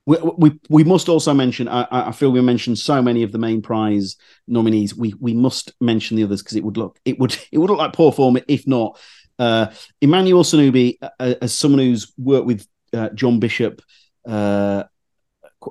We, 0.04 0.18
we, 0.36 0.60
we 0.68 0.84
must 0.84 1.08
also 1.08 1.32
mention. 1.32 1.68
I, 1.68 1.86
I 1.90 2.12
feel 2.12 2.32
we 2.32 2.40
mentioned 2.40 2.78
so 2.78 3.00
many 3.00 3.22
of 3.22 3.30
the 3.30 3.38
main 3.38 3.62
prize 3.62 4.16
nominees. 4.48 4.96
We 4.96 5.14
we 5.20 5.32
must 5.32 5.72
mention 5.80 6.16
the 6.16 6.24
others 6.24 6.42
because 6.42 6.56
it 6.56 6.64
would 6.64 6.76
look 6.76 6.98
it 7.04 7.20
would 7.20 7.36
it 7.52 7.58
would 7.58 7.70
look 7.70 7.78
like 7.78 7.92
poor 7.92 8.10
form 8.10 8.38
if 8.48 8.66
not. 8.66 8.98
Uh, 9.38 9.66
Emmanuel 10.00 10.42
Sonubi, 10.42 10.98
uh, 11.02 11.34
as 11.40 11.56
someone 11.56 11.80
who's 11.80 12.12
worked 12.18 12.46
with 12.46 12.66
uh, 12.92 13.08
John 13.10 13.40
Bishop 13.40 13.80
uh, 14.26 14.84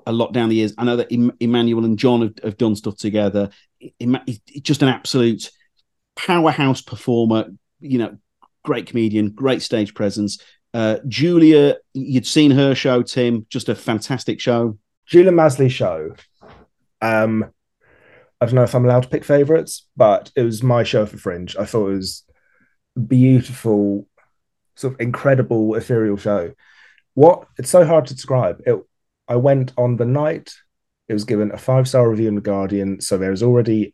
a 0.05 0.11
lot 0.11 0.33
down 0.33 0.49
the 0.49 0.55
years. 0.55 0.73
I 0.77 0.85
know 0.85 0.97
that 0.97 1.11
Emmanuel 1.39 1.85
and 1.85 1.97
John 1.97 2.21
have, 2.21 2.33
have 2.43 2.57
done 2.57 2.75
stuff 2.75 2.97
together. 2.97 3.49
He's 3.79 4.39
just 4.61 4.81
an 4.81 4.89
absolute 4.89 5.51
powerhouse 6.15 6.81
performer. 6.81 7.49
You 7.79 7.97
know, 7.97 8.17
great 8.63 8.87
comedian, 8.87 9.31
great 9.31 9.61
stage 9.61 9.93
presence. 9.93 10.39
Uh, 10.73 10.97
Julia, 11.07 11.77
you'd 11.93 12.27
seen 12.27 12.51
her 12.51 12.73
show, 12.75 13.01
Tim. 13.01 13.45
Just 13.49 13.69
a 13.69 13.75
fantastic 13.75 14.39
show. 14.39 14.77
Julia 15.05 15.31
Masli 15.31 15.69
show. 15.69 16.15
Um, 17.01 17.45
I 18.39 18.45
don't 18.45 18.55
know 18.55 18.63
if 18.63 18.73
I'm 18.73 18.85
allowed 18.85 19.03
to 19.03 19.09
pick 19.09 19.23
favorites, 19.23 19.87
but 19.97 20.31
it 20.35 20.43
was 20.43 20.63
my 20.63 20.83
show 20.83 21.05
for 21.05 21.17
Fringe. 21.17 21.55
I 21.57 21.65
thought 21.65 21.89
it 21.89 21.95
was 21.95 22.23
beautiful, 23.07 24.07
sort 24.75 24.93
of 24.93 25.01
incredible, 25.01 25.75
ethereal 25.75 26.17
show 26.17 26.53
what 27.13 27.47
it's 27.57 27.69
so 27.69 27.85
hard 27.85 28.05
to 28.07 28.15
describe. 28.15 28.61
It, 28.65 28.79
I 29.27 29.35
went 29.35 29.73
on 29.77 29.97
the 29.97 30.05
night 30.05 30.53
it 31.07 31.13
was 31.13 31.25
given 31.25 31.51
a 31.51 31.57
five 31.57 31.87
star 31.87 32.09
review 32.09 32.29
in 32.29 32.35
the 32.35 32.41
Guardian, 32.41 33.01
so 33.01 33.17
there 33.17 33.31
was 33.31 33.43
already 33.43 33.93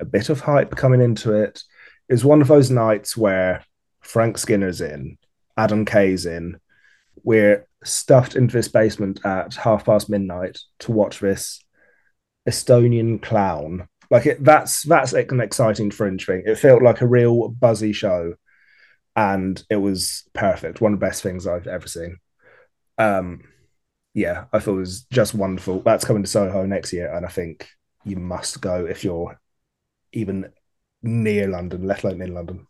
a 0.00 0.04
bit 0.04 0.28
of 0.28 0.40
hype 0.40 0.74
coming 0.74 1.00
into 1.00 1.32
it. 1.32 1.62
It 2.08 2.14
was 2.14 2.24
one 2.24 2.42
of 2.42 2.48
those 2.48 2.70
nights 2.70 3.16
where 3.16 3.64
Frank 4.00 4.38
Skinner's 4.38 4.80
in, 4.80 5.18
Adam 5.56 5.84
Kay's 5.84 6.26
in. 6.26 6.58
We're 7.22 7.66
stuffed 7.84 8.36
into 8.36 8.56
this 8.56 8.68
basement 8.68 9.20
at 9.24 9.54
half 9.54 9.84
past 9.84 10.08
midnight 10.08 10.58
to 10.80 10.92
watch 10.92 11.20
this 11.20 11.62
Estonian 12.48 13.22
clown. 13.22 13.88
Like 14.10 14.26
it, 14.26 14.44
that's 14.44 14.82
that's 14.82 15.12
an 15.12 15.40
exciting 15.40 15.90
fringe 15.90 16.26
thing. 16.26 16.42
It 16.46 16.58
felt 16.58 16.82
like 16.82 17.00
a 17.00 17.08
real 17.08 17.48
buzzy 17.48 17.92
show 17.92 18.34
and 19.16 19.64
it 19.70 19.76
was 19.76 20.28
perfect. 20.34 20.80
One 20.80 20.92
of 20.92 21.00
the 21.00 21.06
best 21.06 21.22
things 21.22 21.46
I've 21.46 21.66
ever 21.66 21.88
seen. 21.88 22.18
Um, 22.98 23.42
yeah, 24.14 24.44
I 24.52 24.58
thought 24.58 24.76
it 24.76 24.80
was 24.80 25.02
just 25.10 25.34
wonderful. 25.34 25.80
That's 25.80 26.04
coming 26.04 26.22
to 26.22 26.28
Soho 26.28 26.66
next 26.66 26.92
year, 26.92 27.12
and 27.12 27.24
I 27.24 27.28
think 27.28 27.68
you 28.04 28.16
must 28.16 28.60
go 28.60 28.86
if 28.86 29.02
you're 29.04 29.40
even 30.12 30.52
near 31.02 31.48
London, 31.48 31.86
let 31.86 32.04
alone 32.04 32.22
in 32.22 32.34
London. 32.34 32.66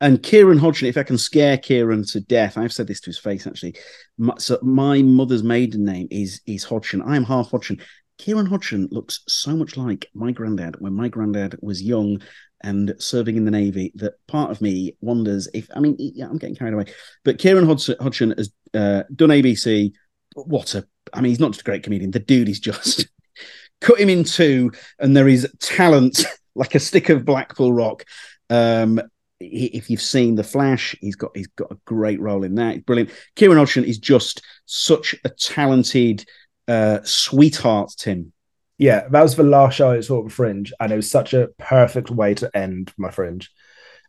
And 0.00 0.22
Kieran 0.22 0.58
Hodgson, 0.58 0.88
if 0.88 0.96
I 0.96 1.02
can 1.02 1.18
scare 1.18 1.58
Kieran 1.58 2.04
to 2.06 2.20
death, 2.20 2.56
I've 2.56 2.72
said 2.72 2.86
this 2.86 3.00
to 3.02 3.10
his 3.10 3.18
face 3.18 3.46
actually. 3.46 3.76
My, 4.16 4.34
so 4.38 4.58
my 4.62 5.02
mother's 5.02 5.42
maiden 5.42 5.84
name 5.84 6.08
is 6.10 6.40
is 6.46 6.64
Hodgson. 6.64 7.02
I 7.02 7.16
am 7.16 7.24
half 7.24 7.50
Hodgson. 7.50 7.80
Kieran 8.18 8.46
Hodgson 8.46 8.88
looks 8.90 9.20
so 9.28 9.56
much 9.56 9.78
like 9.78 10.06
my 10.14 10.30
granddad 10.30 10.76
when 10.78 10.92
my 10.92 11.08
granddad 11.08 11.56
was 11.62 11.82
young 11.82 12.20
and 12.62 12.94
serving 12.98 13.36
in 13.36 13.46
the 13.46 13.50
Navy 13.50 13.92
that 13.94 14.14
part 14.26 14.50
of 14.50 14.60
me 14.60 14.94
wonders 15.00 15.48
if, 15.54 15.68
I 15.74 15.80
mean, 15.80 15.96
yeah, 15.98 16.26
I'm 16.28 16.36
getting 16.36 16.56
carried 16.56 16.74
away, 16.74 16.84
but 17.24 17.38
Kieran 17.38 17.64
Hodgson, 17.64 17.96
Hodgson 17.98 18.34
has 18.36 18.52
uh, 18.74 19.04
done 19.14 19.30
ABC. 19.30 19.92
What 20.34 20.74
a, 20.74 20.86
I 21.14 21.22
mean, 21.22 21.30
he's 21.30 21.40
not 21.40 21.52
just 21.52 21.62
a 21.62 21.64
great 21.64 21.82
comedian. 21.82 22.10
The 22.10 22.18
dude 22.18 22.50
is 22.50 22.60
just 22.60 23.08
cut 23.80 23.98
him 23.98 24.10
in 24.10 24.24
two, 24.24 24.72
and 24.98 25.16
there 25.16 25.28
is 25.28 25.50
talent 25.58 26.22
like 26.54 26.74
a 26.74 26.80
stick 26.80 27.08
of 27.08 27.24
Blackpool 27.24 27.72
rock. 27.72 28.04
Um, 28.50 29.00
if 29.40 29.90
you've 29.90 30.02
seen 30.02 30.34
The 30.34 30.44
Flash, 30.44 30.94
he's 31.00 31.16
got 31.16 31.30
he's 31.34 31.48
got 31.48 31.72
a 31.72 31.78
great 31.84 32.20
role 32.20 32.44
in 32.44 32.54
that. 32.56 32.84
Brilliant. 32.86 33.10
Kieran 33.36 33.58
Hodgson 33.58 33.84
is 33.84 33.98
just 33.98 34.42
such 34.66 35.14
a 35.24 35.30
talented 35.30 36.24
uh, 36.68 37.00
sweetheart, 37.02 37.92
Tim 37.98 38.32
yeah, 38.80 39.06
that 39.10 39.22
was 39.22 39.36
the 39.36 39.42
last 39.42 39.74
show 39.74 39.90
I 39.90 40.00
saw 40.00 40.24
of 40.24 40.32
Fringe, 40.32 40.72
and 40.80 40.90
it 40.90 40.96
was 40.96 41.10
such 41.10 41.34
a 41.34 41.48
perfect 41.58 42.10
way 42.10 42.32
to 42.32 42.56
end 42.56 42.90
my 42.96 43.10
Fringe. 43.10 43.50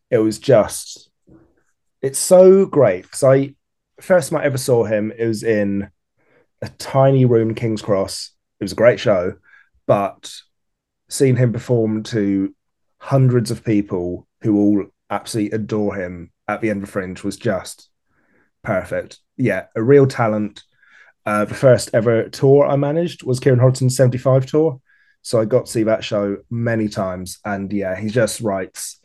It 0.09 0.19
was 0.19 0.39
just, 0.39 1.09
it's 2.01 2.17
so 2.17 2.65
great 2.65 3.03
because 3.03 3.21
I 3.21 3.55
first 3.99 4.29
time 4.29 4.39
I 4.39 4.45
ever 4.45 4.57
saw 4.57 4.85
him, 4.85 5.11
it 5.11 5.27
was 5.27 5.43
in 5.43 5.89
a 6.61 6.69
tiny 6.69 7.25
room 7.25 7.49
in 7.49 7.55
King's 7.55 7.81
Cross. 7.81 8.31
It 8.61 8.63
was 8.63 8.71
a 8.71 8.75
great 8.75 9.01
show, 9.01 9.33
but 9.87 10.33
seeing 11.09 11.35
him 11.35 11.51
perform 11.51 12.03
to 12.03 12.55
hundreds 12.97 13.51
of 13.51 13.65
people 13.65 14.25
who 14.41 14.57
all 14.57 14.85
absolutely 15.11 15.55
adore 15.55 15.95
him 15.95 16.31
at 16.47 16.61
the 16.61 16.69
end 16.69 16.83
of 16.83 16.89
Fringe 16.89 17.21
was 17.23 17.37
just 17.37 17.89
perfect. 18.63 19.19
Yeah, 19.37 19.65
a 19.75 19.83
real 19.83 20.07
talent. 20.07 20.63
Uh, 21.25 21.45
the 21.45 21.53
first 21.53 21.91
ever 21.93 22.29
tour 22.29 22.65
I 22.65 22.77
managed 22.77 23.23
was 23.23 23.39
Kieran 23.39 23.59
Hodgson's 23.59 23.95
75 23.95 24.45
tour. 24.45 24.81
So 25.21 25.39
I 25.39 25.45
got 25.45 25.67
to 25.67 25.71
see 25.71 25.83
that 25.83 26.03
show 26.03 26.37
many 26.49 26.89
times. 26.89 27.39
And 27.45 27.71
yeah, 27.71 27.99
he 27.99 28.09
just 28.09 28.41
writes 28.41 28.99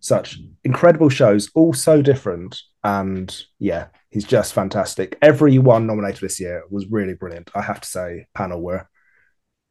such 0.00 0.38
incredible 0.64 1.08
shows, 1.08 1.50
all 1.54 1.72
so 1.72 2.02
different. 2.02 2.60
And 2.84 3.34
yeah, 3.58 3.86
he's 4.10 4.24
just 4.24 4.52
fantastic. 4.52 5.16
Everyone 5.22 5.86
nominated 5.86 6.20
this 6.20 6.40
year 6.40 6.64
was 6.70 6.86
really 6.88 7.14
brilliant. 7.14 7.50
I 7.54 7.62
have 7.62 7.80
to 7.80 7.88
say, 7.88 8.26
panel 8.34 8.60
were 8.60 8.86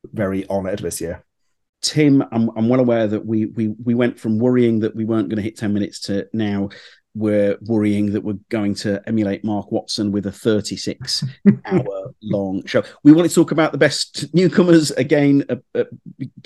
very 0.06 0.50
honoured 0.50 0.80
this 0.80 1.02
year. 1.02 1.24
Tim, 1.82 2.24
I'm, 2.32 2.50
I'm 2.56 2.70
well 2.70 2.80
aware 2.80 3.08
that 3.08 3.26
we 3.26 3.48
we 3.48 3.70
we 3.84 3.96
went 3.96 4.20
from 4.20 4.38
worrying 4.38 4.80
that 4.80 4.96
we 4.96 5.06
weren't 5.06 5.30
going 5.30 5.38
to 5.38 5.44
hit 5.44 5.58
10 5.58 5.74
minutes 5.74 6.00
to 6.02 6.28
now 6.34 6.70
we're 7.14 7.58
worrying 7.62 8.14
that 8.14 8.24
we're 8.24 8.38
going 8.50 8.74
to 8.74 9.02
emulate 9.08 9.44
Mark 9.44 9.72
Watson 9.72 10.12
with 10.12 10.26
a 10.28 10.32
36 10.32 11.24
hour 11.66 12.14
long 12.22 12.66
show. 12.66 12.84
We 13.04 13.12
want 13.12 13.28
to 13.28 13.36
talk 13.36 13.52
about 13.52 13.72
the 13.72 13.78
best 13.78 14.34
newcomers 14.34 14.92
again, 14.92 15.44
uh, 15.50 15.56
uh, 15.76 15.84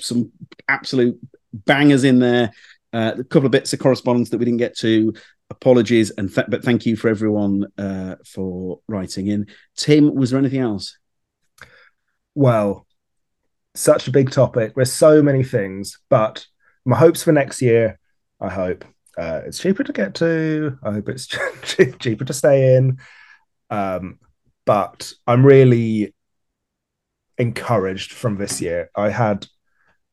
some 0.00 0.32
absolute 0.68 1.18
bangers 1.52 2.04
in 2.04 2.18
there. 2.18 2.52
Uh, 2.92 3.12
a 3.18 3.24
couple 3.24 3.46
of 3.46 3.52
bits 3.52 3.72
of 3.72 3.78
correspondence 3.78 4.30
that 4.30 4.38
we 4.38 4.44
didn't 4.44 4.58
get 4.58 4.76
to. 4.78 5.12
Apologies, 5.50 6.10
and 6.10 6.34
th- 6.34 6.46
but 6.48 6.64
thank 6.64 6.86
you 6.86 6.96
for 6.96 7.08
everyone 7.08 7.66
uh, 7.78 8.16
for 8.24 8.80
writing 8.88 9.28
in. 9.28 9.46
Tim, 9.76 10.14
was 10.14 10.30
there 10.30 10.38
anything 10.38 10.60
else? 10.60 10.98
Well, 12.34 12.85
such 13.76 14.08
a 14.08 14.12
big 14.12 14.30
topic. 14.30 14.74
There's 14.74 14.92
so 14.92 15.22
many 15.22 15.42
things, 15.42 15.98
but 16.08 16.46
my 16.84 16.96
hopes 16.96 17.22
for 17.22 17.32
next 17.32 17.60
year, 17.62 17.98
I 18.40 18.48
hope 18.48 18.84
uh, 19.18 19.42
it's 19.46 19.58
cheaper 19.58 19.82
to 19.84 19.92
get 19.92 20.14
to. 20.16 20.78
I 20.82 20.92
hope 20.92 21.08
it's 21.08 21.26
cheaper 21.98 22.24
to 22.24 22.32
stay 22.32 22.76
in. 22.76 22.98
Um, 23.70 24.18
but 24.64 25.12
I'm 25.26 25.44
really 25.44 26.14
encouraged 27.38 28.12
from 28.12 28.36
this 28.36 28.60
year. 28.60 28.90
I 28.94 29.10
had 29.10 29.46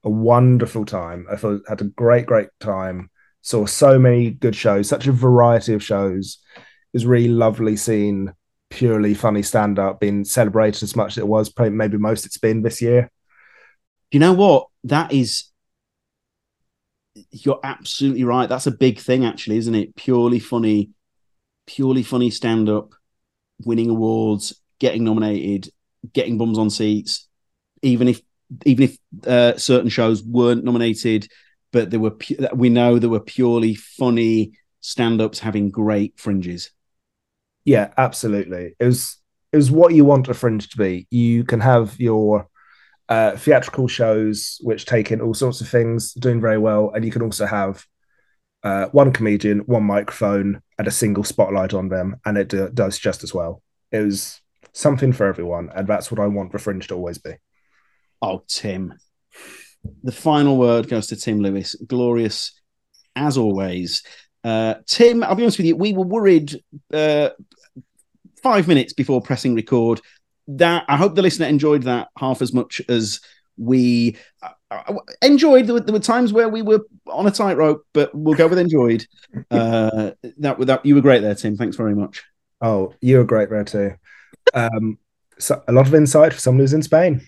a 0.03 0.09
wonderful 0.09 0.85
time. 0.85 1.27
I 1.31 1.35
thought 1.35 1.61
had 1.67 1.81
a 1.81 1.85
great, 1.85 2.25
great 2.25 2.49
time. 2.59 3.09
Saw 3.41 3.65
so 3.65 3.99
many 3.99 4.31
good 4.31 4.55
shows, 4.55 4.87
such 4.87 5.07
a 5.07 5.11
variety 5.11 5.73
of 5.73 5.83
shows. 5.83 6.39
It 6.55 6.97
was 6.97 7.05
really 7.05 7.29
lovely 7.29 7.75
seeing 7.75 8.31
purely 8.69 9.13
funny 9.13 9.43
stand 9.43 9.77
up 9.79 9.99
being 9.99 10.25
celebrated 10.25 10.83
as 10.83 10.95
much 10.95 11.13
as 11.13 11.17
it 11.19 11.27
was, 11.27 11.51
maybe 11.59 11.97
most 11.97 12.25
it's 12.25 12.37
been 12.37 12.61
this 12.61 12.81
year. 12.81 13.11
You 14.13 14.19
know 14.19 14.33
what? 14.33 14.67
That 14.83 15.11
is 15.11 15.45
you're 17.31 17.59
absolutely 17.63 18.23
right. 18.23 18.47
That's 18.47 18.67
a 18.67 18.71
big 18.71 18.99
thing, 18.99 19.25
actually, 19.25 19.57
isn't 19.57 19.73
it? 19.73 19.95
Purely 19.95 20.39
funny, 20.39 20.91
purely 21.65 22.03
funny 22.03 22.29
stand 22.29 22.69
up, 22.69 22.93
winning 23.65 23.89
awards, 23.89 24.61
getting 24.79 25.03
nominated, 25.03 25.71
getting 26.13 26.37
bums 26.37 26.59
on 26.59 26.69
seats, 26.69 27.27
even 27.81 28.07
if 28.07 28.21
even 28.65 28.83
if 28.83 29.27
uh, 29.27 29.57
certain 29.57 29.89
shows 29.89 30.21
weren't 30.23 30.63
nominated, 30.63 31.27
but 31.71 31.89
there 31.89 31.99
were 31.99 32.11
pu- 32.11 32.47
we 32.53 32.69
know 32.69 32.99
there 32.99 33.09
were 33.09 33.19
purely 33.19 33.73
funny 33.73 34.51
stand 34.79 35.21
ups 35.21 35.39
having 35.39 35.71
great 35.71 36.19
fringes. 36.19 36.69
Yeah, 37.65 37.91
absolutely. 37.97 38.75
It 38.79 38.85
was 38.85 39.17
it 39.51 39.57
was 39.57 39.71
what 39.71 39.95
you 39.95 40.05
want 40.05 40.27
a 40.29 40.35
fringe 40.35 40.69
to 40.69 40.77
be. 40.77 41.07
You 41.09 41.43
can 41.45 41.61
have 41.61 41.99
your 41.99 42.47
uh, 43.13 43.37
theatrical 43.37 43.87
shows 43.87 44.57
which 44.63 44.85
take 44.85 45.11
in 45.11 45.21
all 45.21 45.35
sorts 45.35 45.61
of 45.61 45.69
things, 45.69 46.13
doing 46.13 46.41
very 46.41 46.57
well, 46.57 46.89
and 46.95 47.05
you 47.05 47.11
can 47.11 47.21
also 47.21 47.45
have 47.45 47.85
uh, 48.63 48.87
one 48.87 49.13
comedian, 49.13 49.59
one 49.59 49.83
microphone, 49.83 50.61
and 50.79 50.87
a 50.87 50.91
single 50.91 51.23
spotlight 51.23 51.75
on 51.75 51.89
them, 51.89 52.15
and 52.25 52.39
it 52.39 52.47
do- 52.47 52.71
does 52.73 52.97
just 52.97 53.23
as 53.23 53.31
well. 53.31 53.61
It 53.91 53.99
was 53.99 54.41
something 54.71 55.13
for 55.13 55.27
everyone, 55.27 55.69
and 55.75 55.87
that's 55.87 56.09
what 56.09 56.19
I 56.19 56.25
want 56.25 56.53
the 56.53 56.57
Fringe 56.57 56.87
to 56.87 56.95
always 56.95 57.19
be. 57.19 57.33
Oh, 58.19 58.43
Tim. 58.47 58.95
The 60.01 60.11
final 60.11 60.57
word 60.57 60.87
goes 60.87 61.05
to 61.07 61.15
Tim 61.15 61.39
Lewis. 61.39 61.75
Glorious 61.85 62.59
as 63.15 63.37
always. 63.37 64.01
Uh, 64.43 64.75
Tim, 64.87 65.23
I'll 65.23 65.35
be 65.35 65.43
honest 65.43 65.59
with 65.59 65.67
you, 65.67 65.75
we 65.75 65.93
were 65.93 66.07
worried 66.07 66.59
uh, 66.91 67.29
five 68.41 68.67
minutes 68.67 68.93
before 68.93 69.21
pressing 69.21 69.53
record 69.53 70.01
that 70.47 70.85
I 70.87 70.97
hope 70.97 71.15
the 71.15 71.21
listener 71.21 71.47
enjoyed 71.47 71.83
that 71.83 72.09
half 72.17 72.41
as 72.41 72.53
much 72.53 72.81
as 72.89 73.21
we 73.57 74.17
uh, 74.41 74.49
uh 74.71 74.93
enjoyed. 75.21 75.67
There 75.67 75.75
were, 75.75 75.81
there 75.81 75.93
were, 75.93 75.99
times 75.99 76.33
where 76.33 76.49
we 76.49 76.61
were 76.61 76.81
on 77.07 77.27
a 77.27 77.31
tightrope, 77.31 77.85
but 77.93 78.13
we'll 78.13 78.35
go 78.35 78.47
with 78.47 78.59
enjoyed. 78.59 79.05
Uh, 79.49 80.11
that 80.37 80.59
that 80.59 80.85
you 80.85 80.93
were 80.93 81.01
great 81.01 81.21
there, 81.21 81.33
Tim. 81.33 81.57
Thanks 81.57 81.75
very 81.75 81.95
much. 81.95 82.23
Oh, 82.61 82.93
you 83.01 83.17
were 83.17 83.23
great 83.23 83.49
there 83.49 83.63
too. 83.63 83.93
Um, 84.53 84.97
so 85.39 85.61
a 85.67 85.71
lot 85.71 85.87
of 85.87 85.95
insight 85.95 86.33
for 86.33 86.39
someone 86.39 86.61
who's 86.61 86.73
in 86.73 86.83
Spain. 86.83 87.27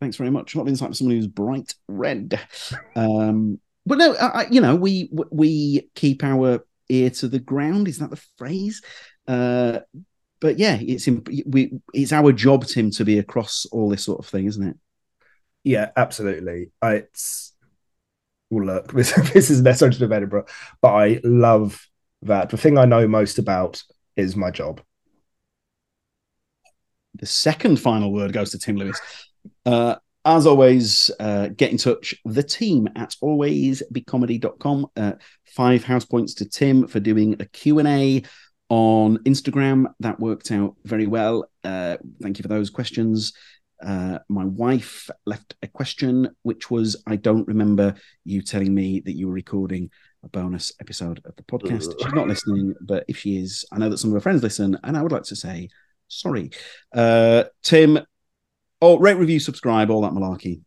Thanks 0.00 0.16
very 0.16 0.30
much. 0.30 0.54
A 0.54 0.58
lot 0.58 0.62
of 0.62 0.68
insight 0.68 0.90
for 0.90 0.94
someone 0.94 1.16
who's 1.16 1.26
bright 1.26 1.74
red. 1.88 2.38
Um, 2.94 3.60
but 3.86 3.98
no, 3.98 4.14
I, 4.14 4.46
you 4.50 4.60
know, 4.60 4.76
we 4.76 5.10
we 5.30 5.88
keep 5.94 6.22
our 6.22 6.64
ear 6.88 7.10
to 7.10 7.28
the 7.28 7.38
ground. 7.38 7.88
Is 7.88 7.98
that 7.98 8.10
the 8.10 8.22
phrase? 8.36 8.82
Uh, 9.26 9.80
but 10.40 10.58
yeah, 10.58 10.78
it's 10.80 11.06
we 11.46 11.72
it's 11.92 12.12
our 12.12 12.32
job, 12.32 12.64
Tim, 12.64 12.90
to 12.92 13.04
be 13.04 13.18
across 13.18 13.66
all 13.66 13.88
this 13.88 14.04
sort 14.04 14.20
of 14.20 14.26
thing, 14.26 14.46
isn't 14.46 14.68
it? 14.68 14.76
Yeah, 15.64 15.90
absolutely. 15.96 16.70
It's 16.82 17.54
well, 18.50 18.66
look, 18.66 18.92
this, 18.92 19.12
this 19.32 19.50
is 19.50 19.62
necessary 19.62 19.94
to 19.94 20.14
Edinburgh, 20.14 20.46
but 20.80 20.92
I 20.92 21.20
love 21.24 21.86
that. 22.22 22.50
The 22.50 22.56
thing 22.56 22.78
I 22.78 22.84
know 22.84 23.06
most 23.06 23.38
about 23.38 23.82
is 24.16 24.36
my 24.36 24.50
job. 24.50 24.80
The 27.14 27.26
second 27.26 27.80
final 27.80 28.12
word 28.12 28.32
goes 28.32 28.50
to 28.52 28.58
Tim 28.58 28.76
Lewis. 28.76 29.00
Uh, 29.66 29.96
as 30.24 30.46
always, 30.46 31.10
uh, 31.18 31.48
get 31.48 31.72
in 31.72 31.78
touch. 31.78 32.14
The 32.24 32.42
team 32.42 32.88
at 32.96 33.16
alwaysbecomedy.com. 33.22 34.86
Uh, 34.96 35.12
five 35.46 35.84
house 35.84 36.04
points 36.04 36.34
to 36.34 36.48
Tim 36.48 36.86
for 36.86 37.00
doing 37.00 37.36
a 37.40 37.46
Q&A 37.46 38.22
on 38.68 39.18
Instagram. 39.18 39.92
That 40.00 40.20
worked 40.20 40.50
out 40.50 40.76
very 40.84 41.06
well. 41.06 41.50
Uh, 41.64 41.96
thank 42.22 42.38
you 42.38 42.42
for 42.42 42.48
those 42.48 42.70
questions. 42.70 43.32
Uh, 43.84 44.18
my 44.28 44.44
wife 44.44 45.08
left 45.24 45.54
a 45.62 45.68
question, 45.68 46.30
which 46.42 46.70
was 46.70 47.02
I 47.06 47.16
don't 47.16 47.46
remember 47.46 47.94
you 48.24 48.42
telling 48.42 48.74
me 48.74 49.00
that 49.00 49.12
you 49.12 49.28
were 49.28 49.34
recording 49.34 49.90
a 50.24 50.28
bonus 50.28 50.72
episode 50.80 51.20
of 51.24 51.36
the 51.36 51.44
podcast. 51.44 51.94
She's 52.02 52.12
not 52.12 52.26
listening, 52.26 52.74
but 52.80 53.04
if 53.06 53.18
she 53.18 53.36
is, 53.36 53.64
I 53.70 53.78
know 53.78 53.88
that 53.88 53.98
some 53.98 54.10
of 54.10 54.14
her 54.14 54.20
friends 54.20 54.42
listen, 54.42 54.76
and 54.82 54.96
I 54.96 55.02
would 55.02 55.12
like 55.12 55.22
to 55.24 55.36
say 55.36 55.68
sorry. 56.08 56.50
Uh, 56.92 57.44
Tim, 57.62 58.00
oh, 58.82 58.98
rate, 58.98 59.16
review, 59.16 59.38
subscribe, 59.38 59.90
all 59.90 60.02
that 60.02 60.12
malarkey. 60.12 60.62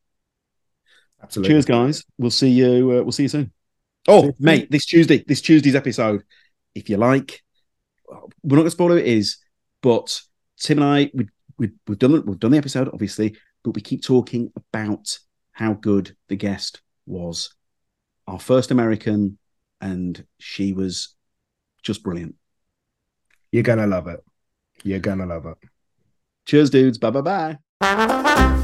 Absolutely. 1.22 1.54
Cheers, 1.54 1.66
guys. 1.66 2.04
We'll 2.18 2.32
see 2.32 2.50
you. 2.50 2.92
Uh, 2.92 3.04
we'll 3.04 3.12
see 3.12 3.24
you 3.24 3.30
soon. 3.30 3.52
Oh, 4.08 4.32
mate, 4.40 4.72
this 4.72 4.86
Tuesday, 4.86 5.24
this 5.28 5.42
Tuesday's 5.42 5.76
episode. 5.76 6.24
If 6.74 6.90
you 6.90 6.98
like, 6.98 7.44
we're 8.44 8.56
not 8.56 8.62
going 8.62 8.66
to 8.66 8.72
spoil 8.72 8.90
who 8.90 8.98
it 8.98 9.06
is, 9.06 9.38
but 9.82 10.22
Tim 10.60 10.80
and 10.80 10.86
I, 10.86 11.12
we, 11.14 11.28
we, 11.58 11.72
we've 11.88 12.00
done 12.00 12.24
we've 12.26 12.40
done 12.40 12.52
the 12.52 12.58
episode, 12.58 12.90
obviously, 12.92 13.36
but 13.64 13.72
we 13.72 13.82
keep 13.82 14.04
talking 14.04 14.52
about 14.56 15.18
how 15.54 15.74
good 15.74 16.16
the 16.28 16.36
guest 16.36 16.82
was. 17.06 17.54
Our 18.28 18.40
first 18.40 18.72
American, 18.72 19.38
and 19.80 20.26
she 20.40 20.74
was 20.74 21.16
just 21.84 22.04
brilliant. 22.04 22.36
You're 23.52 23.64
gonna 23.64 23.88
love 23.88 24.08
it. 24.08 24.24
You're 24.84 25.00
gonna 25.00 25.26
love 25.26 25.46
it. 25.46 25.58
Cheers, 26.46 26.70
dudes. 26.70 26.98
Bye 26.98 27.10
bye 27.12 27.58
bye. 27.80 28.62